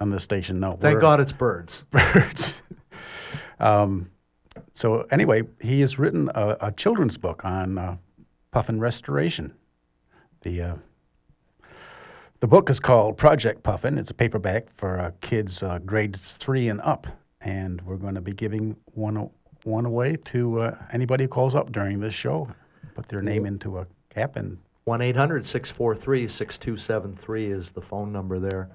On 0.00 0.10
the 0.10 0.20
station, 0.20 0.60
no. 0.60 0.78
Thank 0.80 1.00
God 1.00 1.20
it's 1.20 1.32
birds. 1.32 1.84
birds. 1.90 2.54
um, 3.58 4.10
so 4.72 5.06
anyway, 5.10 5.42
he 5.60 5.80
has 5.80 5.98
written 5.98 6.30
a, 6.34 6.56
a 6.60 6.72
children's 6.72 7.18
book 7.18 7.44
on 7.44 7.76
uh, 7.76 7.96
puffin 8.50 8.80
restoration. 8.80 9.52
The 10.40 10.62
uh, 10.62 10.74
the 12.40 12.46
book 12.46 12.70
is 12.70 12.80
called 12.80 13.16
Project 13.16 13.62
Puffin. 13.62 13.98
It's 13.98 14.10
a 14.10 14.14
paperback 14.14 14.66
for 14.76 14.98
uh, 14.98 15.10
kids 15.20 15.62
uh, 15.62 15.78
grades 15.84 16.36
three 16.38 16.68
and 16.68 16.80
up, 16.80 17.06
and 17.42 17.80
we're 17.82 17.96
going 17.96 18.14
to 18.14 18.20
be 18.20 18.32
giving 18.32 18.76
one 18.94 19.28
one 19.64 19.84
away 19.84 20.16
to 20.24 20.60
uh, 20.60 20.74
anybody 20.92 21.24
who 21.24 21.28
calls 21.28 21.54
up 21.54 21.70
during 21.70 22.00
this 22.00 22.14
show. 22.14 22.48
Put 22.94 23.08
their 23.08 23.20
name 23.20 23.44
into 23.44 23.78
a 23.78 23.86
cap 24.08 24.36
and 24.36 24.56
1 24.84 25.02
800 25.02 25.46
643 25.46 26.26
6273 26.26 27.46
is 27.52 27.70
the 27.70 27.82
phone 27.82 28.10
number 28.10 28.38
there. 28.38 28.70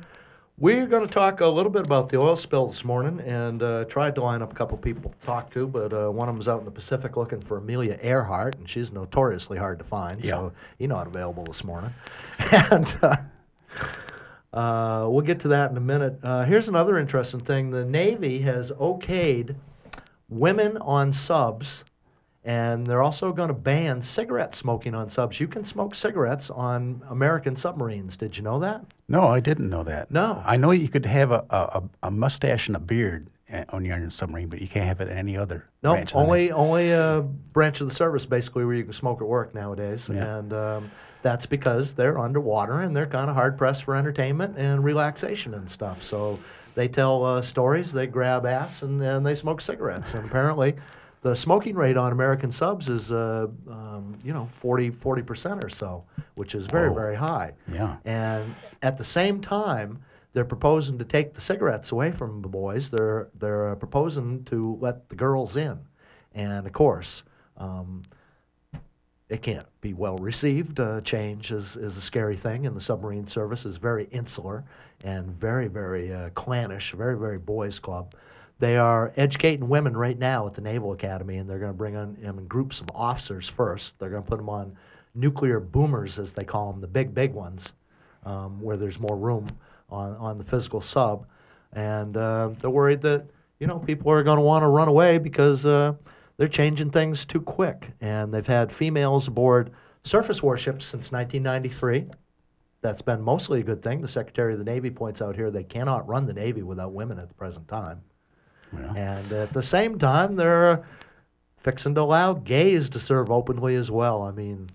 We're 0.58 0.86
going 0.86 1.06
to 1.06 1.14
talk 1.14 1.42
a 1.42 1.48
little 1.48 1.72
bit 1.72 1.86
about 1.86 2.08
the 2.08 2.18
oil 2.18 2.38
spill 2.38 2.68
this 2.68 2.86
morning 2.86 3.20
and 3.22 3.62
uh, 3.62 3.84
tried 3.86 4.16
to 4.16 4.24
line 4.24 4.42
up 4.42 4.54
a 4.54 4.56
couple 4.56 4.78
people 4.78 5.12
to 5.20 5.26
talk 5.26 5.52
to, 5.52 5.68
but 5.68 5.92
uh, 5.92 6.08
one 6.10 6.30
of 6.30 6.36
them's 6.36 6.48
out 6.48 6.60
in 6.60 6.66
the 6.66 6.72
Pacific 6.72 7.18
looking 7.18 7.42
for 7.42 7.58
Amelia 7.58 8.00
Earhart, 8.02 8.56
and 8.56 8.70
she's 8.70 8.92
notoriously 8.94 9.58
hard 9.58 9.80
to 9.80 9.84
find, 9.84 10.24
Yeah. 10.24 10.32
so 10.32 10.54
he's 10.80 10.88
not 10.88 11.08
available 11.08 11.44
this 11.44 11.66
morning. 11.66 11.94
and 12.40 12.96
uh, 13.02 13.18
uh, 14.54 15.06
we'll 15.10 15.22
get 15.26 15.40
to 15.42 15.48
that 15.50 15.72
in 15.72 15.78
a 15.78 15.82
minute. 15.82 16.18
Uh, 16.24 16.46
here's 16.46 16.68
another 16.68 16.98
interesting 16.98 17.40
thing 17.40 17.72
the 17.72 17.84
Navy 17.86 18.40
has 18.42 18.72
okayed 18.72 19.56
women 20.30 20.78
on 20.78 21.12
subs 21.14 21.84
and 22.46 22.86
they're 22.86 23.02
also 23.02 23.32
going 23.34 23.48
to 23.48 23.54
ban 23.56 24.02
cigarette 24.04 24.54
smoking 24.54 24.94
on 24.94 25.10
subs. 25.10 25.40
You 25.40 25.48
can 25.48 25.66
smoke 25.66 25.96
cigarettes 25.96 26.52
on 26.52 27.02
American 27.10 27.56
submarines. 27.56 28.16
Did 28.18 28.38
you 28.38 28.44
know 28.44 28.60
that? 28.60 28.86
No, 29.08 29.28
I 29.28 29.40
didn't 29.40 29.68
know 29.68 29.84
that. 29.84 30.12
No. 30.12 30.44
I 30.46 30.56
know 30.56 30.70
you 30.70 30.88
could 30.88 31.08
have 31.08 31.32
a, 31.32 31.44
a, 31.50 31.84
a 32.04 32.12
mustache 32.12 32.68
and 32.68 32.76
a 32.76 32.80
beard 32.80 33.32
uh, 33.52 33.64
on 33.70 33.84
your 33.84 34.10
submarine, 34.12 34.48
but 34.48 34.62
you 34.62 34.68
can't 34.68 34.86
have 34.86 35.02
it 35.02 35.10
in 35.10 35.18
any 35.18 35.36
other 35.36 35.66
No, 35.82 35.94
branch. 35.94 36.14
only 36.14 36.52
only 36.52 36.92
a 36.92 37.22
branch 37.52 37.82
of 37.82 37.90
the 37.90 37.94
service 37.96 38.28
basically 38.28 38.64
where 38.64 38.76
you 38.76 38.84
can 38.84 38.94
smoke 38.94 39.22
at 39.22 39.28
work 39.28 39.56
nowadays, 39.56 40.08
Yeah. 40.08 40.38
and 40.38 40.54
um, 40.54 40.92
that's 41.26 41.48
because 41.48 41.94
they're 41.94 42.20
underwater 42.20 42.82
and 42.82 42.96
they're 42.96 43.08
kind 43.08 43.32
of 43.32 43.36
hard 43.36 43.58
pressed 43.58 43.86
for 43.86 43.96
entertainment 43.96 44.56
and 44.60 44.84
relaxation 44.84 45.56
and 45.56 45.68
stuff. 45.72 46.04
So 46.04 46.38
they 46.76 46.88
tell 46.88 47.26
uh, 47.26 47.42
stories, 47.42 47.92
they 47.92 48.06
grab 48.06 48.46
ass, 48.46 48.84
and, 48.84 49.02
and 49.02 49.26
they 49.26 49.34
smoke 49.34 49.60
cigarettes. 49.60 50.14
And 50.14 50.24
apparently, 50.24 50.76
the 51.24 51.36
smoking 51.36 51.74
rate 51.74 51.98
on 51.98 52.12
American 52.12 52.52
subs 52.52 52.90
is 52.90 53.12
uh, 53.12 53.48
um, 53.68 54.16
you 54.24 54.34
know 54.34 54.48
40 54.62 54.92
percent 54.92 55.64
or 55.64 55.70
so, 55.70 56.04
which 56.36 56.54
is 56.54 56.68
very 56.68 56.90
Whoa. 56.90 56.96
very 56.96 57.16
high. 57.16 57.54
Yeah. 57.74 57.96
And 58.06 58.54
at 58.84 59.00
the 59.00 59.04
same 59.04 59.42
time, 59.42 59.98
they're 60.34 60.46
proposing 60.46 61.00
to 61.00 61.06
take 61.06 61.34
the 61.34 61.42
cigarettes 61.42 61.92
away 61.92 62.12
from 62.12 62.44
the 62.44 62.50
boys. 62.50 62.92
They're 62.92 63.30
they're 63.40 63.70
uh, 63.70 63.76
proposing 63.76 64.44
to 64.44 64.78
let 64.80 65.10
the 65.10 65.16
girls 65.16 65.58
in, 65.58 65.80
and 66.36 66.68
of 66.68 66.74
course, 66.74 67.24
um, 67.58 68.04
it 69.30 69.42
can't 69.42 69.66
be 69.82 69.94
well 69.94 70.18
received. 70.18 70.80
Uh, 70.80 71.02
change 71.02 71.52
is, 71.52 71.76
is 71.76 71.98
a 71.98 72.02
scary 72.02 72.38
thing, 72.38 72.66
and 72.68 72.76
the 72.76 72.82
submarine 72.82 73.28
service 73.28 73.66
is 73.66 73.78
very 73.78 74.08
insular 74.12 74.64
and 75.04 75.28
very 75.40 75.68
very 75.68 76.14
uh, 76.14 76.30
clannish, 76.32 76.94
very 76.94 77.18
very 77.18 77.38
boys 77.40 77.80
club. 77.80 78.14
They 78.60 78.78
are 78.78 79.12
educating 79.18 79.68
women 79.68 79.98
right 79.98 80.18
now 80.18 80.48
at 80.48 80.54
the 80.54 80.62
Naval 80.62 80.94
Academy, 80.94 81.38
and 81.38 81.50
they're 81.50 81.60
going 81.60 81.72
to 81.72 81.78
bring 81.78 81.94
them 81.94 82.18
in 82.22 82.48
groups 82.48 82.80
of 82.80 82.88
officers 82.96 83.50
first. 83.50 84.00
They're 84.00 84.10
going 84.10 84.24
to 84.24 84.30
put 84.30 84.38
them 84.38 84.50
on 84.50 84.78
nuclear 85.14 85.60
boomers, 85.60 86.20
as 86.20 86.32
they 86.32 86.46
call 86.46 86.72
them, 86.72 86.80
the 86.80 86.88
big, 86.88 87.14
big 87.14 87.34
ones, 87.34 87.74
um, 88.26 88.62
where 88.62 88.78
there's 88.78 89.00
more 89.00 89.18
room 89.18 89.48
on, 89.90 90.16
on 90.16 90.38
the 90.38 90.44
physical 90.44 90.82
sub. 90.82 91.26
and 91.74 92.16
uh, 92.16 92.50
they're 92.60 92.70
worried 92.70 93.02
that 93.02 93.26
you 93.60 93.68
know 93.68 93.80
people 93.80 94.12
are 94.12 94.24
going 94.24 94.38
to 94.38 94.42
want 94.42 94.64
to 94.64 94.68
run 94.68 94.88
away 94.88 95.18
because 95.18 95.66
uh, 95.66 95.94
they're 96.38 96.48
changing 96.48 96.92
things 96.92 97.26
too 97.26 97.42
quick. 97.42 97.92
And 98.02 98.34
they've 98.34 98.46
had 98.46 98.72
females 98.72 99.28
aboard 99.28 99.72
surface 100.04 100.44
warships 100.44 100.86
since 100.86 101.12
1993. 101.12 102.06
That's 102.82 103.02
been 103.02 103.22
mostly 103.22 103.62
a 103.62 103.64
good 103.64 103.82
thing. 103.82 104.02
The 104.02 104.08
Secretary 104.08 104.54
of 104.54 104.60
the 104.60 104.66
Navy 104.66 104.92
points 104.92 105.22
out 105.22 105.36
here 105.36 105.50
they 105.50 105.64
cannot 105.64 106.08
run 106.08 106.26
the 106.26 106.34
Navy 106.34 106.62
without 106.62 106.94
women 106.94 107.18
at 107.20 107.28
the 107.28 107.34
present 107.34 107.68
time. 107.68 108.02
Yeah. 108.74 108.94
And 108.96 109.32
at 109.32 109.54
the 109.54 109.64
same 109.64 109.98
time, 109.98 110.36
they're 110.36 110.86
fixing 111.58 111.96
to 111.96 112.02
allow 112.02 112.34
gays 112.34 112.90
to 112.90 113.00
serve 113.00 113.32
openly 113.32 113.76
as 113.76 113.90
well. 113.90 114.22
I 114.22 114.32
mean, 114.32 114.68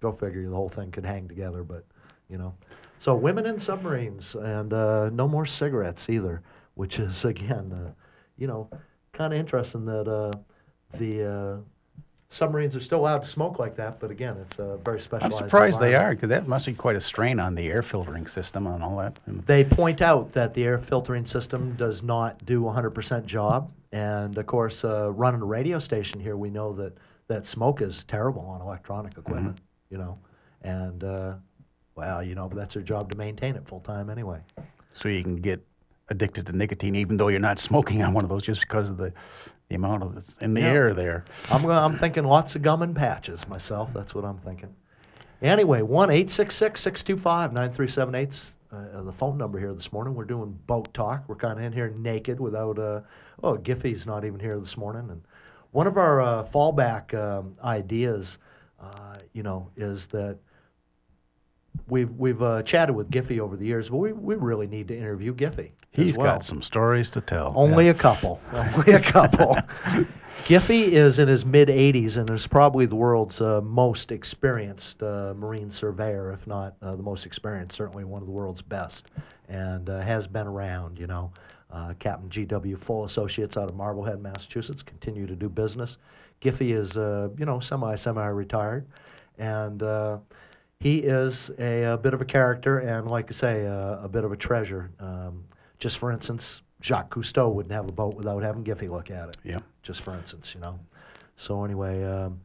go 0.00 0.12
figure, 0.12 0.48
the 0.48 0.54
whole 0.54 0.68
thing 0.68 0.90
could 0.90 1.06
hang 1.06 1.28
together, 1.28 1.62
but, 1.62 1.84
you 2.28 2.36
know. 2.36 2.54
So, 3.00 3.14
women 3.14 3.46
in 3.46 3.60
submarines 3.60 4.34
and 4.34 4.72
uh, 4.72 5.08
no 5.10 5.28
more 5.28 5.46
cigarettes 5.46 6.10
either, 6.10 6.42
which 6.74 6.98
is, 6.98 7.24
again, 7.24 7.72
uh, 7.72 7.92
you 8.36 8.46
know, 8.46 8.68
kind 9.18 9.34
of 9.34 9.40
interesting 9.40 9.84
that 9.84 10.08
uh, 10.08 10.30
the 10.96 11.30
uh, 11.30 11.56
submarines 12.30 12.76
are 12.76 12.80
still 12.80 13.00
allowed 13.00 13.24
to 13.24 13.28
smoke 13.28 13.58
like 13.58 13.74
that, 13.76 13.98
but 13.98 14.12
again, 14.12 14.36
it's 14.38 14.58
a 14.60 14.78
very 14.84 15.00
special. 15.00 15.26
I'm 15.26 15.32
surprised 15.32 15.80
they 15.80 15.96
are, 15.96 16.14
because 16.14 16.28
that 16.28 16.46
must 16.46 16.66
be 16.66 16.72
quite 16.72 16.94
a 16.94 17.00
strain 17.00 17.40
on 17.40 17.56
the 17.56 17.66
air 17.66 17.82
filtering 17.82 18.28
system 18.28 18.68
and 18.68 18.82
all 18.82 18.96
that. 18.98 19.18
They 19.26 19.64
point 19.64 20.00
out 20.00 20.32
that 20.32 20.54
the 20.54 20.64
air 20.64 20.78
filtering 20.78 21.26
system 21.26 21.74
does 21.76 22.02
not 22.02 22.44
do 22.46 22.62
100% 22.62 23.26
job. 23.26 23.70
And 23.90 24.36
of 24.38 24.46
course, 24.46 24.84
uh, 24.84 25.10
running 25.10 25.40
a 25.40 25.46
radio 25.46 25.78
station 25.78 26.20
here, 26.20 26.36
we 26.36 26.50
know 26.50 26.72
that, 26.74 26.96
that 27.26 27.46
smoke 27.46 27.82
is 27.82 28.04
terrible 28.04 28.42
on 28.42 28.60
electronic 28.60 29.16
equipment, 29.18 29.58
you 29.90 29.98
know. 29.98 30.18
And, 30.62 31.02
uh, 31.02 31.34
well, 31.96 32.22
you 32.22 32.34
know, 32.36 32.48
but 32.48 32.56
that's 32.56 32.74
their 32.74 32.82
job 32.82 33.10
to 33.10 33.18
maintain 33.18 33.56
it 33.56 33.66
full 33.66 33.80
time 33.80 34.10
anyway. 34.10 34.40
so 34.92 35.08
you 35.08 35.22
can 35.24 35.36
get 35.36 35.64
addicted 36.10 36.46
to 36.46 36.52
nicotine, 36.52 36.96
even 36.96 37.16
though 37.16 37.28
you're 37.28 37.40
not 37.40 37.58
smoking 37.68 38.02
on 38.02 38.12
one 38.12 38.24
of 38.24 38.30
those, 38.30 38.42
just 38.42 38.60
because 38.62 38.88
of 38.88 38.96
the, 38.96 39.12
the 39.68 39.74
amount 39.74 40.02
of 40.02 40.16
it's 40.16 40.34
in 40.40 40.54
the 40.54 40.60
Yeah. 40.60 40.72
air 40.72 40.94
there. 40.94 41.24
I'm, 41.50 41.64
I'm 41.66 41.98
thinking 41.98 42.24
lots 42.24 42.54
of 42.56 42.62
gum 42.62 42.82
and 42.82 42.94
patches 42.94 43.46
myself. 43.48 43.90
That's 43.94 44.14
what 44.14 44.24
I'm 44.24 44.38
thinking. 44.38 44.74
Anyway, 45.40 45.82
1 45.82 46.10
866 46.10 46.80
625 46.80 47.52
9378 47.52 48.52
uh, 48.70 49.02
the 49.02 49.12
phone 49.12 49.38
number 49.38 49.58
here 49.58 49.72
this 49.72 49.92
morning. 49.92 50.14
We're 50.14 50.24
doing 50.24 50.58
boat 50.66 50.92
talk. 50.92 51.24
We're 51.26 51.36
kind 51.36 51.58
of 51.58 51.64
in 51.64 51.72
here 51.72 51.88
naked 51.96 52.38
without, 52.38 52.78
uh, 52.78 53.00
oh, 53.42 53.56
Giffy's 53.56 54.04
not 54.06 54.24
even 54.24 54.38
here 54.40 54.58
this 54.58 54.76
morning. 54.76 55.08
And 55.10 55.22
one 55.70 55.86
of 55.86 55.96
our 55.96 56.20
uh, 56.20 56.44
fallback 56.52 57.14
um, 57.14 57.56
ideas, 57.64 58.38
uh, 58.80 59.14
you 59.32 59.42
know, 59.42 59.70
is 59.76 60.06
that 60.06 60.38
we've, 61.88 62.10
we've 62.12 62.42
uh, 62.42 62.62
chatted 62.62 62.94
with 62.94 63.10
Giffy 63.10 63.38
over 63.38 63.56
the 63.56 63.64
years, 63.64 63.88
but 63.88 63.96
we, 63.96 64.12
we 64.12 64.34
really 64.34 64.66
need 64.66 64.88
to 64.88 64.96
interview 64.96 65.34
Giffy. 65.34 65.70
He's 65.92 66.16
well. 66.16 66.34
got 66.34 66.44
some 66.44 66.62
stories 66.62 67.10
to 67.12 67.20
tell. 67.20 67.52
Only 67.56 67.86
yeah. 67.86 67.92
a 67.92 67.94
couple. 67.94 68.40
Only 68.52 68.92
a 68.92 69.00
couple. 69.00 69.56
Giffey 70.44 70.92
is 70.92 71.18
in 71.18 71.28
his 71.28 71.44
mid 71.44 71.68
80s 71.68 72.16
and 72.16 72.30
is 72.30 72.46
probably 72.46 72.86
the 72.86 72.96
world's 72.96 73.40
uh, 73.40 73.60
most 73.62 74.12
experienced 74.12 75.02
uh, 75.02 75.34
marine 75.36 75.70
surveyor, 75.70 76.32
if 76.32 76.46
not 76.46 76.74
uh, 76.80 76.94
the 76.96 77.02
most 77.02 77.26
experienced, 77.26 77.76
certainly 77.76 78.04
one 78.04 78.22
of 78.22 78.26
the 78.26 78.32
world's 78.32 78.62
best, 78.62 79.10
and 79.48 79.90
uh, 79.90 80.00
has 80.00 80.26
been 80.26 80.46
around, 80.46 80.98
you 80.98 81.06
know. 81.06 81.30
Uh, 81.70 81.92
Captain 81.98 82.30
G.W. 82.30 82.78
Full 82.78 83.04
Associates 83.04 83.58
out 83.58 83.68
of 83.68 83.76
Marblehead, 83.76 84.22
Massachusetts, 84.22 84.82
continue 84.82 85.26
to 85.26 85.36
do 85.36 85.50
business. 85.50 85.98
Giffey 86.40 86.74
is, 86.74 86.96
uh, 86.96 87.28
you 87.36 87.44
know, 87.44 87.60
semi 87.60 87.94
semi 87.96 88.26
retired, 88.26 88.86
and 89.38 89.82
uh, 89.82 90.16
he 90.80 90.98
is 90.98 91.50
a, 91.58 91.82
a 91.82 91.96
bit 91.98 92.14
of 92.14 92.22
a 92.22 92.24
character 92.24 92.78
and, 92.78 93.10
like 93.10 93.28
I 93.28 93.34
say, 93.34 93.66
uh, 93.66 93.98
a 94.02 94.08
bit 94.08 94.24
of 94.24 94.32
a 94.32 94.36
treasure. 94.36 94.90
Um, 94.98 95.44
just 95.78 95.98
for 95.98 96.10
instance, 96.12 96.62
Jacques 96.82 97.10
Cousteau 97.14 97.52
wouldn't 97.52 97.72
have 97.72 97.88
a 97.88 97.92
boat 97.92 98.14
without 98.14 98.42
having 98.42 98.64
Giffy 98.64 98.88
look 98.90 99.10
at 99.10 99.28
it. 99.30 99.36
Yeah. 99.44 99.58
Just 99.82 100.02
for 100.02 100.14
instance, 100.14 100.54
you 100.54 100.60
know. 100.60 100.78
So 101.36 101.64
anyway, 101.64 102.04
um, 102.04 102.40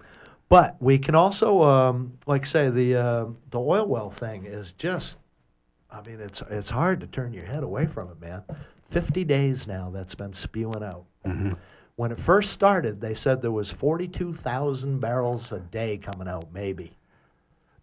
but 0.49 0.75
we 0.81 0.97
can 0.99 1.15
also, 1.15 1.63
um, 1.63 2.17
like 2.27 2.45
say, 2.45 2.69
the 2.69 2.95
uh, 2.95 3.25
the 3.51 3.59
oil 3.59 3.85
well 3.87 4.09
thing 4.09 4.45
is 4.45 4.71
just. 4.77 5.17
I 5.91 6.01
mean, 6.07 6.19
it's 6.19 6.41
it's 6.49 6.71
hard 6.71 6.99
to 7.01 7.07
turn 7.07 7.33
your 7.33 7.45
head 7.45 7.61
away 7.63 7.85
from 7.85 8.09
it, 8.09 8.19
man. 8.19 8.41
Fifty 8.89 9.23
days 9.23 9.67
now 9.67 9.91
that's 9.93 10.15
been 10.15 10.33
spewing 10.33 10.83
out. 10.83 11.05
Mhm. 11.25 11.55
When 11.95 12.11
it 12.11 12.19
first 12.19 12.51
started, 12.51 12.99
they 12.99 13.13
said 13.13 13.41
there 13.41 13.51
was 13.51 13.69
forty-two 13.69 14.33
thousand 14.33 14.99
barrels 14.99 15.51
a 15.51 15.59
day 15.59 15.97
coming 15.97 16.27
out, 16.27 16.51
maybe. 16.51 16.95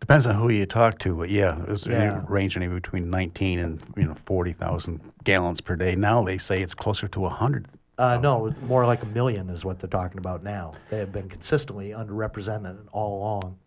Depends 0.01 0.27
on 0.27 0.35
who 0.35 0.49
you 0.49 0.67
talk 0.67 0.99
to, 1.01 1.15
but 1.15 1.31
yeah, 1.31 1.61
it 1.63 1.69
was 1.69 1.87
Yeah. 1.87 2.23
ranging 2.27 2.63
anywhere 2.63 2.81
between 2.81 3.11
19 3.11 3.59
and 3.59 3.83
you 3.97 4.05
know 4.05 4.17
40,000 4.27 5.01
gallons 5.25 5.61
per 5.61 5.77
day. 5.77 5.95
Now 5.95 6.23
they 6.25 6.39
say 6.39 6.63
it's 6.63 6.75
closer 6.75 7.07
to 7.09 7.21
100. 7.21 7.69
Uh, 7.99 8.17
no, 8.17 8.53
more 8.63 8.87
like 8.87 9.03
a 9.03 9.07
million 9.07 9.51
is 9.51 9.63
what 9.65 9.79
they're 9.79 9.89
talking 9.91 10.19
about 10.19 10.43
now. 10.43 10.73
They 10.89 10.99
have 10.99 11.13
been 11.13 11.29
consistently 11.29 11.91
underrepresented 11.91 12.79
all 12.93 13.19
along. 13.19 13.59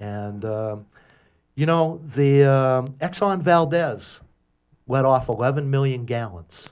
And, 0.00 0.44
um 0.44 0.86
you 1.54 1.64
know, 1.64 2.02
the 2.14 2.44
um 2.44 2.88
Exxon 3.00 3.40
Valdez 3.40 4.20
let 4.88 5.04
off 5.06 5.28
11 5.30 5.70
million 5.70 6.04
gallons 6.04 6.66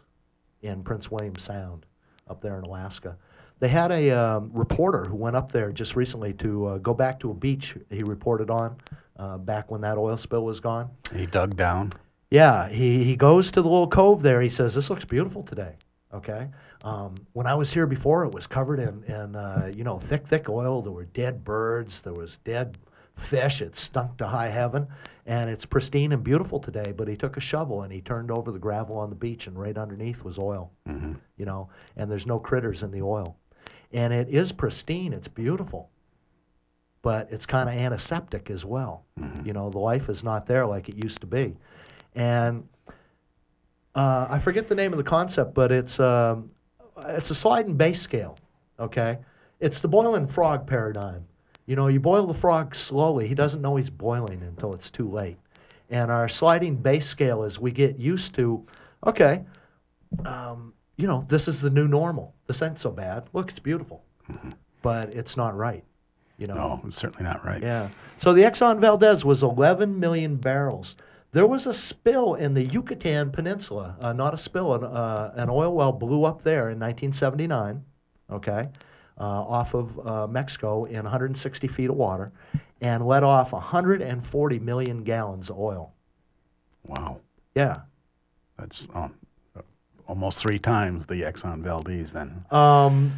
in 0.61 0.83
Prince 0.83 1.11
William 1.11 1.37
Sound 1.37 1.87
up 2.29 2.41
there 2.43 2.59
in 2.59 2.65
Alaska. 2.65 3.17
They 3.61 3.69
had 3.69 3.91
a 3.93 4.11
um, 4.11 4.51
reporter 4.53 5.05
who 5.05 5.15
went 5.17 5.37
up 5.37 5.51
there 5.53 5.73
just 5.73 5.97
recently 5.97 6.33
to 6.35 6.67
uh, 6.67 6.79
go 6.79 6.93
back 6.93 7.19
to 7.21 7.31
a 7.31 7.35
beach 7.35 7.77
he 7.91 8.03
reported 8.03 8.51
on 8.51 8.77
uh, 9.19 9.39
back 9.39 9.71
when 9.71 9.81
that 9.83 9.99
oil 9.99 10.17
spill 10.17 10.45
was 10.45 10.61
gone. 10.61 10.91
He 11.15 11.27
dug 11.27 11.57
down. 11.57 11.93
Yeah, 12.31 12.69
he, 12.69 13.05
he 13.05 13.17
goes 13.17 13.51
to 13.53 13.63
the 13.63 13.69
little 13.69 13.89
cove 13.89 14.23
there. 14.23 14.41
He 14.41 14.51
says, 14.51 14.75
This 14.75 14.91
looks 14.91 15.05
beautiful 15.05 15.43
today. 15.43 15.77
Okay. 16.13 16.49
Um, 16.85 17.15
when 17.33 17.47
I 17.47 17.55
was 17.55 17.73
here 17.73 17.87
before, 17.87 18.25
it 18.25 18.33
was 18.33 18.47
covered 18.47 18.79
in, 18.79 19.03
in 19.05 19.35
uh, 19.37 19.73
you 19.77 19.85
know, 19.85 19.99
thick, 19.99 20.27
thick 20.27 20.49
oil. 20.49 20.83
There 20.83 20.93
were 20.93 21.07
dead 21.07 21.45
birds. 21.45 22.01
There 22.01 22.13
was 22.13 22.39
dead 22.45 22.79
fish. 23.17 23.61
It 23.61 23.77
stunk 23.77 24.17
to 24.19 24.27
high 24.27 24.49
heaven. 24.49 24.87
And 25.27 25.49
it's 25.49 25.65
pristine 25.65 26.13
and 26.13 26.23
beautiful 26.23 26.61
today. 26.61 26.93
But 26.97 27.09
he 27.09 27.17
took 27.17 27.37
a 27.37 27.41
shovel 27.41 27.83
and 27.83 27.93
he 27.93 28.01
turned 28.01 28.31
over 28.31 28.53
the 28.53 28.59
gravel 28.59 28.97
on 28.99 29.11
the 29.11 29.17
beach, 29.17 29.47
and 29.47 29.59
right 29.59 29.77
underneath 29.77 30.23
was 30.25 30.39
oil, 30.39 30.71
hmm 30.87 31.15
you 31.37 31.45
know, 31.45 31.69
and 31.97 32.09
there's 32.11 32.27
no 32.27 32.39
critters 32.39 32.83
in 32.85 32.93
the 32.93 33.03
oil. 33.03 33.37
And 33.93 34.13
it 34.13 34.29
is 34.29 34.53
pristine. 34.53 35.13
It's 35.13 35.29
beautiful. 35.29 35.91
But 37.05 37.29
it's 37.31 37.45
kind 37.45 37.69
of 37.69 37.75
antiseptic 37.77 38.51
as 38.51 38.65
well. 38.65 39.05
Mhm. 39.21 39.45
You 39.47 39.53
know, 39.53 39.69
the 39.69 39.79
life 39.79 40.09
is 40.09 40.25
not 40.25 40.47
there 40.47 40.65
like 40.67 40.89
it 40.89 40.97
used 40.97 41.21
to 41.21 41.27
be. 41.27 41.55
And 42.15 42.67
uh, 43.95 44.27
I 44.31 44.39
forget 44.39 44.69
the 44.69 44.75
name 44.75 44.93
of 44.93 44.97
the 44.97 45.05
concept, 45.05 45.53
but 45.55 45.71
it's 45.71 46.01
um, 46.01 46.51
it's 47.07 47.31
a 47.31 47.35
sliding 47.35 47.77
base 47.77 48.01
scale. 48.01 48.37
Okay, 48.81 49.19
it's 49.61 49.81
the 49.81 49.87
boiling 49.89 50.27
frog 50.27 50.67
paradigm. 50.67 51.27
You 51.67 51.77
know, 51.77 51.89
you 51.89 52.01
boil 52.01 52.27
the 52.27 52.35
frog 52.35 52.75
slowly. 52.75 53.29
He 53.29 53.35
doesn't 53.35 53.61
know 53.61 53.77
he's 53.77 53.91
boiling 53.91 54.43
until 54.43 54.73
it's 54.73 54.91
too 54.91 55.09
late. 55.09 55.37
And 55.91 56.11
our 56.11 56.29
sliding 56.29 56.77
base 56.77 57.07
scale 57.07 57.45
is 57.45 57.59
we 57.61 57.71
get 57.71 57.99
used 57.99 58.35
to, 58.37 58.67
okay, 59.07 59.45
um, 60.25 60.73
you 60.97 61.07
know, 61.07 61.25
this 61.29 61.49
is 61.49 61.61
the 61.61 61.71
new 61.71 61.87
normal. 61.87 62.35
This 62.47 62.63
ain't 62.63 62.79
so 62.79 62.91
bad. 62.91 63.25
Look, 63.35 63.51
it's 63.51 63.59
beautiful, 63.59 64.03
but 64.83 65.15
it's 65.15 65.37
not 65.37 65.55
right. 65.57 65.85
You 66.39 66.47
know. 66.47 66.55
No, 66.55 66.81
it's 66.87 66.99
certainly 66.99 67.25
not 67.25 67.45
right. 67.45 67.63
Yeah. 67.63 67.91
So 68.19 68.33
the 68.33 68.43
Exxon 68.43 68.81
Valdez 68.81 69.25
was 69.25 69.43
11 69.43 69.99
million 70.01 70.37
barrels. 70.37 70.97
There 71.33 71.47
was 71.47 71.67
a 71.67 71.75
spill 71.75 72.35
in 72.35 72.55
the 72.55 72.65
Yucatan 72.65 73.33
Peninsula, 73.33 73.97
uh, 74.01 74.13
not 74.13 74.35
a 74.35 74.39
spill, 74.39 74.75
an, 74.75 74.85
uh, 74.85 75.33
an 75.35 75.51
oil 75.51 75.75
well 75.75 75.91
blew 75.93 76.25
up 76.25 76.43
there 76.43 76.71
in 76.71 76.79
1979, 76.79 77.85
okay, 78.31 78.69
uh, 79.19 79.23
off 79.23 79.75
of 79.75 80.07
uh, 80.07 80.27
Mexico 80.29 80.85
in 80.85 81.03
160 81.03 81.67
feet 81.67 81.91
of 81.91 81.97
water, 81.97 82.31
and 82.81 83.05
let 83.05 83.25
off 83.25 83.53
140 83.53 84.59
million 84.61 85.03
gallons 85.03 85.51
of 85.51 85.59
oil. 85.59 85.93
Wow. 86.87 87.19
Yeah. 87.57 87.79
That's 88.57 88.87
um, 88.95 89.15
almost 90.07 90.39
three 90.39 90.59
times 90.59 91.07
the 91.07 91.23
Exxon 91.23 91.63
Valdez 91.63 92.13
then. 92.13 92.45
Um, 92.51 93.13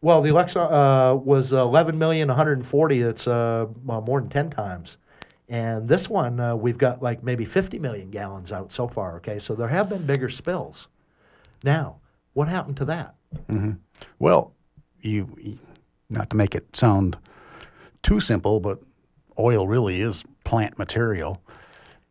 well, 0.00 0.22
the 0.22 0.30
Alexa 0.30 0.60
uh, 0.60 1.14
was 1.14 1.52
11 1.52 1.98
million, 1.98 2.28
140. 2.28 3.00
It's 3.02 3.26
uh, 3.26 3.66
well, 3.84 4.00
more 4.02 4.20
than 4.20 4.30
10 4.30 4.50
times. 4.50 4.96
And 5.48 5.88
this 5.88 6.08
one, 6.08 6.38
uh, 6.40 6.54
we've 6.54 6.78
got 6.78 7.02
like 7.02 7.22
maybe 7.22 7.44
50 7.44 7.78
million 7.78 8.10
gallons 8.10 8.52
out 8.52 8.70
so 8.70 8.86
far. 8.86 9.16
Okay, 9.16 9.38
so 9.38 9.54
there 9.54 9.68
have 9.68 9.88
been 9.88 10.04
bigger 10.04 10.28
spills. 10.28 10.88
Now, 11.64 12.00
what 12.34 12.48
happened 12.48 12.76
to 12.78 12.84
that? 12.86 13.14
hmm 13.48 13.72
Well, 14.18 14.54
you, 15.00 15.58
not 16.10 16.30
to 16.30 16.36
make 16.36 16.54
it 16.54 16.76
sound 16.76 17.18
too 18.02 18.20
simple, 18.20 18.60
but 18.60 18.78
oil 19.38 19.66
really 19.66 20.00
is 20.00 20.22
plant 20.44 20.78
material. 20.78 21.42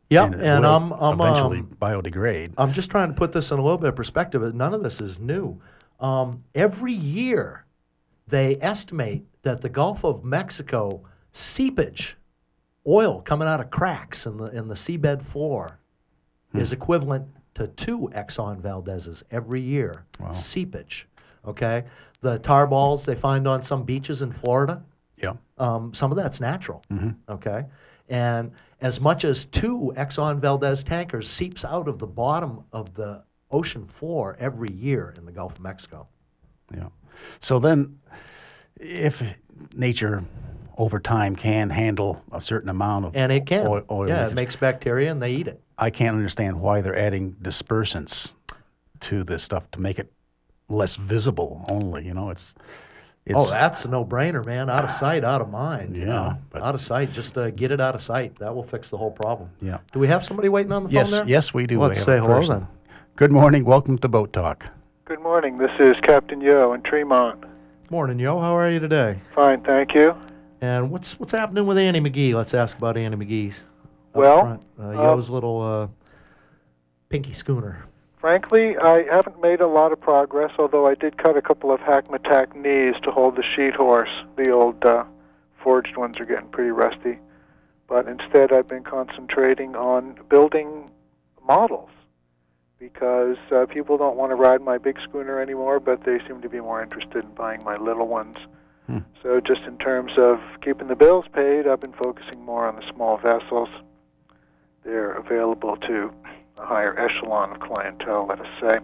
Yep, 0.10 0.34
it 0.36 0.40
and 0.42 0.64
will 0.64 0.72
I'm 0.72 0.94
I'm 0.94 1.20
eventually 1.20 1.60
um, 1.60 1.78
biodegrade. 1.82 2.54
I'm 2.58 2.72
just 2.72 2.90
trying 2.90 3.10
to 3.10 3.14
put 3.14 3.34
this 3.34 3.52
in 3.52 3.60
a 3.60 3.62
little 3.62 3.78
bit 3.78 3.90
of 3.90 3.96
perspective. 3.96 4.42
None 4.56 4.74
of 4.74 4.82
this 4.82 5.02
is 5.02 5.20
new. 5.20 5.60
Um, 6.00 6.44
every 6.56 6.94
year, 6.94 7.66
they 8.28 8.58
estimate 8.62 9.26
that 9.44 9.62
the 9.62 9.70
Gulf 9.70 10.04
of 10.04 10.24
Mexico 10.24 11.02
seepage, 11.32 12.18
oil 12.86 13.22
coming 13.22 13.48
out 13.48 13.60
of 13.62 13.70
cracks 13.70 14.26
in 14.26 14.38
the 14.38 14.46
in 14.46 14.68
the 14.68 14.76
seabed 14.76 15.24
floor, 15.26 15.80
is 16.54 16.72
equivalent 16.72 17.28
to 17.56 17.68
two 17.70 18.10
Exxon 18.16 18.62
Valdezes 18.62 19.24
every 19.32 19.62
year. 19.62 20.06
Wow. 20.20 20.34
Seepage. 20.34 21.08
Okay? 21.46 21.86
The 22.22 22.40
tar 22.40 22.68
balls 22.68 23.06
they 23.06 23.16
find 23.16 23.48
on 23.48 23.64
some 23.64 23.84
beaches 23.84 24.22
in 24.22 24.32
Florida, 24.32 24.84
Yeah. 25.22 25.34
um, 25.58 25.94
some 25.94 26.12
of 26.12 26.18
that's 26.18 26.40
natural. 26.40 26.84
Mm-hmm. 26.92 27.10
Okay? 27.30 27.66
And 28.10 28.52
as 28.82 29.00
much 29.02 29.26
as 29.26 29.46
two 29.46 29.92
Exxon 29.98 30.40
Valdez 30.40 30.84
tankers 30.84 31.28
seeps 31.30 31.66
out 31.66 31.88
of 31.88 32.00
the 32.00 32.08
bottom 32.08 32.64
of 32.72 32.94
the 32.94 33.24
ocean 33.52 33.88
floor 33.88 34.36
every 34.40 34.72
year 34.72 35.14
in 35.18 35.26
the 35.26 35.32
Gulf 35.32 35.54
of 35.54 35.62
Mexico. 35.62 36.08
Yeah. 36.74 36.88
So 37.40 37.60
then, 37.60 38.00
if 38.80 39.22
nature 39.76 40.24
over 40.78 41.00
time 41.00 41.36
can 41.36 41.70
handle 41.70 42.22
a 42.32 42.40
certain 42.40 42.70
amount 42.70 43.06
of 43.06 43.16
And 43.16 43.32
it 43.32 43.46
can. 43.46 43.66
oil, 43.66 43.82
oil 43.90 44.08
yeah, 44.08 44.16
leakage, 44.24 44.32
it 44.32 44.36
makes 44.36 44.56
bacteria 44.56 45.12
and 45.12 45.22
they 45.22 45.32
eat 45.32 45.48
it. 45.48 45.62
I 45.78 45.90
can't 45.90 46.16
understand 46.16 46.60
why 46.60 46.82
they're 46.82 46.98
adding 46.98 47.36
dispersants 47.42 48.34
to 49.02 49.24
this 49.24 49.44
stuff 49.44 49.70
to 49.72 49.80
make 49.82 50.00
it 50.00 50.12
less 50.70 50.96
visible. 50.96 51.66
Only, 51.68 52.06
you 52.06 52.14
know, 52.14 52.30
it's 52.30 52.54
it's 53.26 53.36
oh, 53.38 53.50
that's 53.50 53.84
a 53.86 53.90
no-brainer, 53.90 54.46
man. 54.46 54.70
Out 54.70 54.86
of 54.86 54.92
sight, 54.92 55.24
out 55.26 55.42
of 55.42 55.50
mind. 55.50 55.96
you 55.96 56.04
Yeah, 56.04 56.08
know? 56.08 56.38
but- 56.52 56.62
out 56.64 56.76
of 56.76 56.82
sight. 56.82 57.12
Just 57.12 57.38
uh, 57.38 57.50
get 57.52 57.72
it 57.72 57.82
out 57.82 57.94
of 57.94 58.02
sight. 58.02 58.38
That 58.40 58.56
will 58.56 58.64
fix 58.64 58.90
the 58.90 58.98
whole 58.98 59.12
problem. 59.12 59.50
yeah. 59.62 59.80
Do 59.92 60.00
we 60.00 60.08
have 60.08 60.24
somebody 60.26 60.48
waiting 60.50 60.72
on 60.72 60.84
the 60.86 60.90
Yes, 60.90 61.10
phone 61.10 61.20
there? 61.20 61.28
yes, 61.28 61.54
we 61.54 61.68
do. 61.68 61.82
Let's 61.82 62.00
We 62.00 62.06
say 62.06 62.18
hello 62.20 62.36
person. 62.36 62.60
then. 62.60 62.68
Good 63.18 63.32
morning. 63.32 63.66
Welcome 63.66 63.98
to 64.00 64.08
Boat 64.08 64.32
Talk. 64.32 64.66
Good 65.08 65.22
morning. 65.22 65.58
This 65.58 65.72
is 65.80 65.96
Captain 66.04 66.42
Yo 66.42 66.74
in 66.74 66.82
Tremont. 66.82 67.42
Morning, 67.90 68.20
yo. 68.20 68.42
How 68.42 68.58
are 68.58 68.70
you 68.70 68.82
today? 68.82 69.22
Fine, 69.34 69.62
thank 69.62 69.96
you. 69.96 70.14
And 70.60 70.92
what's 70.92 71.18
what's 71.18 71.32
happening 71.32 71.66
with 71.66 71.78
Annie 71.78 72.02
McGee? 72.02 72.34
Let's 72.34 72.54
ask 72.54 72.78
about 72.78 72.98
Annie 72.98 73.16
McGee's. 73.16 73.56
Well, 74.14 74.62
uh, 74.78 74.92
Yo's 74.92 75.30
little 75.30 75.62
uh, 75.62 75.88
pinky 77.08 77.32
schooner. 77.32 77.86
Frankly, 78.18 78.78
I 78.78 79.04
haven't 79.10 79.42
made 79.42 79.62
a 79.62 79.68
lot 79.68 79.94
of 79.94 80.02
progress, 80.02 80.52
although 80.60 80.86
I 80.86 80.96
did 80.96 81.18
cut 81.18 81.38
a 81.38 81.42
couple 81.42 81.72
of 81.72 81.80
Hackmatack 81.80 82.54
knees 82.54 83.02
to 83.04 83.12
hold 83.12 83.38
the 83.38 83.44
sheet 83.56 83.76
horse. 83.76 84.12
The 84.36 84.52
old 84.52 84.84
uh, 84.84 85.06
forged 85.64 85.96
ones 85.96 86.20
are 86.20 86.26
getting 86.26 86.50
pretty 86.50 86.72
rusty. 86.72 87.18
But 87.88 88.10
instead, 88.10 88.52
I've 88.52 88.68
been 88.68 88.84
concentrating 88.84 89.74
on 89.78 90.20
building 90.28 90.92
models 91.48 91.92
because 92.80 93.38
uh, 93.52 93.66
people 93.66 93.98
don't 93.98 94.16
want 94.16 94.32
to 94.32 94.36
ride 94.36 94.62
my 94.62 94.78
big 94.78 94.98
schooner 95.02 95.40
anymore, 95.40 95.80
but 95.80 96.04
they 96.04 96.20
seem 96.28 96.42
to 96.42 96.50
be 96.50 96.60
more 96.60 96.82
interested 96.82 97.24
in 97.24 97.34
buying 97.34 97.64
my 97.64 97.78
little 97.78 98.08
ones. 98.08 98.38
Hmm. 98.86 99.00
So, 99.22 99.42
just 99.42 99.62
in 99.62 99.78
terms 99.78 100.14
of 100.18 100.40
keeping 100.62 100.88
the 100.88 100.96
bills 100.96 101.26
paid, 101.34 101.68
I've 101.68 101.82
been 101.82 101.94
focusing 101.94 102.44
more 102.44 102.68
on 102.68 102.76
the 102.76 102.84
small 102.94 103.18
vessels. 103.18 103.70
They're 104.84 105.14
available 105.14 105.76
to 105.76 106.14
a 106.60 106.66
higher 106.66 106.98
echelon 106.98 107.52
of 107.52 107.60
clientele, 107.60 108.28
let 108.28 108.40
us 108.40 108.48
say. 108.62 108.80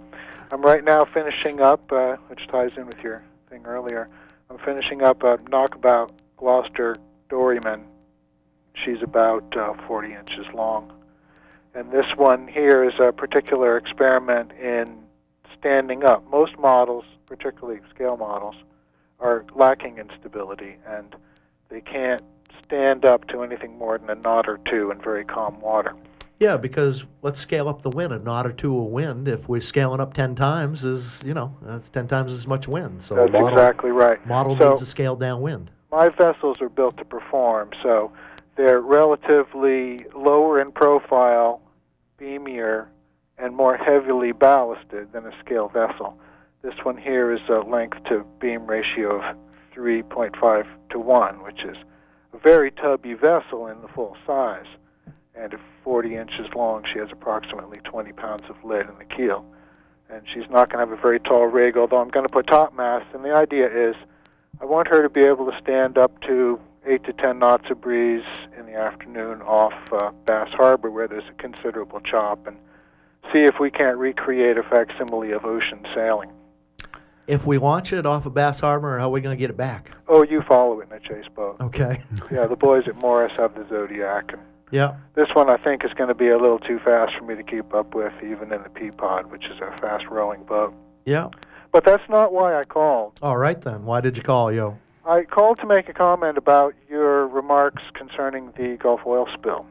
I'm 0.52 0.62
right 0.62 0.84
now 0.84 1.06
finishing 1.06 1.62
up, 1.62 1.92
uh, 1.92 2.18
which 2.28 2.48
ties 2.48 2.76
in 2.78 2.86
with 2.86 3.00
your 3.00 3.24
thing 3.50 3.66
earlier. 3.66 4.10
I'm 4.50 4.58
finishing 4.60 5.02
up 5.02 5.24
a 5.24 5.40
knockabout 5.50 6.12
Gloucester 6.38 6.96
Doryman. 7.30 7.84
She's 8.76 9.02
about 9.02 9.56
uh, 9.56 9.74
40 9.88 10.14
inches 10.14 10.46
long. 10.54 10.92
And 11.76 11.92
this 11.92 12.06
one 12.16 12.48
here 12.48 12.84
is 12.84 12.94
a 13.00 13.12
particular 13.12 13.78
experiment 13.78 14.52
in 14.54 14.96
standing 15.58 16.04
up. 16.04 16.30
Most 16.30 16.58
models, 16.60 17.06
particularly 17.26 17.80
scale 17.94 18.18
models, 18.18 18.56
are 19.20 19.46
lacking 19.56 19.98
in 19.98 20.10
stability 20.20 20.76
and 20.88 21.16
they 21.70 21.82
can't 21.82 22.22
stand 22.64 23.06
up 23.06 23.28
to 23.30 23.42
anything 23.42 23.78
more 23.78 23.98
than 23.98 24.10
a 24.10 24.16
knot 24.16 24.48
or 24.48 24.60
two 24.70 24.92
in 24.92 25.02
very 25.02 25.26
calm 25.26 25.60
water. 25.62 25.96
Yeah, 26.40 26.58
because 26.58 27.06
let's 27.22 27.40
scale 27.40 27.70
up 27.70 27.82
the 27.82 27.90
wind. 27.90 28.12
A 28.12 28.20
knot 28.20 28.46
or 28.46 28.52
two 28.52 28.78
of 28.78 28.86
wind, 28.88 29.28
if 29.28 29.48
we're 29.48 29.62
scaling 29.62 30.00
up 30.02 30.14
10 30.14 30.36
times, 30.36 30.84
is, 30.84 31.20
you 31.26 31.34
know, 31.34 31.56
that's 31.62 31.90
10 31.90 32.08
times 32.08 32.34
as 32.34 32.46
much 32.46 32.68
wind. 32.68 33.02
So 33.02 33.16
That's 33.16 33.32
model, 33.32 33.48
exactly 33.48 33.92
right. 33.92 34.24
model 34.28 34.58
So- 34.58 34.72
needs 34.72 34.82
a 34.82 34.86
scaled 34.86 35.20
down 35.20 35.42
wind. 35.42 35.72
my 35.92 36.10
vessels 36.10 36.60
are 36.60 36.70
built 36.70 36.98
to 36.98 37.06
perform, 37.06 37.70
so 37.82 38.12
they're 38.56 38.82
relatively 38.82 40.00
lower 40.16 40.60
in 40.60 40.72
profile, 40.72 41.62
beamier, 42.24 42.88
and 43.38 43.56
more 43.56 43.76
heavily 43.76 44.32
ballasted 44.32 45.12
than 45.12 45.26
a 45.26 45.38
scale 45.44 45.68
vessel. 45.68 46.18
This 46.62 46.76
one 46.84 46.98
here 46.98 47.34
is 47.34 47.42
a 47.50 47.60
length 47.60 47.98
to 48.06 48.26
beam 48.40 48.66
ratio 48.66 49.22
of 49.22 49.36
3.5 49.76 50.66
to 50.92 51.00
1, 51.00 51.44
which 51.44 51.64
is 51.64 51.76
a 52.34 52.38
very 52.38 52.72
tubby 52.72 53.14
vessel 53.14 53.68
in 53.68 53.82
the 53.82 53.88
full 53.90 54.16
size. 54.26 54.68
And 55.36 55.54
at 55.54 55.60
40 55.84 56.16
inches 56.16 56.48
long, 56.56 56.86
she 56.92 57.00
has 57.00 57.10
approximately 57.12 57.80
20 57.84 58.14
pounds 58.14 58.44
of 58.50 58.56
lead 58.64 58.88
in 58.88 58.98
the 58.98 59.06
keel. 59.06 59.46
And 60.10 60.22
she's 60.32 60.50
not 60.50 60.72
going 60.72 60.86
to 60.86 60.90
have 60.92 60.98
a 60.98 61.02
very 61.02 61.20
tall 61.20 61.48
rig, 61.48 61.76
although 61.76 61.98
I'm 61.98 62.10
going 62.10 62.28
to 62.28 62.32
put 62.32 62.46
topmasts. 62.46 63.14
And 63.14 63.26
the 63.26 63.34
idea 63.34 63.66
is 63.66 63.96
I 64.62 64.66
want 64.66 64.88
her 64.88 65.02
to 65.02 65.10
be 65.10 65.22
able 65.22 65.52
to 65.52 65.58
stand 65.62 65.98
up 65.98 66.22
to 66.22 66.60
8 66.86 67.04
to 67.06 67.14
10 67.14 67.40
knots 67.40 67.66
of 67.72 67.82
breeze 67.82 68.24
in 68.66 68.72
the 68.74 68.78
afternoon 68.80 69.42
off 69.42 69.74
uh, 69.92 70.12
Bass 70.26 70.50
Harbor, 70.54 70.90
where 70.90 71.08
there's 71.08 71.28
a 71.30 71.34
considerable 71.34 72.00
chop, 72.02 72.46
and 72.48 72.58
see 73.32 73.40
if 73.40 73.60
we 73.60 73.70
can't 73.70 73.98
recreate 73.98 74.58
a 74.58 74.64
facsimile 74.64 75.32
of 75.32 75.46
ocean 75.46 75.86
sailing. 75.94 76.32
If 77.26 77.46
we 77.46 77.58
launch 77.58 77.94
it 77.94 78.06
off 78.06 78.26
of 78.26 78.34
Bass 78.34 78.60
Harbor, 78.60 79.00
how 79.00 79.08
are 79.08 79.12
we 79.12 79.22
going 79.22 79.36
to 79.36 79.40
get 79.40 79.50
it 79.50 79.58
back? 79.58 79.92
Oh, 80.08 80.24
you 80.24 80.42
follow 80.42 80.80
it 80.82 80.90
in 80.92 80.98
a 80.98 81.00
chase 81.00 81.30
boat. 81.34 81.58
Okay. 81.62 82.04
Yeah, 82.32 82.48
the 82.48 82.56
boys 82.56 82.88
at 82.88 82.96
Morris 83.02 83.34
have 83.38 83.56
the 83.56 83.66
Zodiac, 83.70 84.34
and 84.34 84.42
Yeah. 84.72 84.96
this 85.16 85.28
one 85.34 85.50
I 85.50 85.58
think 85.58 85.86
is 85.86 85.94
going 85.94 86.10
to 86.10 86.16
be 86.16 86.30
a 86.30 86.38
little 86.38 86.60
too 86.60 86.80
fast 86.80 87.14
for 87.18 87.24
me 87.26 87.36
to 87.36 87.44
keep 87.44 87.74
up 87.74 87.94
with, 87.96 88.14
even 88.24 88.52
in 88.52 88.62
the 88.64 88.70
Peapod, 88.70 89.28
which 89.30 89.46
is 89.46 89.60
a 89.62 89.76
fast 89.78 90.06
rowing 90.10 90.44
boat. 90.44 90.74
Yeah. 91.06 91.30
But 91.72 91.86
that's 91.86 92.08
not 92.10 92.34
why 92.34 92.56
I 92.60 92.64
called. 92.64 93.20
All 93.22 93.38
right 93.38 93.60
then. 93.62 93.86
Why 93.86 94.02
did 94.02 94.18
you 94.18 94.24
call, 94.24 94.52
yo? 94.52 94.78
I 95.06 95.24
called 95.24 95.60
to 95.60 95.68
make 95.68 95.90
a 95.90 95.94
comment 95.94 96.38
about 96.38 96.76
your 96.90 97.28
remarks 97.28 97.84
concerning 97.94 98.54
the 98.58 98.78
Gulf 98.78 99.02
oil 99.06 99.28
spill. 99.34 99.66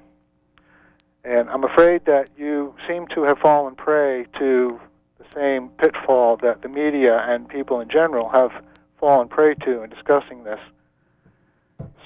And 1.24 1.48
I'm 1.48 1.64
afraid 1.64 2.04
that 2.04 2.28
you 2.36 2.74
seem 2.86 3.06
to 3.14 3.22
have 3.22 3.38
fallen 3.38 3.74
prey 3.74 4.26
to 4.38 4.78
the 5.18 5.24
same 5.34 5.68
pitfall 5.70 6.36
that 6.38 6.60
the 6.60 6.68
media 6.68 7.24
and 7.26 7.48
people 7.48 7.80
in 7.80 7.88
general 7.88 8.28
have 8.28 8.50
fallen 9.00 9.28
prey 9.28 9.54
to 9.54 9.82
in 9.82 9.88
discussing 9.88 10.44
this 10.44 10.60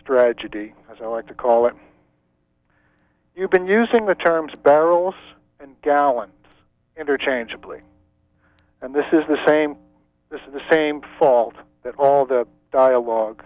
tragedy, 0.04 0.72
as 0.88 0.98
I 1.02 1.06
like 1.06 1.26
to 1.26 1.34
call 1.34 1.66
it. 1.66 1.74
You've 3.34 3.50
been 3.50 3.66
using 3.66 4.06
the 4.06 4.14
terms 4.14 4.52
barrels 4.62 5.16
and 5.58 5.74
gallons 5.82 6.32
interchangeably. 6.96 7.80
And 8.80 8.94
this 8.94 9.06
is 9.12 9.24
the 9.26 9.38
same 9.46 9.76
this 10.30 10.40
is 10.46 10.52
the 10.52 10.62
same 10.70 11.02
fault 11.18 11.54
that 11.82 11.94
all 11.96 12.24
the 12.24 12.46
dialogue 12.76 13.42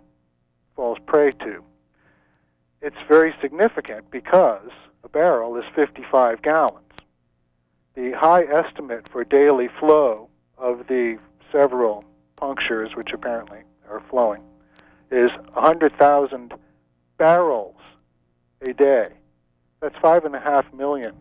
falls 0.74 0.98
prey 1.06 1.30
to. 1.30 1.62
It's 2.82 2.96
very 3.06 3.32
significant 3.40 4.10
because 4.10 4.70
a 5.04 5.08
barrel 5.08 5.56
is 5.56 5.62
55 5.76 6.42
gallons. 6.42 6.92
The 7.94 8.10
high 8.10 8.42
estimate 8.42 9.08
for 9.08 9.22
daily 9.22 9.68
flow 9.78 10.28
of 10.58 10.88
the 10.88 11.16
several 11.52 12.04
punctures, 12.34 12.96
which 12.96 13.12
apparently 13.12 13.60
are 13.88 14.02
flowing, 14.10 14.42
is 15.12 15.30
100,000 15.52 16.52
barrels 17.16 17.76
a 18.62 18.72
day. 18.72 19.06
That's 19.78 19.96
five 20.02 20.24
and 20.24 20.34
a 20.34 20.40
half 20.40 20.64
million 20.72 21.14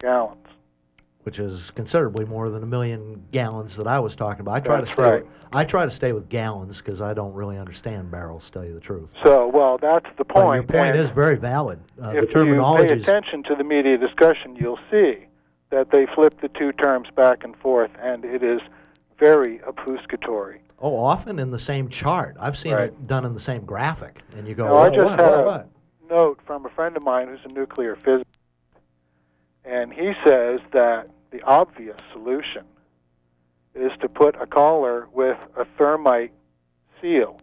gallons. 0.00 0.48
Which 1.24 1.38
is 1.38 1.70
considerably 1.70 2.24
more 2.24 2.50
than 2.50 2.64
a 2.64 2.66
million 2.66 3.22
gallons 3.30 3.76
that 3.76 3.86
I 3.86 4.00
was 4.00 4.16
talking 4.16 4.40
about. 4.40 4.54
I 4.54 4.60
try 4.60 4.76
That's 4.78 4.88
to 4.90 4.92
stay. 4.94 5.02
right. 5.02 5.22
With, 5.24 5.32
I 5.52 5.64
try 5.64 5.84
to 5.84 5.90
stay 5.90 6.12
with 6.12 6.28
gallons 6.28 6.78
because 6.78 7.00
I 7.00 7.14
don't 7.14 7.32
really 7.32 7.58
understand 7.58 8.10
barrels. 8.10 8.46
To 8.46 8.50
tell 8.52 8.64
you 8.64 8.74
the 8.74 8.80
truth. 8.80 9.08
So, 9.22 9.46
well, 9.46 9.78
that's 9.78 10.06
the 10.18 10.24
But 10.24 10.34
your 10.36 10.44
point. 10.44 10.68
point 10.68 10.90
and- 10.90 10.98
is 10.98 11.10
very 11.10 11.36
valid. 11.36 11.78
Uh, 12.00 12.10
the 12.12 12.18
if 12.18 12.34
you 12.34 12.60
pay 12.76 12.88
attention 12.92 13.44
to 13.44 13.54
the 13.54 13.62
media 13.62 13.96
discussion, 13.98 14.56
you'll 14.56 14.80
see 14.90 15.26
that 15.70 15.90
they 15.92 16.06
flip 16.12 16.40
the 16.40 16.48
two 16.48 16.72
terms 16.72 17.06
back 17.14 17.44
and 17.44 17.56
forth, 17.56 17.90
and 18.00 18.24
it 18.24 18.42
is 18.42 18.60
very 19.18 19.60
obfuscatory. 19.60 20.58
oh 20.80 20.96
often 20.96 21.38
in 21.38 21.52
the 21.52 21.58
same 21.60 21.88
chart. 21.88 22.36
I've 22.40 22.58
seen 22.58 22.72
Right. 22.72 22.88
it 22.88 23.06
done 23.06 23.24
in 23.24 23.32
the 23.34 23.40
same 23.40 23.64
graphic, 23.64 24.18
and 24.36 24.48
you 24.48 24.54
go, 24.56 24.64
Now, 24.64 24.74
I 24.74 24.88
"Oh, 24.88 24.90
just 24.90 25.04
what, 25.04 25.20
had 25.20 25.30
what, 25.30 25.38
a- 25.40 25.44
what?" 25.46 25.68
Note 26.10 26.40
from 26.44 26.66
a 26.66 26.68
friend 26.70 26.96
of 26.96 27.04
mine 27.04 27.28
who's 27.28 27.40
a 27.48 27.54
nuclear 27.54 27.94
physicist, 27.94 28.26
and 29.64 29.92
he 29.92 30.12
says 30.24 30.60
that 30.72 31.08
the 31.30 31.42
obvious 31.42 31.96
solution 32.12 32.64
is 33.74 33.92
to 34.00 34.08
put 34.08 34.40
a 34.40 34.46
collar 34.46 35.08
with 35.12 35.38
a 35.56 35.64
thermite 35.78 36.32
seal. 37.00 37.40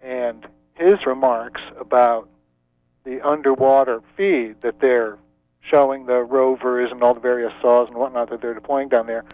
And 0.00 0.46
his 0.74 1.06
remarks 1.06 1.60
about 1.78 2.28
the 3.04 3.20
underwater 3.20 4.02
feed 4.16 4.60
that 4.62 4.80
they're 4.80 5.18
showing 5.60 6.06
the 6.06 6.22
rovers 6.22 6.90
and 6.90 7.02
all 7.02 7.14
the 7.14 7.20
various 7.20 7.52
saws 7.60 7.88
and 7.88 7.96
whatnot 7.96 8.30
that 8.30 8.40
they're 8.40 8.54
deploying 8.54 8.88
down 8.88 9.06
there, 9.06 9.24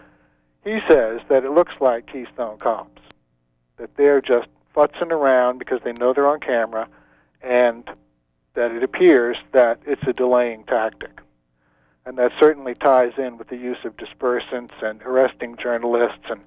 he 0.63 0.79
says 0.87 1.21
that 1.29 1.43
it 1.43 1.51
looks 1.51 1.73
like 1.79 2.11
Keystone 2.11 2.59
Cops. 2.59 3.01
That 3.77 3.95
they're 3.95 4.21
just 4.21 4.47
futzing 4.75 5.11
around 5.11 5.57
because 5.57 5.79
they 5.83 5.93
know 5.93 6.13
they're 6.13 6.27
on 6.27 6.39
camera 6.39 6.87
and 7.41 7.89
that 8.53 8.71
it 8.71 8.83
appears 8.83 9.37
that 9.51 9.79
it's 9.85 10.03
a 10.07 10.13
delaying 10.13 10.63
tactic. 10.65 11.21
and 12.05 12.17
that 12.17 12.31
certainly 12.39 12.73
ties 12.73 13.11
in 13.17 13.37
with 13.37 13.49
the 13.49 13.57
use 13.57 13.77
of 13.83 13.95
dispersants 13.97 14.81
and 14.81 15.01
arresting 15.03 15.55
journalists 15.57 16.25
and 16.29 16.41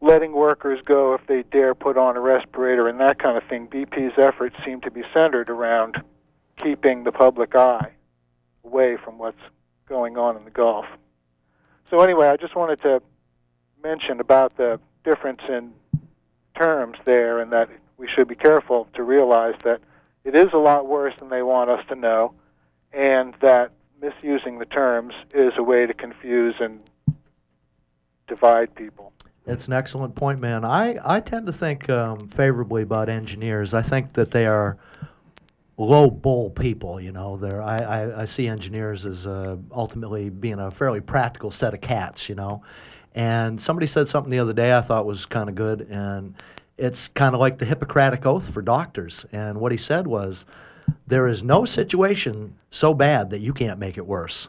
letting 0.00 0.32
workers 0.32 0.80
go 0.84 1.14
if 1.14 1.26
they 1.26 1.42
dare 1.42 1.74
put 1.74 1.96
on 1.96 2.16
a 2.16 2.20
respirator 2.20 2.86
and 2.86 3.00
that 3.00 3.18
kind 3.18 3.36
of 3.36 3.42
thing. 3.48 3.66
BP's 3.66 4.16
efforts 4.18 4.54
seem 4.64 4.80
to 4.82 4.90
be 4.90 5.02
centered 5.12 5.50
around 5.50 6.00
keeping 6.62 7.04
the 7.04 7.12
public 7.12 7.56
eye 7.56 7.90
away 8.64 8.96
from 8.96 9.18
what's 9.18 9.40
going 9.88 10.16
on 10.16 10.36
in 10.36 10.44
the 10.44 10.50
Gulf. 10.50 10.86
So, 11.90 12.00
anyway, 12.00 12.28
I 12.28 12.36
just 12.36 12.54
wanted 12.54 12.80
to 12.82 13.02
mention 13.82 14.20
about 14.20 14.56
the 14.56 14.78
difference 15.04 15.40
in 15.48 15.72
terms 16.56 16.98
there 17.04 17.40
and 17.40 17.50
that 17.52 17.68
we 17.96 18.08
should 18.08 18.28
be 18.28 18.34
careful 18.34 18.88
to 18.94 19.02
realize 19.02 19.54
that 19.64 19.80
it 20.24 20.34
is 20.34 20.48
a 20.52 20.58
lot 20.58 20.86
worse 20.86 21.14
than 21.18 21.28
they 21.28 21.42
want 21.42 21.70
us 21.70 21.84
to 21.88 21.94
know 21.94 22.34
and 22.92 23.34
that 23.40 23.72
misusing 24.00 24.58
the 24.58 24.64
terms 24.66 25.14
is 25.34 25.52
a 25.56 25.62
way 25.62 25.86
to 25.86 25.94
confuse 25.94 26.54
and 26.60 26.80
divide 28.26 28.74
people. 28.74 29.12
It's 29.46 29.66
an 29.66 29.72
excellent 29.72 30.14
point, 30.14 30.40
man. 30.40 30.64
I, 30.64 30.98
I 31.02 31.20
tend 31.20 31.46
to 31.46 31.52
think 31.52 31.88
um, 31.88 32.28
favorably 32.28 32.82
about 32.82 33.08
engineers. 33.08 33.72
I 33.72 33.82
think 33.82 34.12
that 34.12 34.30
they 34.30 34.46
are 34.46 34.76
low 35.78 36.10
bull 36.10 36.50
people. 36.50 37.00
You 37.00 37.12
know, 37.12 37.38
they're 37.38 37.62
I, 37.62 37.78
I, 37.78 38.22
I 38.22 38.24
see 38.26 38.46
engineers 38.46 39.06
as 39.06 39.26
uh, 39.26 39.56
ultimately 39.72 40.28
being 40.28 40.58
a 40.58 40.70
fairly 40.70 41.00
practical 41.00 41.50
set 41.50 41.72
of 41.72 41.80
cats. 41.80 42.28
You 42.28 42.34
know, 42.34 42.62
and 43.14 43.60
somebody 43.60 43.86
said 43.86 44.08
something 44.08 44.30
the 44.30 44.38
other 44.38 44.52
day 44.52 44.76
I 44.76 44.82
thought 44.82 45.06
was 45.06 45.24
kind 45.24 45.48
of 45.48 45.54
good, 45.54 45.88
and 45.90 46.34
it's 46.78 47.08
kind 47.08 47.34
of 47.34 47.40
like 47.40 47.58
the 47.58 47.64
Hippocratic 47.64 48.24
oath 48.24 48.48
for 48.52 48.62
doctors. 48.62 49.26
And 49.32 49.60
what 49.60 49.72
he 49.72 49.78
said 49.78 50.06
was, 50.06 50.44
there 51.06 51.28
is 51.28 51.42
no 51.42 51.64
situation 51.64 52.54
so 52.70 52.94
bad 52.94 53.30
that 53.30 53.40
you 53.40 53.52
can't 53.52 53.78
make 53.78 53.98
it 53.98 54.06
worse. 54.06 54.48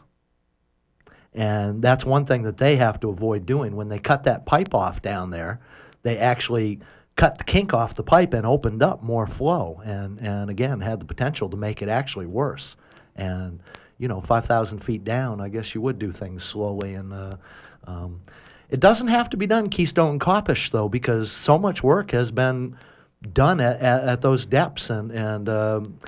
And 1.34 1.82
that's 1.82 2.04
one 2.04 2.26
thing 2.26 2.42
that 2.42 2.56
they 2.56 2.76
have 2.76 3.00
to 3.00 3.10
avoid 3.10 3.46
doing. 3.46 3.76
When 3.76 3.88
they 3.88 3.98
cut 3.98 4.24
that 4.24 4.46
pipe 4.46 4.74
off 4.74 5.02
down 5.02 5.30
there, 5.30 5.60
they 6.02 6.18
actually 6.18 6.80
cut 7.16 7.38
the 7.38 7.44
kink 7.44 7.74
off 7.74 7.94
the 7.94 8.02
pipe 8.02 8.32
and 8.32 8.46
opened 8.46 8.82
up 8.82 9.02
more 9.02 9.26
flow 9.26 9.80
and, 9.84 10.18
and 10.20 10.48
again 10.48 10.80
had 10.80 11.00
the 11.00 11.04
potential 11.04 11.48
to 11.50 11.56
make 11.56 11.82
it 11.82 11.88
actually 11.88 12.26
worse. 12.26 12.76
And, 13.16 13.60
you 13.98 14.08
know, 14.08 14.20
5,000 14.20 14.78
feet 14.78 15.04
down, 15.04 15.40
I 15.40 15.48
guess 15.48 15.74
you 15.74 15.80
would 15.82 15.98
do 15.98 16.12
things 16.12 16.44
slowly. 16.44 16.94
And 16.94 17.12
uh, 17.12 17.32
um, 17.86 18.22
it 18.70 18.80
doesn't 18.80 19.08
have 19.08 19.30
to 19.30 19.36
be 19.36 19.46
done 19.46 19.68
Keystone 19.68 20.18
Coppish, 20.18 20.70
though, 20.70 20.88
because 20.88 21.30
so 21.30 21.58
much 21.58 21.82
work 21.82 22.10
has 22.12 22.30
been 22.30 22.76
done 23.32 23.60
at, 23.60 23.80
at, 23.80 24.04
at 24.04 24.20
those 24.20 24.46
depths. 24.46 24.90
And, 24.90 25.10
and 25.10 25.48
um, 25.48 25.98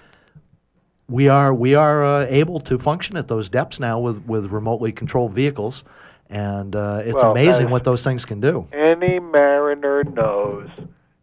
we 1.08 1.28
are 1.28 1.52
we 1.52 1.74
are 1.74 2.04
uh, 2.04 2.26
able 2.28 2.60
to 2.60 2.78
function 2.78 3.16
at 3.16 3.28
those 3.28 3.48
depths 3.48 3.78
now 3.78 3.98
with, 3.98 4.24
with 4.26 4.46
remotely 4.46 4.92
controlled 4.92 5.32
vehicles, 5.32 5.84
and 6.30 6.74
uh, 6.74 7.02
it's 7.04 7.14
Well, 7.14 7.32
amazing 7.32 7.70
what 7.70 7.84
those 7.84 8.02
things 8.02 8.24
can 8.24 8.40
do. 8.40 8.66
Any 8.72 9.18
mariner 9.18 10.04
knows 10.04 10.70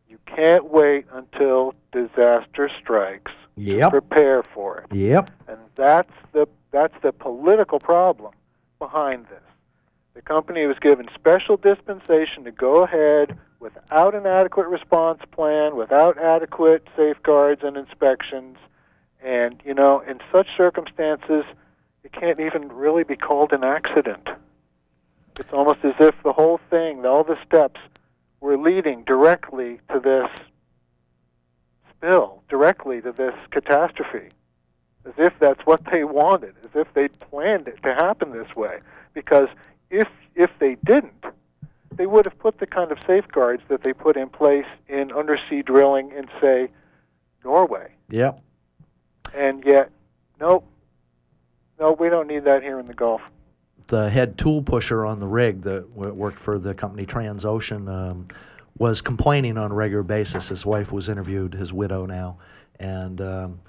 you 0.07 0.19
can't 0.25 0.65
wait 0.65 1.05
until 1.13 1.73
disaster 1.91 2.69
strikes. 2.79 3.31
Yep. 3.57 3.91
Prepare 3.91 4.43
for 4.43 4.79
it. 4.79 4.95
Yep. 4.95 5.31
And 5.47 5.57
that's 5.75 6.13
the 6.33 6.47
that's 6.71 6.95
the 7.01 7.11
political 7.11 7.79
problem 7.79 8.33
behind 8.77 9.25
this. 9.25 9.41
The 10.19 10.23
company 10.23 10.65
was 10.65 10.77
given 10.79 11.07
special 11.15 11.55
dispensation 11.55 12.43
to 12.43 12.51
go 12.51 12.83
ahead 12.83 13.39
without 13.61 14.13
an 14.13 14.25
adequate 14.25 14.67
response 14.67 15.21
plan, 15.31 15.77
without 15.77 16.17
adequate 16.17 16.85
safeguards 16.97 17.61
and 17.63 17.77
inspections, 17.77 18.57
and 19.23 19.61
you 19.63 19.73
know, 19.73 20.01
in 20.01 20.19
such 20.29 20.47
circumstances, 20.57 21.45
it 22.03 22.11
can't 22.11 22.41
even 22.41 22.67
really 22.67 23.05
be 23.05 23.15
called 23.15 23.53
an 23.53 23.63
accident. 23.63 24.27
It's 25.39 25.53
almost 25.53 25.85
as 25.85 25.95
if 26.01 26.21
the 26.21 26.33
whole 26.33 26.59
thing, 26.69 27.05
all 27.05 27.23
the 27.23 27.37
steps, 27.45 27.79
were 28.41 28.57
leading 28.57 29.05
directly 29.05 29.79
to 29.89 30.01
this 30.01 30.27
spill, 31.95 32.43
directly 32.49 32.99
to 33.03 33.13
this 33.13 33.35
catastrophe 33.51 34.31
as 35.05 35.13
if 35.17 35.33
that's 35.39 35.65
what 35.65 35.81
they 35.91 36.03
wanted, 36.03 36.55
as 36.63 36.71
if 36.75 36.93
they'd 36.93 37.17
planned 37.19 37.67
it 37.67 37.81
to 37.83 37.93
happen 37.93 38.31
this 38.31 38.55
way. 38.55 38.79
Because 39.13 39.47
if 39.89 40.07
if 40.35 40.49
they 40.59 40.77
didn't, 40.85 41.25
they 41.95 42.05
would 42.05 42.25
have 42.25 42.37
put 42.39 42.59
the 42.59 42.67
kind 42.67 42.91
of 42.91 42.97
safeguards 43.05 43.61
that 43.67 43.83
they 43.83 43.93
put 43.93 44.15
in 44.15 44.29
place 44.29 44.65
in 44.87 45.11
undersea 45.11 45.61
drilling 45.61 46.11
in, 46.11 46.27
say, 46.39 46.69
Norway. 47.43 47.91
Yep. 48.09 48.39
And 49.35 49.63
yet, 49.65 49.91
nope, 50.39 50.65
no, 51.79 51.93
we 51.93 52.09
don't 52.09 52.27
need 52.27 52.43
that 52.43 52.61
here 52.61 52.79
in 52.79 52.87
the 52.87 52.93
Gulf. 52.93 53.21
The 53.87 54.09
head 54.09 54.37
tool 54.37 54.61
pusher 54.61 55.05
on 55.05 55.19
the 55.19 55.27
rig 55.27 55.63
that 55.63 55.89
worked 55.91 56.39
for 56.39 56.59
the 56.59 56.73
company 56.73 57.05
Transocean 57.05 57.89
um, 57.89 58.27
was 58.77 59.01
complaining 59.01 59.57
on 59.57 59.71
a 59.71 59.73
regular 59.73 60.03
basis. 60.03 60.49
His 60.49 60.65
wife 60.65 60.91
was 60.91 61.09
interviewed, 61.09 61.53
his 61.53 61.73
widow 61.73 62.05
now, 62.05 62.37
and 62.79 63.19
um, 63.21 63.59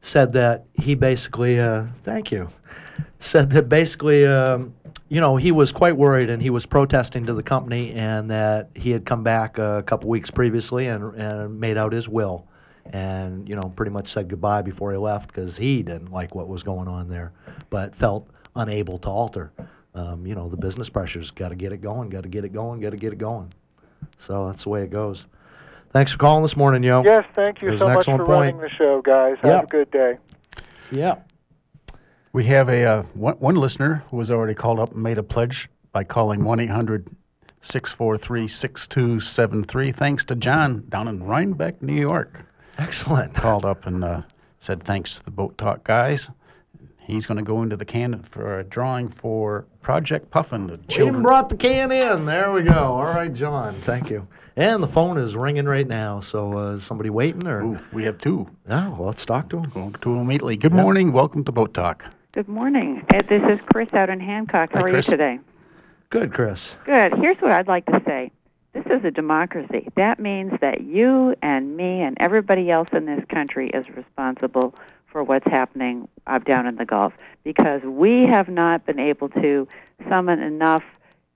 said 0.00 0.32
that 0.32 0.64
he 0.74 0.94
basically, 0.94 1.60
uh, 1.60 1.84
thank 2.04 2.30
you, 2.30 2.48
said 3.20 3.50
that 3.50 3.68
basically, 3.68 4.24
um, 4.24 4.72
you 5.08 5.20
know, 5.20 5.36
he 5.36 5.52
was 5.52 5.72
quite 5.72 5.96
worried 5.96 6.30
and 6.30 6.42
he 6.42 6.50
was 6.50 6.66
protesting 6.66 7.26
to 7.26 7.34
the 7.34 7.42
company 7.42 7.92
and 7.92 8.30
that 8.30 8.70
he 8.74 8.90
had 8.90 9.04
come 9.06 9.22
back 9.22 9.58
a 9.58 9.82
couple 9.86 10.10
weeks 10.10 10.30
previously 10.30 10.86
and, 10.88 11.14
and 11.14 11.60
made 11.60 11.76
out 11.76 11.92
his 11.92 12.08
will 12.08 12.46
and, 12.92 13.48
you 13.48 13.54
know, 13.54 13.72
pretty 13.76 13.90
much 13.92 14.12
said 14.12 14.28
goodbye 14.28 14.62
before 14.62 14.90
he 14.92 14.96
left 14.98 15.28
because 15.28 15.56
he 15.56 15.82
didn't 15.82 16.10
like 16.12 16.34
what 16.34 16.48
was 16.48 16.62
going 16.62 16.88
on 16.88 17.08
there, 17.08 17.32
but 17.70 17.94
felt 17.94 18.28
unable 18.56 18.98
to 18.98 19.08
alter. 19.08 19.52
Um, 19.94 20.26
you 20.26 20.34
know, 20.34 20.48
the 20.48 20.56
business 20.56 20.88
pressures, 20.88 21.30
got 21.30 21.48
to 21.50 21.54
get 21.54 21.72
it 21.72 21.78
going, 21.80 22.10
got 22.10 22.24
to 22.24 22.28
get 22.28 22.44
it 22.44 22.52
going, 22.52 22.80
got 22.80 22.90
to 22.90 22.96
get 22.96 23.12
it 23.12 23.18
going. 23.18 23.52
So 24.20 24.48
that's 24.48 24.64
the 24.64 24.68
way 24.70 24.82
it 24.82 24.90
goes. 24.90 25.24
Thanks 25.92 26.12
for 26.12 26.18
calling 26.18 26.42
this 26.42 26.56
morning, 26.56 26.82
yo. 26.82 27.02
Yes, 27.02 27.24
thank 27.34 27.62
you 27.62 27.68
There's 27.68 27.80
so 27.80 27.86
an 27.86 27.94
much 27.94 28.00
excellent 28.02 28.20
for 28.20 28.26
point. 28.26 28.54
running 28.54 28.60
the 28.60 28.68
show, 28.76 29.00
guys. 29.02 29.36
Have 29.40 29.50
Yep. 29.50 29.64
a 29.64 29.66
good 29.68 29.90
day. 29.90 30.18
Yeah. 30.90 31.14
We 32.36 32.44
have 32.44 32.68
a 32.68 32.84
uh, 32.84 33.02
one, 33.14 33.36
one 33.36 33.54
listener 33.54 34.04
who 34.10 34.18
has 34.18 34.30
already 34.30 34.52
called 34.52 34.78
up 34.78 34.92
and 34.92 35.02
made 35.02 35.16
a 35.16 35.22
pledge 35.22 35.70
by 35.90 36.04
calling 36.04 36.44
1 36.44 36.60
800 36.60 37.08
643 37.62 38.46
6273. 38.46 39.92
Thanks 39.92 40.22
to 40.26 40.34
John 40.34 40.84
down 40.90 41.08
in 41.08 41.22
Rhinebeck, 41.22 41.80
New 41.80 41.94
York. 41.94 42.44
Excellent. 42.76 43.34
Called 43.36 43.64
up 43.64 43.86
and 43.86 44.04
uh, 44.04 44.20
said 44.60 44.84
thanks 44.84 45.16
to 45.16 45.24
the 45.24 45.30
Boat 45.30 45.56
Talk 45.56 45.82
guys. 45.84 46.28
He's 46.98 47.24
going 47.24 47.38
to 47.38 47.42
go 47.42 47.62
into 47.62 47.74
the 47.74 47.86
can 47.86 48.22
for 48.24 48.58
a 48.58 48.64
drawing 48.64 49.08
for 49.08 49.64
Project 49.80 50.30
Puffin, 50.30 50.66
the 50.66 50.76
children. 50.88 51.22
brought 51.22 51.48
the 51.48 51.56
can 51.56 51.90
in. 51.90 52.26
There 52.26 52.52
we 52.52 52.64
go. 52.64 52.96
All 52.96 53.14
right, 53.14 53.32
John. 53.32 53.80
Thank 53.80 54.10
you. 54.10 54.28
And 54.56 54.82
the 54.82 54.88
phone 54.88 55.16
is 55.16 55.34
ringing 55.34 55.64
right 55.64 55.88
now. 55.88 56.20
So 56.20 56.58
uh, 56.58 56.72
is 56.72 56.84
somebody 56.84 57.08
waiting 57.08 57.46
or? 57.46 57.62
Ooh, 57.62 57.78
we 57.94 58.04
have 58.04 58.18
two. 58.18 58.46
Oh, 58.68 58.90
well, 58.90 59.06
let's 59.06 59.24
talk 59.24 59.48
to 59.48 59.60
him. 59.60 59.70
Go 59.70 59.90
to 59.90 60.10
them 60.10 60.18
immediately. 60.18 60.58
Good 60.58 60.74
morning. 60.74 61.12
Welcome 61.12 61.42
to 61.44 61.52
Boat 61.52 61.72
Talk. 61.72 62.04
Good 62.36 62.48
morning. 62.48 63.02
This 63.30 63.42
is 63.44 63.60
Chris 63.72 63.94
out 63.94 64.10
in 64.10 64.20
Hancock. 64.20 64.70
How 64.74 64.80
Hi, 64.80 64.88
are 64.88 64.90
Chris. 64.90 65.06
you 65.06 65.12
today? 65.12 65.38
Good, 66.10 66.34
Chris. 66.34 66.74
Good. 66.84 67.14
Here's 67.14 67.38
what 67.38 67.50
I'd 67.50 67.66
like 67.66 67.86
to 67.86 68.02
say. 68.04 68.30
This 68.74 68.84
is 68.90 69.02
a 69.06 69.10
democracy. 69.10 69.88
That 69.96 70.20
means 70.20 70.52
that 70.60 70.82
you 70.82 71.34
and 71.40 71.78
me 71.78 72.02
and 72.02 72.14
everybody 72.20 72.70
else 72.70 72.90
in 72.92 73.06
this 73.06 73.24
country 73.30 73.70
is 73.70 73.88
responsible 73.88 74.74
for 75.06 75.24
what's 75.24 75.46
happening 75.46 76.08
up 76.26 76.44
down 76.44 76.66
in 76.66 76.76
the 76.76 76.84
Gulf 76.84 77.14
because 77.42 77.80
we 77.84 78.26
have 78.26 78.50
not 78.50 78.84
been 78.84 79.00
able 79.00 79.30
to 79.30 79.66
summon 80.06 80.42
enough 80.42 80.84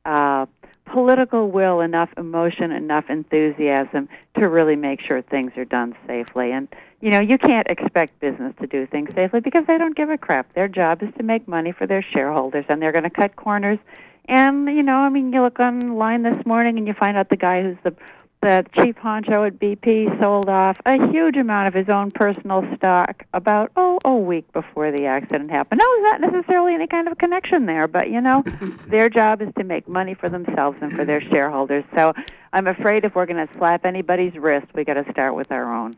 uh, 0.04 0.44
political 0.84 1.50
will, 1.50 1.80
enough 1.80 2.10
emotion, 2.18 2.72
enough 2.72 3.08
enthusiasm 3.08 4.06
to 4.38 4.46
really 4.46 4.76
make 4.76 5.00
sure 5.00 5.22
things 5.22 5.52
are 5.56 5.64
done 5.64 5.94
safely. 6.06 6.52
And 6.52 6.68
you 7.00 7.10
know, 7.10 7.20
you 7.20 7.38
can't 7.38 7.66
expect 7.70 8.20
business 8.20 8.54
to 8.60 8.66
do 8.66 8.86
things 8.86 9.14
safely 9.14 9.40
because 9.40 9.64
they 9.66 9.78
don't 9.78 9.96
give 9.96 10.10
a 10.10 10.18
crap. 10.18 10.52
Their 10.54 10.68
job 10.68 11.02
is 11.02 11.08
to 11.16 11.22
make 11.22 11.48
money 11.48 11.72
for 11.72 11.86
their 11.86 12.02
shareholders, 12.02 12.66
and 12.68 12.80
they're 12.80 12.92
going 12.92 13.04
to 13.04 13.10
cut 13.10 13.36
corners. 13.36 13.78
And 14.26 14.66
you 14.68 14.82
know, 14.82 14.96
I 14.96 15.08
mean, 15.08 15.32
you 15.32 15.42
look 15.42 15.58
online 15.58 16.22
this 16.22 16.44
morning 16.46 16.78
and 16.78 16.86
you 16.86 16.94
find 16.94 17.16
out 17.16 17.30
the 17.30 17.36
guy 17.36 17.62
who's 17.62 17.76
the 17.82 17.94
the 18.42 18.64
chief 18.74 18.96
honcho 18.96 19.46
at 19.46 19.58
BP 19.58 20.18
sold 20.18 20.48
off 20.48 20.78
a 20.86 20.94
huge 21.10 21.36
amount 21.36 21.68
of 21.68 21.74
his 21.74 21.90
own 21.90 22.10
personal 22.10 22.64
stock 22.74 23.24
about 23.34 23.70
oh 23.76 23.98
a 24.04 24.14
week 24.14 24.50
before 24.52 24.90
the 24.90 25.04
accident 25.04 25.50
happened. 25.50 25.78
No, 25.78 25.86
there's 25.96 26.20
not 26.20 26.32
necessarily 26.32 26.74
any 26.74 26.86
kind 26.86 27.06
of 27.06 27.12
a 27.12 27.16
connection 27.16 27.66
there, 27.66 27.86
but 27.86 28.08
you 28.08 28.20
know, 28.20 28.42
their 28.86 29.10
job 29.10 29.42
is 29.42 29.48
to 29.58 29.64
make 29.64 29.86
money 29.88 30.14
for 30.14 30.30
themselves 30.30 30.78
and 30.80 30.92
for 30.92 31.04
their 31.04 31.20
shareholders. 31.20 31.84
So 31.94 32.14
I'm 32.52 32.66
afraid 32.66 33.04
if 33.04 33.14
we're 33.14 33.26
going 33.26 33.46
to 33.46 33.52
slap 33.54 33.84
anybody's 33.84 34.34
wrist, 34.34 34.66
we 34.74 34.84
got 34.84 34.94
to 34.94 35.10
start 35.12 35.34
with 35.34 35.52
our 35.52 35.74
own. 35.74 35.94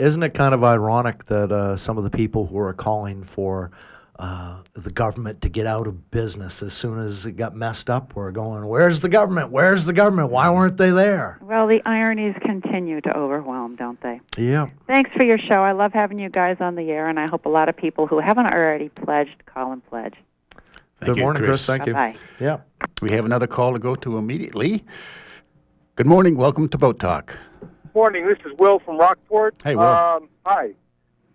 Isn't 0.00 0.22
it 0.22 0.32
kind 0.32 0.54
of 0.54 0.64
ironic 0.64 1.26
that 1.26 1.52
uh, 1.52 1.76
some 1.76 1.98
of 1.98 2.04
the 2.04 2.10
people 2.10 2.46
who 2.46 2.58
are 2.58 2.72
calling 2.72 3.22
for 3.22 3.70
uh, 4.18 4.62
the 4.72 4.90
government 4.90 5.42
to 5.42 5.50
get 5.50 5.66
out 5.66 5.86
of 5.86 6.10
business 6.10 6.62
as 6.62 6.72
soon 6.72 6.98
as 6.98 7.26
it 7.26 7.32
got 7.32 7.54
messed 7.54 7.90
up 7.90 8.16
were 8.16 8.32
going, 8.32 8.66
Where's 8.66 9.00
the 9.00 9.10
government? 9.10 9.50
Where's 9.50 9.84
the 9.84 9.92
government? 9.92 10.30
Why 10.30 10.48
weren't 10.48 10.78
they 10.78 10.90
there? 10.90 11.38
Well, 11.42 11.66
the 11.66 11.82
ironies 11.84 12.34
continue 12.40 13.02
to 13.02 13.14
overwhelm, 13.14 13.76
don't 13.76 14.00
they? 14.00 14.22
Yeah. 14.38 14.68
Thanks 14.86 15.10
for 15.14 15.24
your 15.24 15.38
show. 15.38 15.62
I 15.62 15.72
love 15.72 15.92
having 15.92 16.18
you 16.18 16.30
guys 16.30 16.56
on 16.60 16.76
the 16.76 16.90
air, 16.90 17.08
and 17.08 17.20
I 17.20 17.28
hope 17.30 17.44
a 17.44 17.50
lot 17.50 17.68
of 17.68 17.76
people 17.76 18.06
who 18.06 18.20
haven't 18.20 18.46
already 18.46 18.88
pledged 18.88 19.44
call 19.44 19.72
and 19.72 19.84
pledge. 19.86 20.14
Thank 20.98 21.12
Good 21.12 21.16
you, 21.18 21.22
morning, 21.24 21.42
Chris. 21.42 21.66
Thank 21.66 21.86
you. 21.86 21.92
Bye-bye. 21.92 22.18
Yeah. 22.40 22.60
We 23.02 23.10
have 23.10 23.26
another 23.26 23.46
call 23.46 23.74
to 23.74 23.78
go 23.78 23.96
to 23.96 24.16
immediately. 24.16 24.82
Good 25.96 26.06
morning. 26.06 26.36
Welcome 26.36 26.70
to 26.70 26.78
Boat 26.78 26.98
Talk. 26.98 27.36
Morning. 27.94 28.26
This 28.26 28.38
is 28.44 28.56
Will 28.58 28.78
from 28.78 28.98
Rockport. 28.98 29.54
Hey, 29.64 29.74
Will. 29.74 29.84
Um, 29.84 30.28
hi. 30.46 30.70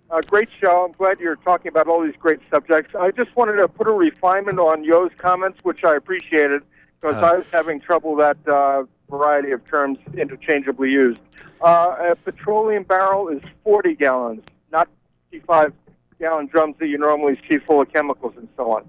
Uh, 0.10 0.22
great 0.22 0.48
show. 0.62 0.86
I'm 0.86 0.92
glad 0.94 1.20
you're 1.20 1.36
talking 1.38 1.68
about 1.68 1.88
all 1.88 2.02
these 2.04 2.16
great 2.18 2.40
subjects. 2.50 2.96
I 2.98 3.12
just 3.12 3.36
wanted 3.36 3.54
to 3.58 3.68
put 3.68 3.88
a 3.88 3.92
refinement 3.92 4.60
on 4.60 4.84
Yo's 4.84 5.12
comments, 5.18 5.60
which 5.64 5.84
I 5.84 5.96
appreciated 5.96 6.62
because 7.02 7.16
Uh. 7.22 7.26
I 7.26 7.34
was 7.38 7.46
having 7.52 7.80
trouble 7.82 8.16
with 8.16 8.38
that 8.46 8.52
uh, 8.54 8.84
variety 9.10 9.52
of 9.52 9.66
terms 9.68 9.98
interchangeably 10.16 10.92
used. 10.92 11.20
Uh, 11.62 12.12
a 12.12 12.16
petroleum 12.16 12.84
barrel 12.84 13.28
is 13.28 13.42
40 13.64 13.96
gallons, 13.96 14.44
not 14.72 14.88
55 15.32 15.74
gallon 16.20 16.46
drums 16.48 16.76
that 16.80 16.88
you 16.88 16.98
normally 16.98 17.38
see 17.50 17.58
full 17.58 17.82
of 17.82 17.92
chemicals 17.92 18.34
and 18.38 18.48
so 18.56 18.72
on. 18.72 18.88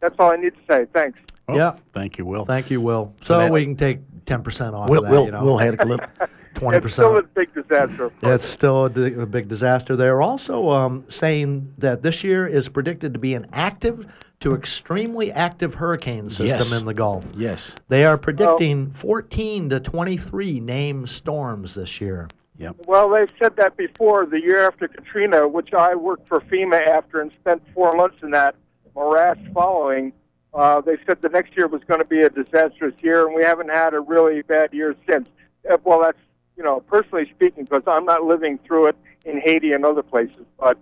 That's 0.00 0.16
all 0.18 0.32
I 0.32 0.36
need 0.36 0.54
to 0.54 0.60
say. 0.68 0.86
Thanks. 0.92 1.18
Oh, 1.46 1.54
Yeah. 1.56 1.76
Thank 1.92 2.18
you, 2.18 2.24
Will. 2.26 2.44
Thank 2.44 2.70
you, 2.70 2.80
Will. 2.80 3.12
So 3.20 3.34
So 3.34 3.38
that- 3.38 3.52
we 3.52 3.64
can 3.64 3.76
take 3.76 3.98
10% 4.26 4.74
off 4.74 4.88
Will, 4.88 4.98
of 4.98 5.04
that, 5.04 5.10
Will, 5.12 5.24
you 5.26 5.30
know. 5.32 5.44
Will 5.44 5.58
had 5.58 5.74
a 5.78 6.08
little. 6.62 6.84
It's 6.86 6.94
still 6.94 7.16
a 7.18 7.22
big 7.22 7.52
disaster. 7.54 8.04
of. 8.04 8.12
It's 8.22 8.46
still 8.46 8.86
a, 8.86 8.90
di- 8.90 9.14
a 9.14 9.26
big 9.26 9.48
disaster. 9.48 9.96
They're 9.96 10.22
also 10.22 10.70
um, 10.70 11.04
saying 11.08 11.72
that 11.78 12.02
this 12.02 12.24
year 12.24 12.46
is 12.46 12.68
predicted 12.68 13.12
to 13.14 13.18
be 13.18 13.34
an 13.34 13.46
active 13.52 14.06
to 14.40 14.54
extremely 14.54 15.32
active 15.32 15.74
hurricane 15.74 16.28
system 16.28 16.46
Yes. 16.46 16.72
in 16.78 16.84
the 16.86 16.92
Gulf. 16.94 17.24
Yes. 17.34 17.74
They 17.88 18.04
are 18.04 18.18
predicting 18.18 18.90
14 18.92 19.70
to 19.70 19.80
23 19.80 20.60
named 20.60 21.08
storms 21.08 21.74
this 21.76 22.00
year. 22.00 22.28
Yep. 22.58 22.76
Well, 22.86 23.08
they've 23.08 23.30
said 23.40 23.56
that 23.56 23.76
before. 23.76 24.26
The 24.26 24.40
year 24.40 24.66
after 24.66 24.86
Katrina, 24.86 25.48
which 25.48 25.72
I 25.72 25.94
worked 25.94 26.28
for 26.28 26.40
FEMA 26.40 26.86
after 26.86 27.20
and 27.20 27.32
spent 27.32 27.62
four 27.74 27.92
months 27.92 28.22
in 28.22 28.30
that 28.32 28.54
morass 28.94 29.38
following, 29.52 30.12
uh, 30.52 30.80
they 30.80 30.96
said 31.06 31.20
the 31.20 31.30
next 31.30 31.56
year 31.56 31.66
was 31.66 31.82
going 31.84 31.98
to 32.00 32.06
be 32.06 32.20
a 32.22 32.30
disastrous 32.30 32.94
year, 33.02 33.26
and 33.26 33.34
we 33.34 33.42
haven't 33.42 33.70
had 33.70 33.92
a 33.94 33.98
really 34.00 34.42
bad 34.42 34.72
year 34.72 34.94
since. 35.08 35.28
Uh, 35.68 35.78
well, 35.84 36.00
that's 36.02 36.18
you 36.56 36.62
know 36.64 36.80
personally 36.80 37.30
speaking, 37.34 37.64
because 37.64 37.82
I'm 37.86 38.04
not 38.04 38.24
living 38.24 38.58
through 38.66 38.88
it 38.88 38.96
in 39.24 39.40
Haiti 39.40 39.72
and 39.72 39.84
other 39.84 40.02
places, 40.02 40.44
but 40.58 40.78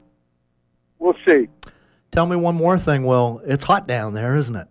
we'll 0.98 1.16
see. 1.26 1.48
Tell 2.10 2.26
me 2.26 2.36
one 2.36 2.54
more 2.54 2.78
thing, 2.78 3.04
Will. 3.04 3.40
It's 3.46 3.64
hot 3.64 3.86
down 3.86 4.14
there, 4.14 4.36
isn't 4.36 4.54
it? 4.54 4.68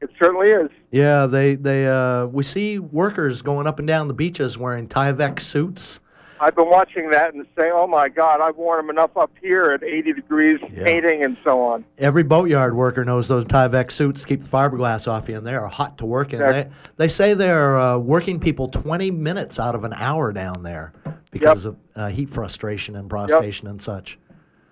It 0.00 0.10
certainly 0.18 0.48
is. 0.50 0.68
Yeah, 0.90 1.26
they 1.26 1.54
they 1.54 1.86
uh, 1.86 2.26
we 2.26 2.42
see 2.44 2.78
workers 2.78 3.40
going 3.42 3.66
up 3.66 3.78
and 3.78 3.86
down 3.88 4.08
the 4.08 4.14
beaches 4.14 4.58
wearing 4.58 4.88
Tyvek 4.88 5.40
suits. 5.40 6.00
I've 6.42 6.56
been 6.56 6.68
watching 6.68 7.10
that 7.10 7.34
and 7.34 7.46
saying, 7.56 7.70
"Oh 7.72 7.86
my 7.86 8.08
God, 8.08 8.40
I've 8.40 8.56
worn 8.56 8.78
them 8.84 8.90
enough 8.90 9.16
up 9.16 9.30
here 9.40 9.70
at 9.70 9.84
80 9.84 10.12
degrees, 10.12 10.58
Yeah. 10.74 10.82
painting 10.82 11.24
and 11.24 11.36
so 11.44 11.62
on." 11.62 11.84
Every 11.98 12.24
boatyard 12.24 12.74
worker 12.74 13.04
knows 13.04 13.28
those 13.28 13.44
Tyvek 13.44 13.92
suits 13.92 14.24
keep 14.24 14.42
the 14.42 14.48
fiberglass 14.48 15.06
off 15.06 15.28
you, 15.28 15.36
and 15.36 15.46
they 15.46 15.54
are 15.54 15.68
hot 15.68 15.98
to 15.98 16.04
work 16.04 16.32
in. 16.32 16.40
They, 16.40 16.66
they 16.96 17.06
say 17.06 17.34
they're 17.34 17.78
uh, 17.78 17.98
working 17.98 18.40
people 18.40 18.66
20 18.66 19.12
minutes 19.12 19.60
out 19.60 19.76
of 19.76 19.84
an 19.84 19.92
hour 19.92 20.32
down 20.32 20.64
there 20.64 20.92
because 21.30 21.64
of 21.64 21.76
uh, 21.94 22.08
heat 22.08 22.28
frustration 22.28 22.96
and 22.96 23.08
prostration 23.08 23.68
and 23.68 23.80
such. 23.80 24.18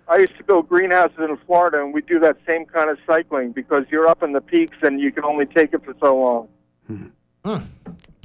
I 0.09 0.17
used 0.17 0.35
to 0.39 0.43
build 0.43 0.67
greenhouses 0.67 1.19
in 1.19 1.37
Florida, 1.47 1.81
and 1.81 1.93
we 1.93 2.01
do 2.01 2.19
that 2.19 2.35
same 2.45 2.65
kind 2.65 2.89
of 2.89 2.97
cycling 3.07 3.53
because 3.53 3.85
you're 3.89 4.09
up 4.09 4.23
in 4.23 4.33
the 4.33 4.41
peaks 4.41 4.75
and 4.81 4.99
you 4.99 5.09
can 5.09 5.23
only 5.23 5.45
take 5.45 5.73
it 5.73 5.85
for 5.85 5.95
so 6.01 6.49
long. 7.45 7.69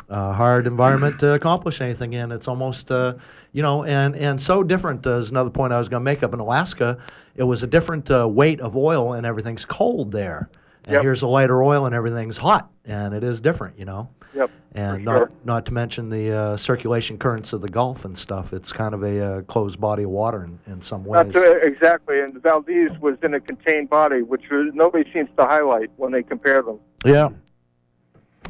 Uh, 0.09 0.33
hard 0.33 0.67
environment 0.67 1.19
to 1.21 1.33
accomplish 1.33 1.81
anything 1.81 2.13
in. 2.13 2.33
It's 2.33 2.49
almost, 2.49 2.91
uh, 2.91 3.15
you 3.53 3.63
know, 3.63 3.85
and, 3.85 4.15
and 4.17 4.41
so 4.41 4.63
different. 4.63 5.07
Uh, 5.07 5.19
is 5.19 5.31
another 5.31 5.51
point 5.51 5.73
I 5.73 5.79
was 5.79 5.89
going 5.89 6.01
to 6.01 6.05
make 6.05 6.23
up 6.23 6.33
in 6.33 6.41
Alaska. 6.41 6.99
It 7.35 7.45
was 7.45 7.63
a 7.63 7.67
different 7.67 8.11
uh, 8.11 8.29
weight 8.29 8.61
of 8.61 8.77
oil, 8.77 9.15
and 9.15 9.27
everything's 9.27 9.65
cold 9.65 10.13
there. 10.13 10.49
And 10.85 10.95
Yep. 10.95 11.03
here's 11.03 11.23
a 11.23 11.27
lighter 11.27 11.63
oil, 11.63 11.87
and 11.87 11.95
everything's 11.95 12.37
hot, 12.37 12.71
and 12.85 13.13
it 13.13 13.25
is 13.25 13.41
different, 13.41 13.77
you 13.79 13.85
know. 13.85 14.09
Yep. 14.35 14.51
And 14.75 15.05
not 15.05 15.17
sure. 15.17 15.31
not 15.45 15.67
to 15.67 15.73
mention 15.73 16.11
the 16.11 16.31
uh, 16.31 16.57
circulation 16.59 17.17
currents 17.19 17.53
of 17.55 17.63
the 17.63 17.69
Gulf 17.69 18.05
and 18.05 18.17
stuff. 18.17 18.53
It's 18.53 18.71
kind 18.71 18.95
of 18.95 19.03
a 19.03 19.21
uh, 19.21 19.43
closed 19.43 19.81
body 19.81 20.03
of 20.03 20.11
water 20.11 20.45
in, 20.45 20.59
in 20.71 20.83
some 20.83 21.05
ways. 21.05 21.33
To, 21.33 21.53
exactly, 21.63 22.21
and 22.21 22.35
the 22.35 22.41
Valdez 22.41 22.91
was 23.01 23.17
in 23.23 23.33
a 23.35 23.41
contained 23.41 23.89
body, 23.89 24.21
which 24.23 24.43
nobody 24.51 25.11
seems 25.13 25.31
to 25.39 25.47
highlight 25.47 25.91
when 25.97 26.13
they 26.13 26.23
compare 26.23 26.63
them. 26.63 26.79
Yeah. 27.05 27.31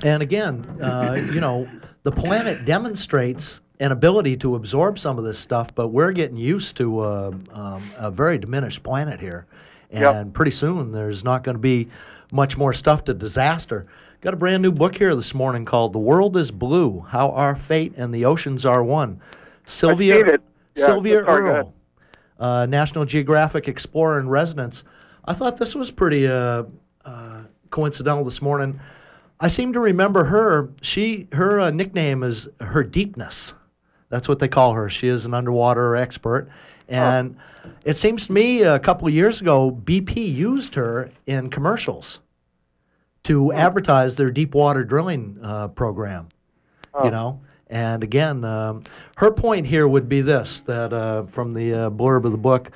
And 0.02 0.22
again, 0.22 0.64
uh, 0.82 1.14
you 1.32 1.40
know, 1.40 1.68
the 2.02 2.12
planet 2.12 2.64
demonstrates 2.64 3.60
an 3.80 3.92
ability 3.92 4.36
to 4.38 4.54
absorb 4.54 4.98
some 4.98 5.18
of 5.18 5.24
this 5.24 5.38
stuff, 5.38 5.74
but 5.74 5.88
we're 5.88 6.12
getting 6.12 6.36
used 6.36 6.76
to 6.76 7.00
uh, 7.00 7.30
um, 7.52 7.90
a 7.96 8.10
very 8.10 8.38
diminished 8.38 8.82
planet 8.82 9.20
here. 9.20 9.46
And 9.90 10.00
Yep. 10.28 10.34
pretty 10.34 10.50
soon 10.50 10.92
there's 10.92 11.24
not 11.24 11.44
going 11.44 11.56
to 11.56 11.60
be 11.60 11.88
much 12.32 12.56
more 12.56 12.72
stuff 12.72 13.04
to 13.04 13.14
disaster. 13.14 13.86
Got 14.20 14.34
a 14.34 14.36
brand 14.36 14.62
new 14.62 14.72
book 14.72 14.96
here 14.96 15.14
this 15.14 15.34
morning 15.34 15.64
called 15.64 15.92
The 15.92 15.98
World 15.98 16.36
is 16.36 16.50
Blue 16.50 17.04
How 17.08 17.30
Our 17.30 17.54
Fate 17.54 17.92
and 17.96 18.12
the 18.12 18.24
Oceans 18.24 18.64
Are 18.64 18.82
One. 18.82 19.20
Sylvia. 19.64 20.38
Yeah, 20.74 20.86
Sylvia 20.86 21.22
Earle, 21.24 21.74
uh, 22.38 22.66
National 22.66 23.04
Geographic 23.04 23.68
Explorer 23.68 24.20
in 24.20 24.28
Residence. 24.28 24.84
I 25.24 25.32
thought 25.34 25.56
this 25.56 25.74
was 25.74 25.90
pretty 25.90 26.26
uh, 26.26 26.64
uh, 27.04 27.42
coincidental 27.70 28.24
this 28.24 28.42
morning. 28.42 28.78
I 29.38 29.48
seem 29.48 29.72
to 29.74 29.80
remember 29.80 30.24
her. 30.24 30.70
She 30.80 31.28
her 31.32 31.60
uh, 31.60 31.70
nickname 31.70 32.22
is 32.22 32.48
her 32.60 32.82
deepness. 32.82 33.54
That's 34.08 34.28
what 34.28 34.38
they 34.38 34.48
call 34.48 34.72
her. 34.74 34.88
She 34.88 35.08
is 35.08 35.26
an 35.26 35.34
underwater 35.34 35.96
expert, 35.96 36.48
and 36.88 37.36
it 37.84 37.98
seems 37.98 38.26
to 38.26 38.32
me 38.32 38.62
a 38.62 38.78
couple 38.78 39.08
of 39.08 39.14
years 39.14 39.40
ago 39.40 39.70
BP 39.84 40.34
used 40.34 40.74
her 40.74 41.10
in 41.26 41.50
commercials 41.50 42.20
to 43.24 43.52
advertise 43.52 44.14
their 44.14 44.30
deep 44.30 44.54
water 44.54 44.84
drilling 44.84 45.38
uh, 45.42 45.68
program. 45.68 46.28
You 47.04 47.10
know, 47.10 47.40
and 47.68 48.02
again, 48.02 48.42
um, 48.44 48.84
her 49.18 49.30
point 49.30 49.66
here 49.66 49.86
would 49.86 50.08
be 50.08 50.22
this: 50.22 50.62
that 50.62 50.94
uh, 50.94 51.24
from 51.24 51.52
the 51.52 51.74
uh, 51.74 51.90
blurb 51.90 52.24
of 52.24 52.32
the 52.32 52.38
book. 52.38 52.70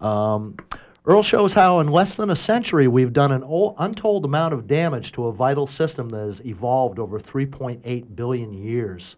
Um, 0.00 0.56
Earle 1.04 1.24
shows 1.24 1.54
how, 1.54 1.80
in 1.80 1.88
less 1.88 2.14
than 2.14 2.30
a 2.30 2.36
century, 2.36 2.86
we've 2.86 3.12
done 3.12 3.32
an 3.32 3.42
untold 3.78 4.24
amount 4.24 4.54
of 4.54 4.68
damage 4.68 5.10
to 5.12 5.26
a 5.26 5.32
vital 5.32 5.66
system 5.66 6.08
that 6.10 6.18
has 6.18 6.40
evolved 6.44 7.00
over 7.00 7.18
3.8 7.18 8.14
billion 8.14 8.52
years. 8.52 9.16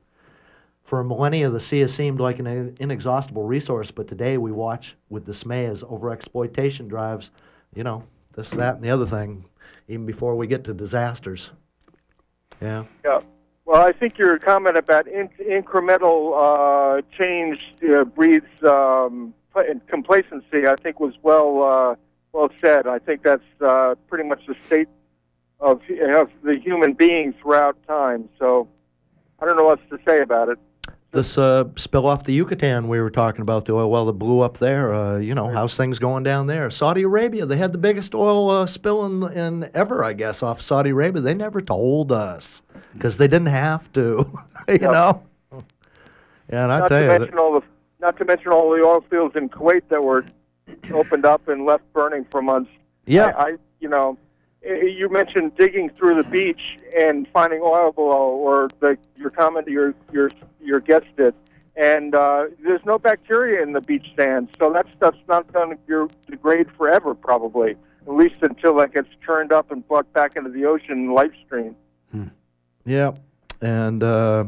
For 0.84 1.04
millennia, 1.04 1.50
the 1.50 1.60
sea 1.60 1.80
has 1.80 1.92
seemed 1.92 2.20
like 2.20 2.38
an 2.38 2.74
inexhaustible 2.80 3.42
resource, 3.42 3.90
but 3.90 4.08
today 4.08 4.38
we 4.38 4.50
watch 4.50 4.96
with 5.10 5.26
dismay 5.26 5.66
as 5.66 5.82
overexploitation 5.82 6.88
drives, 6.88 7.30
you 7.74 7.84
know, 7.84 8.04
this, 8.34 8.48
that, 8.50 8.76
and 8.76 8.84
the 8.84 8.90
other 8.90 9.06
thing, 9.06 9.44
even 9.86 10.06
before 10.06 10.36
we 10.36 10.46
get 10.46 10.64
to 10.64 10.72
disasters. 10.72 11.50
Yeah. 12.62 12.84
Yeah. 13.04 13.20
Well, 13.66 13.86
I 13.86 13.92
think 13.92 14.16
your 14.16 14.38
comment 14.38 14.76
about 14.78 15.06
in- 15.06 15.28
incremental 15.40 16.32
uh, 16.98 17.02
change 17.16 17.74
uh, 17.90 18.04
breeds 18.04 18.46
um, 18.62 19.34
complacency. 19.88 20.66
I 20.66 20.76
think 20.76 21.00
was 21.00 21.14
well 21.22 21.62
uh, 21.62 21.94
well 22.32 22.50
said. 22.60 22.86
I 22.86 22.98
think 22.98 23.22
that's 23.22 23.42
uh, 23.60 23.94
pretty 24.08 24.28
much 24.28 24.46
the 24.46 24.54
state 24.66 24.88
of 25.60 25.80
of 26.14 26.30
the 26.42 26.58
human 26.62 26.92
being 26.94 27.34
throughout 27.40 27.76
time. 27.86 28.28
So 28.38 28.68
I 29.40 29.46
don't 29.46 29.56
know 29.56 29.64
what 29.64 29.80
else 29.80 29.88
to 29.90 29.98
say 30.06 30.20
about 30.20 30.48
it. 30.48 30.58
This 31.12 31.38
uh, 31.38 31.66
spill 31.76 32.08
off 32.08 32.24
the 32.24 32.32
Yucatan 32.32 32.88
we 32.88 33.00
were 33.00 33.08
talking 33.10 33.42
about, 33.42 33.66
the 33.66 33.72
oil 33.72 33.88
well 33.88 34.06
that 34.06 34.14
blew 34.14 34.40
up 34.40 34.58
there. 34.58 34.92
Uh, 34.92 35.18
you 35.18 35.32
know, 35.32 35.48
how's 35.48 35.76
things 35.76 36.00
going 36.00 36.24
down 36.24 36.48
there? 36.48 36.68
Saudi 36.70 37.02
Arabia, 37.02 37.46
they 37.46 37.56
had 37.56 37.70
the 37.70 37.78
biggest 37.78 38.16
oil 38.16 38.50
uh, 38.50 38.66
spill 38.66 39.06
in, 39.06 39.22
in 39.38 39.70
ever, 39.74 40.02
I 40.02 40.12
guess, 40.12 40.42
off 40.42 40.60
Saudi 40.60 40.90
Arabia. 40.90 41.22
They 41.22 41.34
never 41.34 41.62
told 41.62 42.10
us 42.10 42.62
because 42.94 43.16
they 43.16 43.28
didn't 43.28 43.46
have 43.46 43.92
to, 43.92 44.28
you 44.68 44.78
know. 44.78 45.22
Yeah, 46.50 46.64
and 46.64 46.72
I 46.72 46.80
not 46.80 46.88
tell 46.88 46.98
to 46.98 47.12
you, 47.12 47.18
that- 47.26 47.38
all 47.38 47.60
the 47.60 47.66
not 48.04 48.18
to 48.18 48.24
mention 48.26 48.52
all 48.52 48.68
the 48.70 48.82
oil 48.82 49.00
fields 49.08 49.34
in 49.34 49.48
Kuwait 49.48 49.88
that 49.88 50.02
were 50.02 50.26
opened 50.92 51.24
up 51.24 51.48
and 51.48 51.64
left 51.64 51.90
burning 51.94 52.26
for 52.30 52.42
months. 52.42 52.70
yeah, 53.06 53.32
I, 53.36 53.42
I 53.42 53.56
you 53.80 53.88
know, 53.88 54.18
you 54.62 55.08
mentioned 55.10 55.56
digging 55.56 55.90
through 55.96 56.22
the 56.22 56.28
beach 56.28 56.76
and 56.96 57.26
finding 57.32 57.60
oil 57.62 57.92
below, 57.92 58.28
or 58.28 58.68
the 58.80 58.98
your 59.16 59.30
comment 59.30 59.66
your 59.68 59.94
your 60.12 60.30
your 60.60 60.80
guest 60.80 61.06
did, 61.16 61.34
and 61.76 62.14
uh, 62.14 62.44
there's 62.62 62.84
no 62.84 62.98
bacteria 62.98 63.62
in 63.62 63.72
the 63.72 63.80
beach 63.80 64.06
sand, 64.14 64.50
so 64.58 64.70
that 64.70 64.86
stuff's 64.94 65.18
not 65.26 65.50
going 65.50 65.78
to 65.86 66.08
degrade 66.30 66.70
forever, 66.76 67.14
probably, 67.14 67.70
at 68.06 68.12
least 68.12 68.36
until 68.42 68.76
that 68.76 68.92
gets 68.92 69.08
turned 69.24 69.50
up 69.50 69.70
and 69.70 69.88
brought 69.88 70.12
back 70.12 70.36
into 70.36 70.50
the 70.50 70.66
ocean 70.66 71.14
life 71.14 71.32
stream. 71.46 71.74
yeah, 72.84 73.12
and 73.62 74.02
uh, 74.02 74.44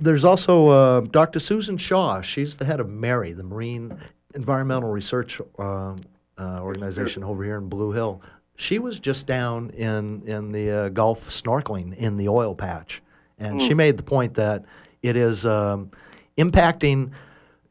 there's 0.00 0.24
also 0.24 0.68
uh, 0.68 1.00
Dr. 1.00 1.38
Susan 1.40 1.76
Shaw. 1.76 2.20
She's 2.20 2.56
the 2.56 2.64
head 2.64 2.80
of 2.80 2.88
MERI, 2.88 3.32
the 3.36 3.42
Marine 3.42 3.96
Environmental 4.34 4.90
Research 4.90 5.40
um 5.58 6.00
uh, 6.36 6.58
Organization 6.60 7.22
over 7.22 7.44
here 7.44 7.58
in 7.58 7.68
Blue 7.68 7.92
Hill. 7.92 8.20
She 8.56 8.78
was 8.80 8.98
just 8.98 9.26
down 9.26 9.70
in 9.70 10.22
in 10.26 10.50
the 10.52 10.70
uh, 10.70 10.88
Gulf 10.88 11.28
snorkeling 11.28 11.96
in 11.96 12.16
the 12.16 12.28
oil 12.28 12.54
patch, 12.54 13.02
and 13.38 13.60
she 13.62 13.72
made 13.74 13.96
the 13.96 14.02
point 14.02 14.34
that 14.34 14.64
it 15.02 15.16
is 15.16 15.46
um, 15.46 15.90
impacting. 16.38 17.10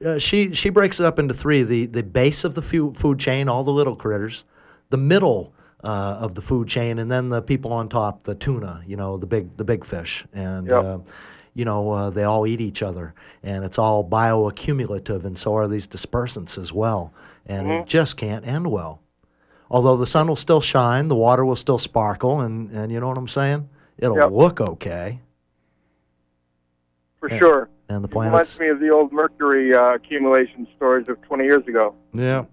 Uh, 0.06 0.18
she 0.20 0.54
she 0.54 0.70
breaks 0.70 1.00
it 1.02 1.06
up 1.06 1.20
into 1.20 1.34
three: 1.34 1.64
the 1.64 1.86
the 1.88 2.04
base 2.04 2.44
of 2.46 2.56
the 2.56 2.62
fu- 2.62 2.94
food 2.94 3.20
chain, 3.20 3.50
all 3.50 3.64
the 3.66 3.72
little 3.72 3.96
critters, 3.98 4.46
the 4.90 4.98
middle 4.98 5.54
uh, 5.84 6.18
of 6.20 6.36
the 6.36 6.42
food 6.42 6.68
chain, 6.70 7.00
and 7.00 7.12
then 7.12 7.28
the 7.30 7.42
people 7.42 7.72
on 7.74 7.90
top, 7.90 8.24
the 8.24 8.36
tuna, 8.36 8.82
you 8.88 8.96
know, 8.96 9.18
the 9.18 9.26
big 9.26 9.56
the 9.58 9.64
big 9.66 9.84
fish, 9.86 10.26
and 10.34 10.68
Yep. 10.68 10.86
uh, 10.86 10.98
you 11.54 11.66
know 11.66 11.92
uh, 11.92 12.10
they 12.10 12.24
all 12.24 12.46
eat 12.48 12.62
each 12.62 12.82
other, 12.82 13.14
and 13.44 13.64
it's 13.64 13.78
all 13.78 14.04
bioaccumulative, 14.08 15.26
and 15.26 15.38
so 15.38 15.56
are 15.56 15.68
these 15.68 15.88
dispersants 15.88 16.58
as 16.58 16.74
well, 16.74 17.14
and 17.46 17.70
it 17.70 17.86
just 17.88 18.18
can't 18.18 18.46
end 18.48 18.68
well. 18.72 19.00
Although 19.70 19.98
the 19.98 20.08
sun 20.08 20.28
will 20.28 20.36
still 20.36 20.62
shine, 20.62 21.08
the 21.08 21.16
water 21.16 21.46
will 21.46 21.56
still 21.56 21.80
sparkle, 21.80 22.42
and, 22.42 22.70
and 22.72 22.92
you 22.92 23.00
know 23.00 23.08
what 23.08 23.18
I'm 23.18 23.28
saying? 23.28 23.68
It'll 23.98 24.18
Yep. 24.18 24.32
look 24.32 24.62
okay, 24.62 25.20
For 27.20 27.30
Yeah. 27.30 27.40
sure. 27.40 27.70
and 27.90 28.04
the 28.04 28.08
It 28.08 28.12
planet's 28.12 28.58
reminds 28.58 28.60
me 28.60 28.68
of 28.70 28.80
the 28.80 28.90
old 28.90 29.12
mercury 29.12 29.74
uh, 29.74 29.94
accumulation 29.96 30.68
stories 30.76 31.08
of 31.10 31.22
20 31.22 31.44
years 31.46 31.66
ago. 31.68 31.96
yeah. 32.14 32.46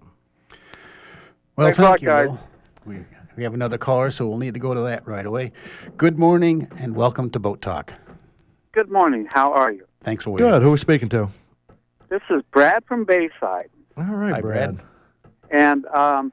Well, 1.55 1.67
Thanks 1.67 1.77
thank 1.77 1.89
lot, 1.89 2.01
you. 2.01 2.07
guys. 2.07 2.29
Will. 2.29 2.39
We, 2.85 3.05
we 3.37 3.43
have 3.43 3.53
another 3.53 3.77
caller, 3.77 4.09
so 4.11 4.27
we'll 4.27 4.37
need 4.37 4.53
to 4.53 4.59
go 4.59 4.73
to 4.73 4.81
that 4.81 5.05
right 5.07 5.25
away. 5.25 5.51
Good 5.97 6.17
morning 6.17 6.67
and 6.77 6.95
welcome 6.95 7.29
to 7.31 7.39
Boat 7.39 7.61
Talk. 7.61 7.93
Good 8.73 8.89
morning. 8.89 9.27
How 9.33 9.51
are 9.53 9.71
you? 9.71 9.85
Thanks 10.03 10.23
for 10.23 10.31
waiting. 10.31 10.47
Good. 10.49 10.61
Who 10.61 10.69
are 10.69 10.71
we 10.71 10.77
speaking 10.77 11.09
to? 11.09 11.27
This 12.09 12.21
is 12.29 12.41
Brad 12.51 12.83
from 12.85 13.03
Bayside. 13.03 13.69
All 13.97 14.03
right, 14.05 14.33
Hi, 14.35 14.41
Brad. 14.41 14.77
Brad. 14.77 14.87
And 15.51 15.85
um, 15.87 16.31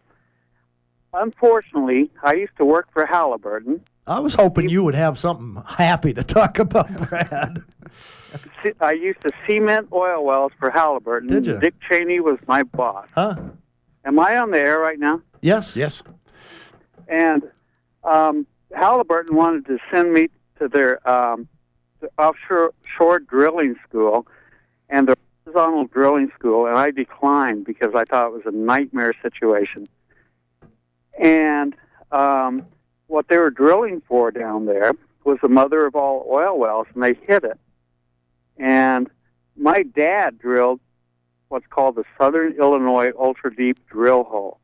unfortunately, 1.12 2.10
I 2.22 2.34
used 2.34 2.56
to 2.58 2.64
work 2.64 2.88
for 2.92 3.06
Halliburton. 3.06 3.80
I 4.06 4.20
was 4.20 4.34
hoping 4.34 4.68
you 4.68 4.84
would 4.84 4.94
have 4.94 5.18
something 5.18 5.62
happy 5.66 6.14
to 6.14 6.22
talk 6.22 6.58
about, 6.60 7.08
Brad. 7.08 7.62
I 8.80 8.92
used 8.92 9.20
to 9.22 9.30
cement 9.46 9.88
oil 9.92 10.24
wells 10.24 10.52
for 10.58 10.70
Halliburton. 10.70 11.28
Did 11.28 11.46
you? 11.46 11.58
Dick 11.58 11.74
Cheney 11.90 12.20
was 12.20 12.38
my 12.46 12.62
boss. 12.62 13.08
Huh? 13.14 13.36
Am 14.04 14.18
I 14.18 14.38
on 14.38 14.52
the 14.52 14.58
air 14.60 14.78
right 14.78 14.98
now? 14.98 15.20
Yes. 15.42 15.74
Yes. 15.76 16.02
And 17.08 17.42
um, 18.04 18.46
Halliburton 18.74 19.34
wanted 19.36 19.66
to 19.66 19.78
send 19.92 20.12
me 20.12 20.28
to 20.60 20.68
their 20.68 21.06
um, 21.08 21.48
the 22.00 22.10
offshore 22.18 22.72
shore 22.96 23.18
drilling 23.18 23.76
school 23.88 24.26
and 24.88 25.08
the 25.08 25.16
horizontal 25.44 25.86
drilling 25.86 26.30
school, 26.38 26.66
and 26.66 26.76
I 26.76 26.90
declined 26.90 27.64
because 27.64 27.94
I 27.94 28.04
thought 28.04 28.28
it 28.28 28.32
was 28.32 28.46
a 28.46 28.56
nightmare 28.56 29.14
situation. 29.22 29.86
And 31.20 31.74
um, 32.12 32.66
what 33.06 33.28
they 33.28 33.38
were 33.38 33.50
drilling 33.50 34.02
for 34.06 34.30
down 34.30 34.66
there 34.66 34.92
was 35.24 35.38
the 35.42 35.48
mother 35.48 35.86
of 35.86 35.94
all 35.94 36.26
oil 36.30 36.58
wells, 36.58 36.86
and 36.94 37.02
they 37.02 37.14
hit 37.14 37.44
it. 37.44 37.58
And 38.56 39.10
my 39.56 39.82
dad 39.82 40.38
drilled 40.38 40.80
what's 41.48 41.66
called 41.66 41.96
the 41.96 42.04
Southern 42.18 42.52
Illinois 42.52 43.10
Ultra 43.18 43.54
Deep 43.54 43.78
Drill 43.88 44.24
Hole 44.24 44.60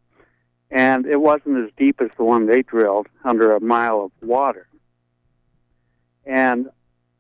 and 0.75 1.07
it 1.07 1.21
wasn't 1.21 1.57
as 1.65 1.71
deep 1.77 2.01
as 2.01 2.11
the 2.17 2.25
one 2.25 2.47
they 2.47 2.63
drilled 2.63 3.07
under 3.25 3.55
a 3.55 3.61
mile 3.61 4.03
of 4.03 4.29
water. 4.29 4.67
And 6.27 6.69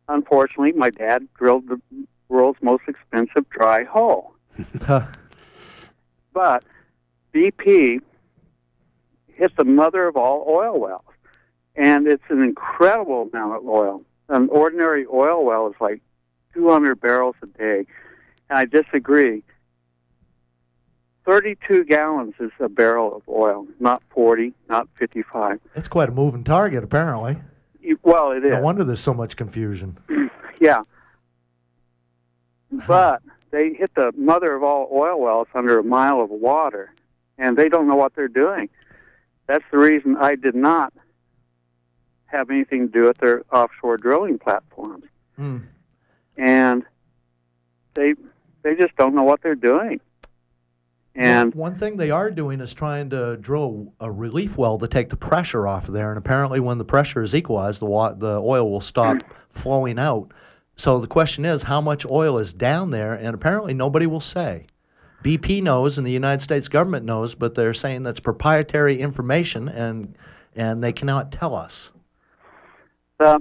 unfortunately, 0.08 0.72
my 0.72 0.90
dad 0.90 1.26
drilled 1.34 1.68
the 1.68 1.80
world's 2.28 2.58
most 2.62 2.84
expensive 2.88 3.48
dry 3.50 3.84
hole. 3.84 4.34
But 6.34 6.64
BP 7.32 8.00
hit 9.28 9.56
the 9.56 9.64
mother 9.64 10.06
of 10.08 10.16
all 10.16 10.44
oil 10.48 10.80
wells, 10.80 11.04
and 11.76 12.06
it's 12.06 12.24
an 12.28 12.42
incredible 12.42 13.30
amount 13.32 13.54
of 13.54 13.66
oil. 13.66 14.02
An 14.28 14.48
ordinary 14.48 15.06
oil 15.06 15.44
well 15.44 15.68
is 15.68 15.74
like 15.80 16.02
200 16.54 17.00
barrels 17.00 17.36
a 17.42 17.46
day, 17.46 17.86
and 18.50 18.58
I 18.58 18.64
disagree. 18.64 19.42
32 21.24 21.84
gallons 21.84 22.34
is 22.38 22.50
a 22.60 22.68
barrel 22.68 23.16
of 23.16 23.22
oil, 23.28 23.66
not 23.80 24.02
40, 24.10 24.52
not 24.68 24.88
55. 24.96 25.58
It's 25.74 25.88
quite 25.88 26.10
a 26.10 26.12
moving 26.12 26.44
target, 26.44 26.84
apparently. 26.84 27.38
Well, 28.02 28.32
it 28.32 28.44
is. 28.44 28.52
No 28.52 28.60
wonder 28.60 28.84
there's 28.84 29.00
so 29.00 29.14
much 29.14 29.36
confusion. 29.36 29.98
Yeah. 30.60 30.84
But 32.86 33.22
they 33.50 33.74
hit 33.74 33.94
the 33.94 34.12
mother 34.16 34.54
of 34.54 34.62
all 34.62 34.88
oil 34.92 35.20
wells 35.20 35.48
under 35.52 35.78
a 35.80 35.84
mile 35.84 36.20
of 36.20 36.30
water, 36.30 36.92
and 37.38 37.56
they 37.56 37.68
don't 37.68 37.86
know 37.86 37.96
what 37.96 38.14
they're 38.14 38.28
doing. 38.28 38.68
That's 39.46 39.64
the 39.70 39.78
reason 39.78 40.16
I 40.16 40.36
did 40.36 40.54
not 40.54 40.92
have 42.26 42.50
anything 42.50 42.86
to 42.86 42.92
do 42.92 43.02
with 43.04 43.18
their 43.18 43.42
offshore 43.52 43.96
drilling 43.96 44.38
platforms. 44.38 45.04
Hmm. 45.36 45.58
And 46.36 46.84
they 47.94 48.14
they 48.62 48.74
just 48.74 48.96
don't 48.96 49.14
know 49.14 49.22
what 49.22 49.42
they're 49.42 49.54
doing. 49.54 50.00
And 51.16 51.54
one, 51.54 51.76
thing 51.76 51.96
they 51.96 52.10
are 52.10 52.30
doing 52.30 52.60
is 52.60 52.74
trying 52.74 53.10
to 53.10 53.36
drill 53.36 53.92
a 54.00 54.10
relief 54.10 54.56
well 54.56 54.78
to 54.78 54.88
take 54.88 55.10
the 55.10 55.16
pressure 55.16 55.66
off 55.66 55.86
of 55.86 55.94
there, 55.94 56.08
and 56.10 56.18
apparently, 56.18 56.58
when 56.58 56.78
the 56.78 56.84
pressure 56.84 57.22
is 57.22 57.34
equalized, 57.34 57.80
the 57.80 57.86
wa- 57.86 58.12
the 58.14 58.40
oil 58.40 58.68
will 58.70 58.80
stop 58.80 59.18
flowing 59.52 59.98
out. 59.98 60.32
So 60.76 60.98
the 60.98 61.06
question 61.06 61.44
is, 61.44 61.62
how 61.62 61.80
much 61.80 62.04
oil 62.10 62.38
is 62.38 62.52
down 62.52 62.90
there? 62.90 63.14
And 63.14 63.32
apparently, 63.32 63.74
nobody 63.74 64.06
will 64.06 64.20
say. 64.20 64.66
BP 65.22 65.62
knows, 65.62 65.96
and 65.98 66.06
the 66.06 66.10
United 66.10 66.42
States 66.42 66.66
government 66.68 67.06
knows, 67.06 67.34
but 67.36 67.54
they're 67.54 67.74
saying 67.74 68.02
that's 68.02 68.20
proprietary 68.20 69.00
information, 69.00 69.68
and 69.68 70.16
and 70.56 70.82
they 70.82 70.92
cannot 70.92 71.30
tell 71.30 71.54
us. 71.54 71.90
the 73.18 73.40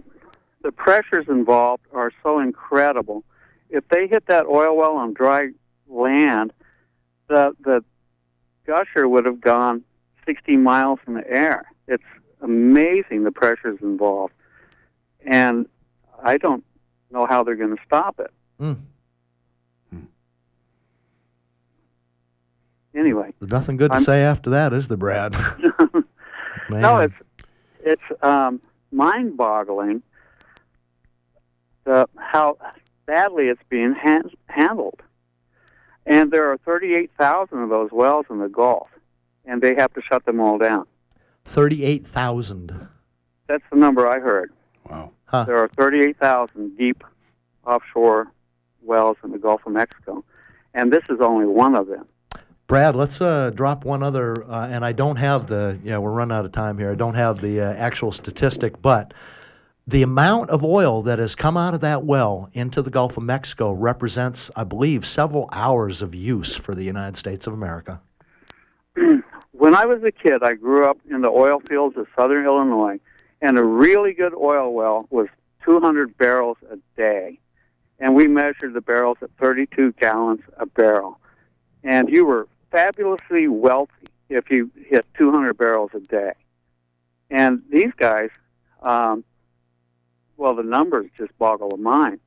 the 0.62 0.72
pressures 0.72 1.26
involved 1.28 1.84
are 1.92 2.12
so 2.22 2.40
incredible. 2.40 3.24
If 3.70 3.88
they 3.90 4.08
hit 4.08 4.28
that 4.28 4.46
oil 4.46 4.78
well 4.78 4.96
on 4.96 5.14
dry 5.14 5.50
land, 5.90 6.54
the 7.34 7.56
the 7.64 7.84
gusher 8.66 9.08
would 9.10 9.26
have 9.26 9.42
gone 9.42 9.84
60 10.26 10.56
miles 10.58 11.00
in 11.08 11.16
the 11.16 11.28
air. 11.30 11.66
It's 11.88 12.04
amazing 12.42 13.24
the 13.24 13.32
pressures 13.32 13.80
involved, 13.82 14.34
and 15.26 15.66
I 16.24 16.38
don't 16.38 16.64
know 17.12 17.26
how 17.26 17.44
they're 17.44 17.56
going 17.56 17.76
to 17.76 17.84
stop 17.86 18.20
it. 18.20 18.32
Mm. 18.62 18.78
Anyway, 22.96 23.34
There's 23.40 23.52
nothing 23.52 23.78
good 23.78 23.90
to 23.90 23.96
I'm- 23.96 24.04
say 24.04 24.22
after 24.22 24.52
that, 24.52 24.72
is 24.72 24.88
there, 24.88 24.98
Brad? 24.98 25.34
no, 26.70 27.00
it's 27.00 27.14
it's 27.84 28.04
um, 28.22 28.62
mind-boggling 28.92 30.04
the 31.86 32.08
how 32.18 32.58
badly 33.08 33.48
it's 33.48 33.62
being 33.70 33.94
han- 33.94 34.30
handled. 34.48 35.02
And 36.06 36.32
there 36.32 36.52
are 36.52 36.58
38,000 36.58 37.58
of 37.60 37.70
those 37.70 37.92
wells 37.92 38.26
in 38.30 38.40
the 38.40 38.50
Gulf, 38.50 38.90
and 39.46 39.62
they 39.62 39.76
have 39.76 39.94
to 39.94 40.02
shut 40.02 40.26
them 40.26 40.40
all 40.40 40.58
down. 40.58 40.86
thirty-eight 41.46 42.06
thousand. 42.06 42.88
That's 43.48 43.64
the 43.72 43.78
number 43.78 44.08
I 44.08 44.20
heard. 44.20 44.52
Wow. 44.90 45.12
Huh. 45.26 45.46
There 45.46 45.58
are 45.58 45.68
38,000 45.70 46.78
deep 46.78 47.04
offshore 47.66 48.32
wells 48.82 49.18
in 49.24 49.32
the 49.32 49.38
Gulf 49.38 49.66
of 49.66 49.74
Mexico, 49.74 50.24
and 50.74 50.92
this 50.92 51.04
is 51.10 51.20
only 51.22 51.46
one 51.46 51.76
of 51.76 51.88
them. 51.88 52.06
Brad, 52.68 52.96
let's 52.96 53.20
uh, 53.22 53.52
drop 53.54 53.84
one 53.86 54.04
other, 54.04 54.44
uh, 54.50 54.68
and 54.68 54.86
I 54.86 54.92
don't 54.94 55.18
have 55.18 55.48
the, 55.48 55.78
yeah, 55.84 55.98
we're 55.98 56.12
running 56.12 56.36
out 56.36 56.46
of 56.46 56.52
time 56.54 56.78
here. 56.78 56.92
I 56.92 56.96
don't 56.96 57.14
have 57.16 57.42
the 57.42 57.62
uh, 57.62 57.74
actual 57.74 58.12
statistic, 58.12 58.82
but 58.82 59.14
the 59.86 60.02
amount 60.02 60.50
of 60.50 60.64
oil 60.64 61.02
that 61.04 61.20
has 61.20 61.36
come 61.36 61.58
out 61.58 61.74
of 61.74 61.82
that 61.82 62.06
well 62.06 62.50
into 62.54 62.82
the 62.82 62.90
Gulf 62.90 63.18
of 63.18 63.24
Mexico 63.24 63.72
represents, 63.74 64.50
I 64.56 64.64
believe, 64.64 65.06
several 65.06 65.50
hours 65.52 66.02
of 66.02 66.16
use 66.16 66.56
for 66.56 66.74
the 66.74 66.84
United 66.84 67.18
States 67.18 67.48
of 67.48 67.54
America. 67.54 68.00
when 69.52 69.76
I 69.76 69.86
was 69.86 70.02
a 70.04 70.12
kid, 70.12 70.42
I 70.42 70.54
grew 70.54 70.90
up 70.90 70.98
in 71.10 71.22
the 71.22 71.30
oil 71.30 71.60
fields 71.60 71.98
of 71.98 72.08
southern 72.16 72.46
Illinois, 72.46 73.00
and 73.42 73.58
a 73.58 73.64
really 73.64 74.14
good 74.14 74.34
oil 74.34 74.74
well 74.74 75.06
was 75.10 75.28
200 75.66 76.18
barrels 76.18 76.58
a 76.72 76.78
day. 76.96 77.40
And 78.00 78.16
we 78.16 78.28
measured 78.28 78.74
the 78.74 78.82
barrels 78.82 79.18
at 79.22 79.30
32 79.40 79.94
gallons 79.94 80.42
a 80.58 80.66
barrel. 80.66 81.20
And 81.84 82.10
you 82.10 82.26
were 82.26 82.48
fabulously 82.72 83.48
wealthy 83.48 84.08
if 84.30 84.50
you 84.50 84.72
hit 84.88 85.06
200 85.18 85.58
barrels 85.58 85.92
a 85.94 86.00
day. 86.00 86.34
And 87.30 87.62
these 87.70 87.92
guys, 87.98 88.30
um, 88.82 89.24
well, 90.44 90.54
the 90.54 90.62
numbers 90.62 91.10
just 91.18 91.32
boggle 91.40 91.70
the 91.70 91.78
mind 91.78 92.20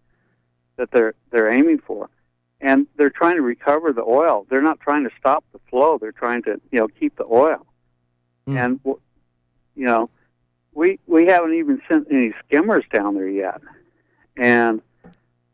that 0.76 0.90
they're 0.90 1.12
they're 1.30 1.50
aiming 1.50 1.80
for 1.86 2.08
and 2.62 2.86
they're 2.96 3.10
trying 3.10 3.36
to 3.36 3.42
recover 3.42 3.92
the 3.92 4.02
oil. 4.02 4.46
They're 4.48 4.62
not 4.62 4.80
trying 4.80 5.04
to 5.04 5.10
stop 5.20 5.44
the 5.52 5.58
flow. 5.68 5.98
They're 5.98 6.12
trying 6.12 6.42
to, 6.44 6.58
you 6.70 6.78
know, 6.78 6.88
keep 6.88 7.14
the 7.16 7.26
oil. 7.30 7.66
Mm. 8.48 8.64
And 8.64 8.80
you 8.84 9.84
know, 9.84 10.08
we 10.72 10.98
we 11.06 11.26
haven't 11.26 11.52
even 11.56 11.82
sent 11.90 12.08
any 12.10 12.32
skimmers 12.46 12.84
down 12.90 13.16
there 13.16 13.28
yet. 13.28 13.60
And 14.38 14.80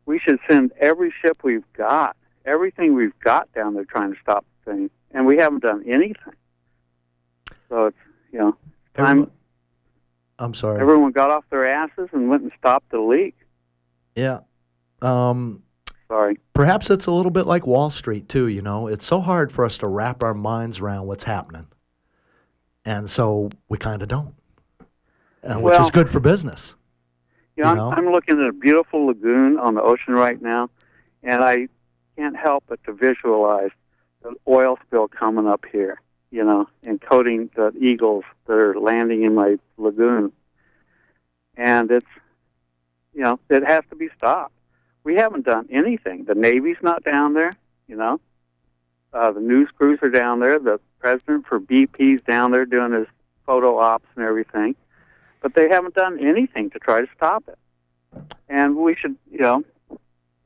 we 0.05 0.17
should 0.19 0.39
send 0.49 0.71
every 0.79 1.13
ship 1.21 1.39
we've 1.43 1.69
got, 1.73 2.15
everything 2.45 2.93
we've 2.93 3.19
got 3.19 3.51
down 3.51 3.73
there 3.73 3.83
trying 3.83 4.13
to 4.13 4.19
stop 4.21 4.45
the 4.63 4.71
thing. 4.71 4.89
And 5.11 5.25
we 5.25 5.35
haven't 5.35 5.63
done 5.63 5.83
anything. 5.85 6.33
So 7.67 7.87
it's, 7.87 7.97
you 8.31 8.39
know, 8.39 8.55
time 8.95 9.29
I'm 10.39 10.53
sorry. 10.53 10.81
everyone 10.81 11.11
got 11.11 11.29
off 11.29 11.45
their 11.49 11.67
asses 11.69 12.09
and 12.11 12.29
went 12.29 12.43
and 12.43 12.51
stopped 12.57 12.89
the 12.91 12.99
leak. 12.99 13.35
yeah. 14.15 14.39
Um, 15.01 15.61
Sorry. 16.07 16.39
perhaps 16.53 16.89
it's 16.89 17.07
a 17.07 17.11
little 17.11 17.31
bit 17.31 17.45
like 17.45 17.67
Wall 17.67 17.89
Street, 17.91 18.29
too, 18.29 18.47
you 18.47 18.61
know. 18.61 18.87
It's 18.87 19.05
so 19.05 19.19
hard 19.19 19.51
for 19.51 19.65
us 19.65 19.77
to 19.79 19.87
wrap 19.89 20.23
our 20.23 20.33
minds 20.33 20.79
around 20.79 21.07
what's 21.07 21.25
happening. 21.25 21.67
and 22.85 23.09
so 23.09 23.49
we 23.69 23.77
kind 23.77 24.01
of 24.01 24.07
don't, 24.07 24.33
and 25.41 25.61
which 25.61 25.73
Well- 25.73 25.83
is 25.83 25.91
good 25.91 26.09
for 26.09 26.19
business. 26.19 26.75
You 27.57 27.63
know, 27.63 27.69
You 27.71 27.75
know? 27.75 27.91
I'm, 27.91 28.07
I'm 28.07 28.11
looking 28.13 28.39
at 28.41 28.47
a 28.47 28.53
beautiful 28.53 29.05
lagoon 29.07 29.57
on 29.59 29.75
the 29.75 29.81
ocean 29.81 30.13
right 30.13 30.41
now, 30.41 30.69
and 31.21 31.43
I 31.43 31.67
can't 32.17 32.35
help 32.35 32.63
but 32.67 32.83
to 32.85 32.93
visualize 32.93 33.69
the 34.23 34.33
oil 34.47 34.77
spill 34.87 35.07
coming 35.09 35.47
up 35.47 35.65
here, 35.71 35.99
you 36.33 36.43
know, 36.43 36.67
encoding 36.83 37.53
the 37.55 37.71
eagles 37.79 38.23
that 38.47 38.53
are 38.53 38.79
landing 38.79 39.23
in 39.23 39.35
my 39.35 39.57
lagoon. 39.77 40.31
And 41.55 41.91
it's, 41.91 42.05
you 43.13 43.21
know, 43.21 43.39
it 43.49 43.63
has 43.65 43.83
to 43.89 43.95
be 43.95 44.09
stopped. 44.17 44.53
We 45.03 45.15
haven't 45.15 45.45
done 45.45 45.67
anything. 45.71 46.25
The 46.25 46.35
Navy's 46.35 46.81
not 46.81 47.03
down 47.03 47.33
there, 47.33 47.51
you 47.87 47.95
know. 47.95 48.19
Uh, 49.13 49.31
the 49.31 49.41
news 49.41 49.69
crews 49.77 49.99
are 50.01 50.09
down 50.09 50.39
there. 50.39 50.57
The 50.57 50.79
president 50.99 51.45
for 51.45 51.59
BP's 51.59 52.21
down 52.23 52.51
there 52.51 52.65
doing 52.65 52.93
his 52.93 53.07
photo 53.45 53.77
ops 53.77 54.07
and 54.15 54.25
everything 54.25 54.75
but 55.43 55.53
they 55.53 55.69
haven't 55.69 55.93
done 55.93 56.17
anything 56.25 56.71
to 56.71 56.79
try 56.79 57.01
to 57.01 57.07
stop 57.15 57.43
it. 57.47 57.59
And 58.49 58.77
we 58.77 58.95
should, 58.95 59.15
you 59.29 59.39
know, 59.39 59.63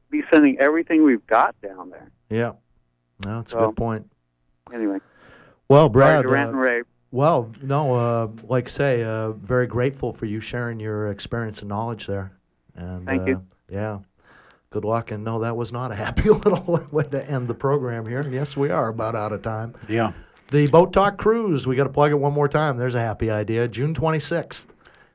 be 0.09 0.23
sending 0.31 0.57
everything 0.59 1.03
we've 1.03 1.25
got 1.27 1.55
down 1.61 1.91
there. 1.91 2.09
Yeah, 2.29 2.53
no, 3.23 3.37
that's 3.37 3.53
a 3.53 3.57
good 3.57 3.75
point. 3.77 4.09
Anyway, 4.73 4.97
Well, 5.69 5.87
sorry 5.87 5.93
Brad, 5.93 6.23
to 6.23 6.29
rant 6.29 6.47
uh, 6.47 6.49
and 6.51 6.59
rave. 6.59 6.85
well, 7.11 7.51
no, 7.61 7.93
uh, 7.93 8.27
like 8.43 8.69
I 8.69 8.71
say, 8.71 9.03
uh, 9.03 9.31
very 9.31 9.67
grateful 9.67 10.13
for 10.13 10.25
you 10.25 10.39
sharing 10.39 10.79
your 10.79 11.11
experience 11.11 11.59
and 11.59 11.69
knowledge 11.69 12.07
there. 12.07 12.31
And 12.75 13.05
Thank 13.05 13.23
uh, 13.23 13.25
you. 13.25 13.43
Yeah. 13.69 13.99
Good 14.69 14.85
luck. 14.85 15.11
And 15.11 15.23
no, 15.23 15.39
that 15.39 15.55
was 15.55 15.71
not 15.71 15.91
a 15.91 15.95
happy 15.95 16.29
little 16.29 16.87
way 16.91 17.03
to 17.05 17.29
end 17.29 17.47
the 17.47 17.53
program 17.53 18.05
here. 18.05 18.19
And 18.19 18.33
yes, 18.33 18.55
we 18.55 18.69
are 18.69 18.89
about 18.89 19.15
out 19.15 19.31
of 19.31 19.41
time. 19.41 19.75
Yeah. 19.87 20.11
The 20.49 20.67
Boat 20.67 20.93
Talk 20.93 21.17
Cruise, 21.17 21.67
we 21.67 21.75
got 21.75 21.83
to 21.83 21.89
plug 21.89 22.11
it 22.11 22.15
one 22.15 22.33
more 22.33 22.47
time. 22.47 22.77
There's 22.77 22.95
a 22.95 23.01
happy 23.01 23.29
idea. 23.29 23.67
June 23.67 23.93
26th. 23.93 24.65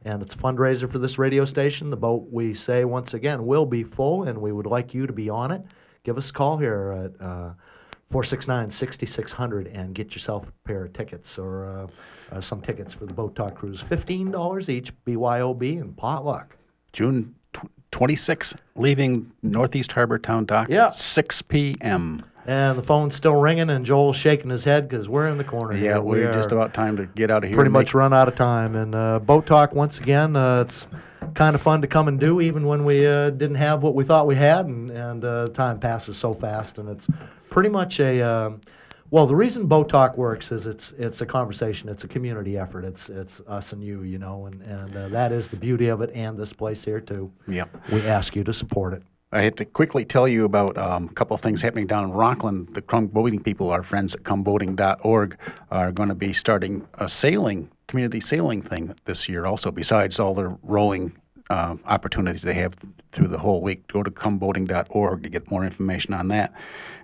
And 0.04 0.20
it's 0.20 0.34
a 0.34 0.38
fundraiser 0.38 0.90
for 0.90 0.98
this 0.98 1.16
radio 1.16 1.44
station. 1.44 1.88
The 1.88 1.96
boat, 1.96 2.26
we 2.30 2.54
say 2.54 2.84
once 2.84 3.14
again, 3.14 3.46
will 3.46 3.64
be 3.64 3.84
full, 3.84 4.24
and 4.24 4.36
we 4.38 4.50
would 4.50 4.66
like 4.66 4.92
you 4.92 5.06
to 5.06 5.12
be 5.12 5.30
on 5.30 5.52
it. 5.52 5.62
Give 6.02 6.18
us 6.18 6.30
a 6.30 6.32
call 6.32 6.58
here 6.58 7.12
at 7.20 7.24
uh, 7.24 7.50
469 8.12 8.70
6600 8.70 9.66
and 9.68 9.94
get 9.94 10.12
yourself 10.14 10.46
a 10.46 10.68
pair 10.68 10.84
of 10.84 10.92
tickets 10.92 11.38
or 11.38 11.66
uh, 12.30 12.36
uh, 12.36 12.40
some 12.40 12.60
tickets 12.60 12.92
for 12.92 13.06
the 13.06 13.14
Boat 13.14 13.34
Talk 13.34 13.54
Cruise. 13.54 13.82
$15 13.90 14.68
each, 14.68 14.92
BYOB, 15.06 15.80
and 15.80 15.96
potluck. 15.96 16.54
June 16.92 17.34
tw- 17.54 17.62
26th, 17.90 18.54
leaving 18.76 19.32
Northeast 19.42 19.92
Harbor 19.92 20.18
Town 20.18 20.44
Dock 20.44 20.68
Yeah. 20.68 20.86
at 20.88 20.94
6 20.94 21.42
p.m. 21.42 22.22
And 22.46 22.76
the 22.76 22.82
phone's 22.82 23.14
still 23.14 23.36
ringing, 23.36 23.70
and 23.70 23.86
Joel's 23.86 24.16
shaking 24.16 24.50
his 24.50 24.64
head 24.64 24.88
because 24.88 25.08
we're 25.08 25.28
in 25.28 25.38
the 25.38 25.44
corner 25.44 25.74
Yeah, 25.74 25.80
here. 25.94 26.00
We 26.02 26.18
we're 26.20 26.32
just 26.32 26.52
about 26.52 26.74
time 26.74 26.96
to 26.98 27.06
get 27.06 27.30
out 27.30 27.44
of 27.44 27.48
here. 27.48 27.56
pretty 27.56 27.70
much 27.70 27.88
make- 27.88 27.94
run 27.94 28.12
out 28.12 28.28
of 28.28 28.34
time. 28.34 28.74
And 28.76 28.94
uh, 28.94 29.20
Boat 29.20 29.46
Talk, 29.46 29.72
once 29.74 29.98
again, 29.98 30.36
uh, 30.36 30.62
it's 30.66 30.86
kind 31.34 31.54
of 31.54 31.62
fun 31.62 31.80
to 31.82 31.86
come 31.86 32.08
and 32.08 32.18
do, 32.18 32.40
even 32.40 32.66
when 32.66 32.84
we 32.84 33.06
uh, 33.06 33.30
didn't 33.30 33.56
have 33.56 33.82
what 33.82 33.94
we 33.94 34.04
thought 34.04 34.26
we 34.26 34.34
had, 34.34 34.66
and, 34.66 34.90
and 34.90 35.24
uh, 35.24 35.48
time 35.48 35.78
passes 35.78 36.16
so 36.16 36.34
fast. 36.34 36.78
And 36.78 36.88
it's 36.88 37.06
pretty 37.50 37.68
much 37.68 38.00
a 38.00 38.22
um 38.22 38.60
well, 39.12 39.26
the 39.26 39.36
reason 39.36 39.66
Boat 39.66 39.90
Talk 39.90 40.16
works 40.16 40.50
is 40.52 40.66
it's 40.66 40.94
it's 40.96 41.20
a 41.20 41.26
conversation, 41.26 41.90
it's 41.90 42.02
a 42.02 42.08
community 42.08 42.56
effort, 42.56 42.82
it's 42.82 43.10
it's 43.10 43.42
us 43.46 43.74
and 43.74 43.84
you, 43.84 44.04
you 44.04 44.18
know, 44.18 44.46
and 44.46 44.62
and 44.62 44.96
uh, 44.96 45.08
that 45.08 45.32
is 45.32 45.48
the 45.48 45.56
beauty 45.56 45.88
of 45.88 46.00
it, 46.00 46.10
and 46.14 46.38
this 46.38 46.50
place 46.50 46.82
here 46.82 46.98
too. 46.98 47.30
Yep. 47.46 47.68
We 47.92 48.06
ask 48.06 48.34
you 48.34 48.42
to 48.42 48.54
support 48.54 48.94
it. 48.94 49.02
I 49.30 49.42
had 49.42 49.58
to 49.58 49.66
quickly 49.66 50.06
tell 50.06 50.26
you 50.26 50.46
about 50.46 50.78
um, 50.78 51.08
a 51.10 51.12
couple 51.12 51.34
of 51.34 51.42
things 51.42 51.60
happening 51.60 51.86
down 51.86 52.04
in 52.04 52.12
Rockland. 52.12 52.72
The 52.72 52.80
Come 52.80 53.06
Boating 53.06 53.42
people, 53.42 53.70
our 53.70 53.82
friends 53.82 54.14
at 54.14 54.22
comeboating.org, 54.22 55.36
are 55.70 55.92
going 55.92 56.08
to 56.08 56.14
be 56.14 56.32
starting 56.32 56.88
a 56.94 57.06
sailing, 57.06 57.70
community 57.88 58.20
sailing 58.20 58.62
thing 58.62 58.94
this 59.04 59.28
year 59.28 59.44
also, 59.44 59.70
besides 59.70 60.18
all 60.20 60.34
the 60.34 60.56
rowing 60.62 61.12
uh, 61.52 61.76
opportunities 61.86 62.42
they 62.42 62.54
have 62.54 62.74
through 63.12 63.28
the 63.28 63.38
whole 63.38 63.60
week. 63.60 63.86
Go 63.92 64.02
to 64.02 64.10
comeboating.org 64.10 65.22
to 65.22 65.28
get 65.28 65.50
more 65.50 65.64
information 65.64 66.14
on 66.14 66.28
that. 66.28 66.52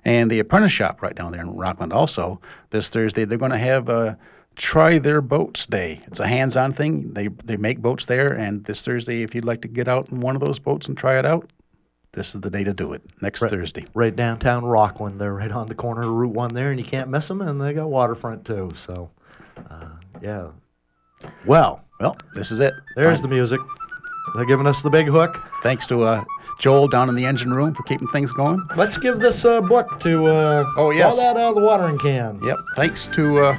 And 0.05 0.30
the 0.30 0.38
apprentice 0.38 0.72
shop 0.72 1.03
right 1.03 1.14
down 1.14 1.32
there 1.32 1.42
in 1.42 1.55
Rockland 1.55 1.92
also, 1.92 2.40
this 2.70 2.88
Thursday, 2.88 3.24
they're 3.24 3.38
going 3.38 3.51
to 3.53 3.59
have 3.59 3.88
a 3.88 4.16
Try 4.57 4.99
Their 4.99 5.20
Boats 5.20 5.66
Day. 5.66 6.01
It's 6.07 6.18
a 6.20 6.26
hands 6.26 6.57
on 6.57 6.72
thing. 6.72 7.12
They, 7.12 7.28
they 7.44 7.57
make 7.57 7.80
boats 7.80 8.07
there, 8.07 8.32
and 8.32 8.64
this 8.64 8.82
Thursday, 8.82 9.22
if 9.22 9.34
you'd 9.34 9.44
like 9.44 9.61
to 9.62 9.68
get 9.68 9.86
out 9.86 10.09
in 10.11 10.20
one 10.20 10.34
of 10.34 10.42
those 10.42 10.59
boats 10.59 10.88
and 10.88 10.96
try 10.96 11.18
it 11.18 11.24
out, 11.26 11.49
this 12.12 12.34
is 12.34 12.40
the 12.40 12.51
day 12.51 12.64
to 12.64 12.72
do 12.72 12.92
it. 12.94 13.03
Next 13.20 13.42
Right. 13.42 13.51
Thursday. 13.51 13.84
Right 13.94 14.16
downtown 14.16 14.64
Rockland, 14.64 15.20
they're 15.20 15.34
right 15.34 15.53
on 15.53 15.66
the 15.68 15.74
corner 15.74 16.03
of 16.03 16.09
Route 16.09 16.32
One 16.32 16.53
there, 16.55 16.70
and 16.70 16.80
you 16.80 16.86
can't 16.86 17.09
miss 17.11 17.28
them. 17.28 17.40
And 17.42 17.61
they 17.61 17.72
got 17.74 17.88
waterfront 17.90 18.44
too, 18.46 18.70
so 18.74 19.11
uh, 19.70 19.90
yeah. 20.22 20.49
Well, 21.44 21.84
Well, 22.01 22.16
this 22.34 22.51
is 22.51 22.61
it. 22.61 22.72
there's 22.96 23.20
Fine. 23.20 23.22
the 23.30 23.34
music. 23.36 23.61
They're 24.35 24.45
giving 24.47 24.66
us 24.66 24.83
the 24.83 24.91
big 24.91 25.07
hook. 25.07 25.41
Thanks 25.62 25.87
to 25.89 26.03
uh, 26.03 26.24
Joel 26.59 26.89
down 26.89 27.09
in 27.09 27.14
the 27.14 27.24
engine 27.24 27.53
room 27.53 27.74
for 27.74 27.83
keeping 27.85 28.09
things 28.09 28.33
going. 28.33 28.66
Let's 28.76 28.97
give 28.99 29.20
this 29.20 29.45
uh, 29.45 29.61
book 29.62 30.01
to 30.01 30.26
uh, 30.26 30.64
Oh, 30.76 30.91
yes. 30.91 31.12
all 31.12 31.16
that 31.18 31.37
out 31.37 31.51
of 31.51 31.55
the 31.57 31.61
watering 31.62 31.99
can. 31.99 32.43
Yep. 32.43 32.57
Thanks 32.76 33.07
to 33.09 33.39
uh, 33.39 33.59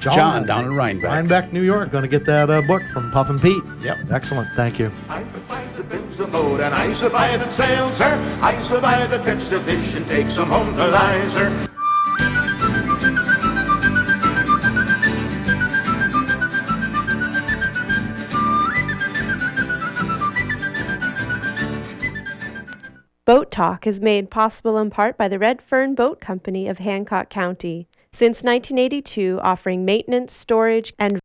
John, 0.00 0.46
down 0.46 0.66
in 0.66 0.74
Rhinebeck. 0.74 1.10
Rhinebeck, 1.10 1.52
New 1.52 1.62
York. 1.62 1.90
Going 1.90 2.02
to 2.02 2.08
get 2.08 2.26
that 2.26 2.50
uh, 2.50 2.60
book 2.62 2.82
from 2.92 3.10
Puff 3.10 3.30
and 3.30 3.40
Pete. 3.40 3.62
Yep. 3.80 4.10
Excellent. 4.10 4.48
Thank 4.54 4.78
you. 4.78 4.92
I 5.08 5.24
survive 5.24 5.76
the 5.76 5.82
builds 5.84 6.20
a 6.20 6.26
boat 6.26 6.60
and 6.60 6.74
I 6.74 6.92
survive 6.92 7.40
and 7.40 7.50
sails 7.50 7.98
her. 7.98 8.38
I 8.42 8.58
survive 8.60 9.10
the 9.10 9.18
catch 9.18 9.48
the 9.48 9.60
fish 9.60 9.94
and 9.94 10.06
takes 10.06 10.36
them 10.36 10.48
home 10.50 10.74
to 10.74 10.86
Lizer. 10.88 11.68
Boat 23.26 23.50
Talk 23.50 23.86
is 23.86 24.02
made 24.02 24.30
possible 24.30 24.76
in 24.76 24.90
part 24.90 25.16
by 25.16 25.28
the 25.28 25.38
Red 25.38 25.62
Fern 25.62 25.94
Boat 25.94 26.20
Company 26.20 26.68
of 26.68 26.76
Hancock 26.78 27.30
County. 27.30 27.88
Since 28.12 28.42
1982, 28.42 29.40
offering 29.42 29.82
maintenance, 29.86 30.34
storage, 30.34 30.92
and 30.98 31.22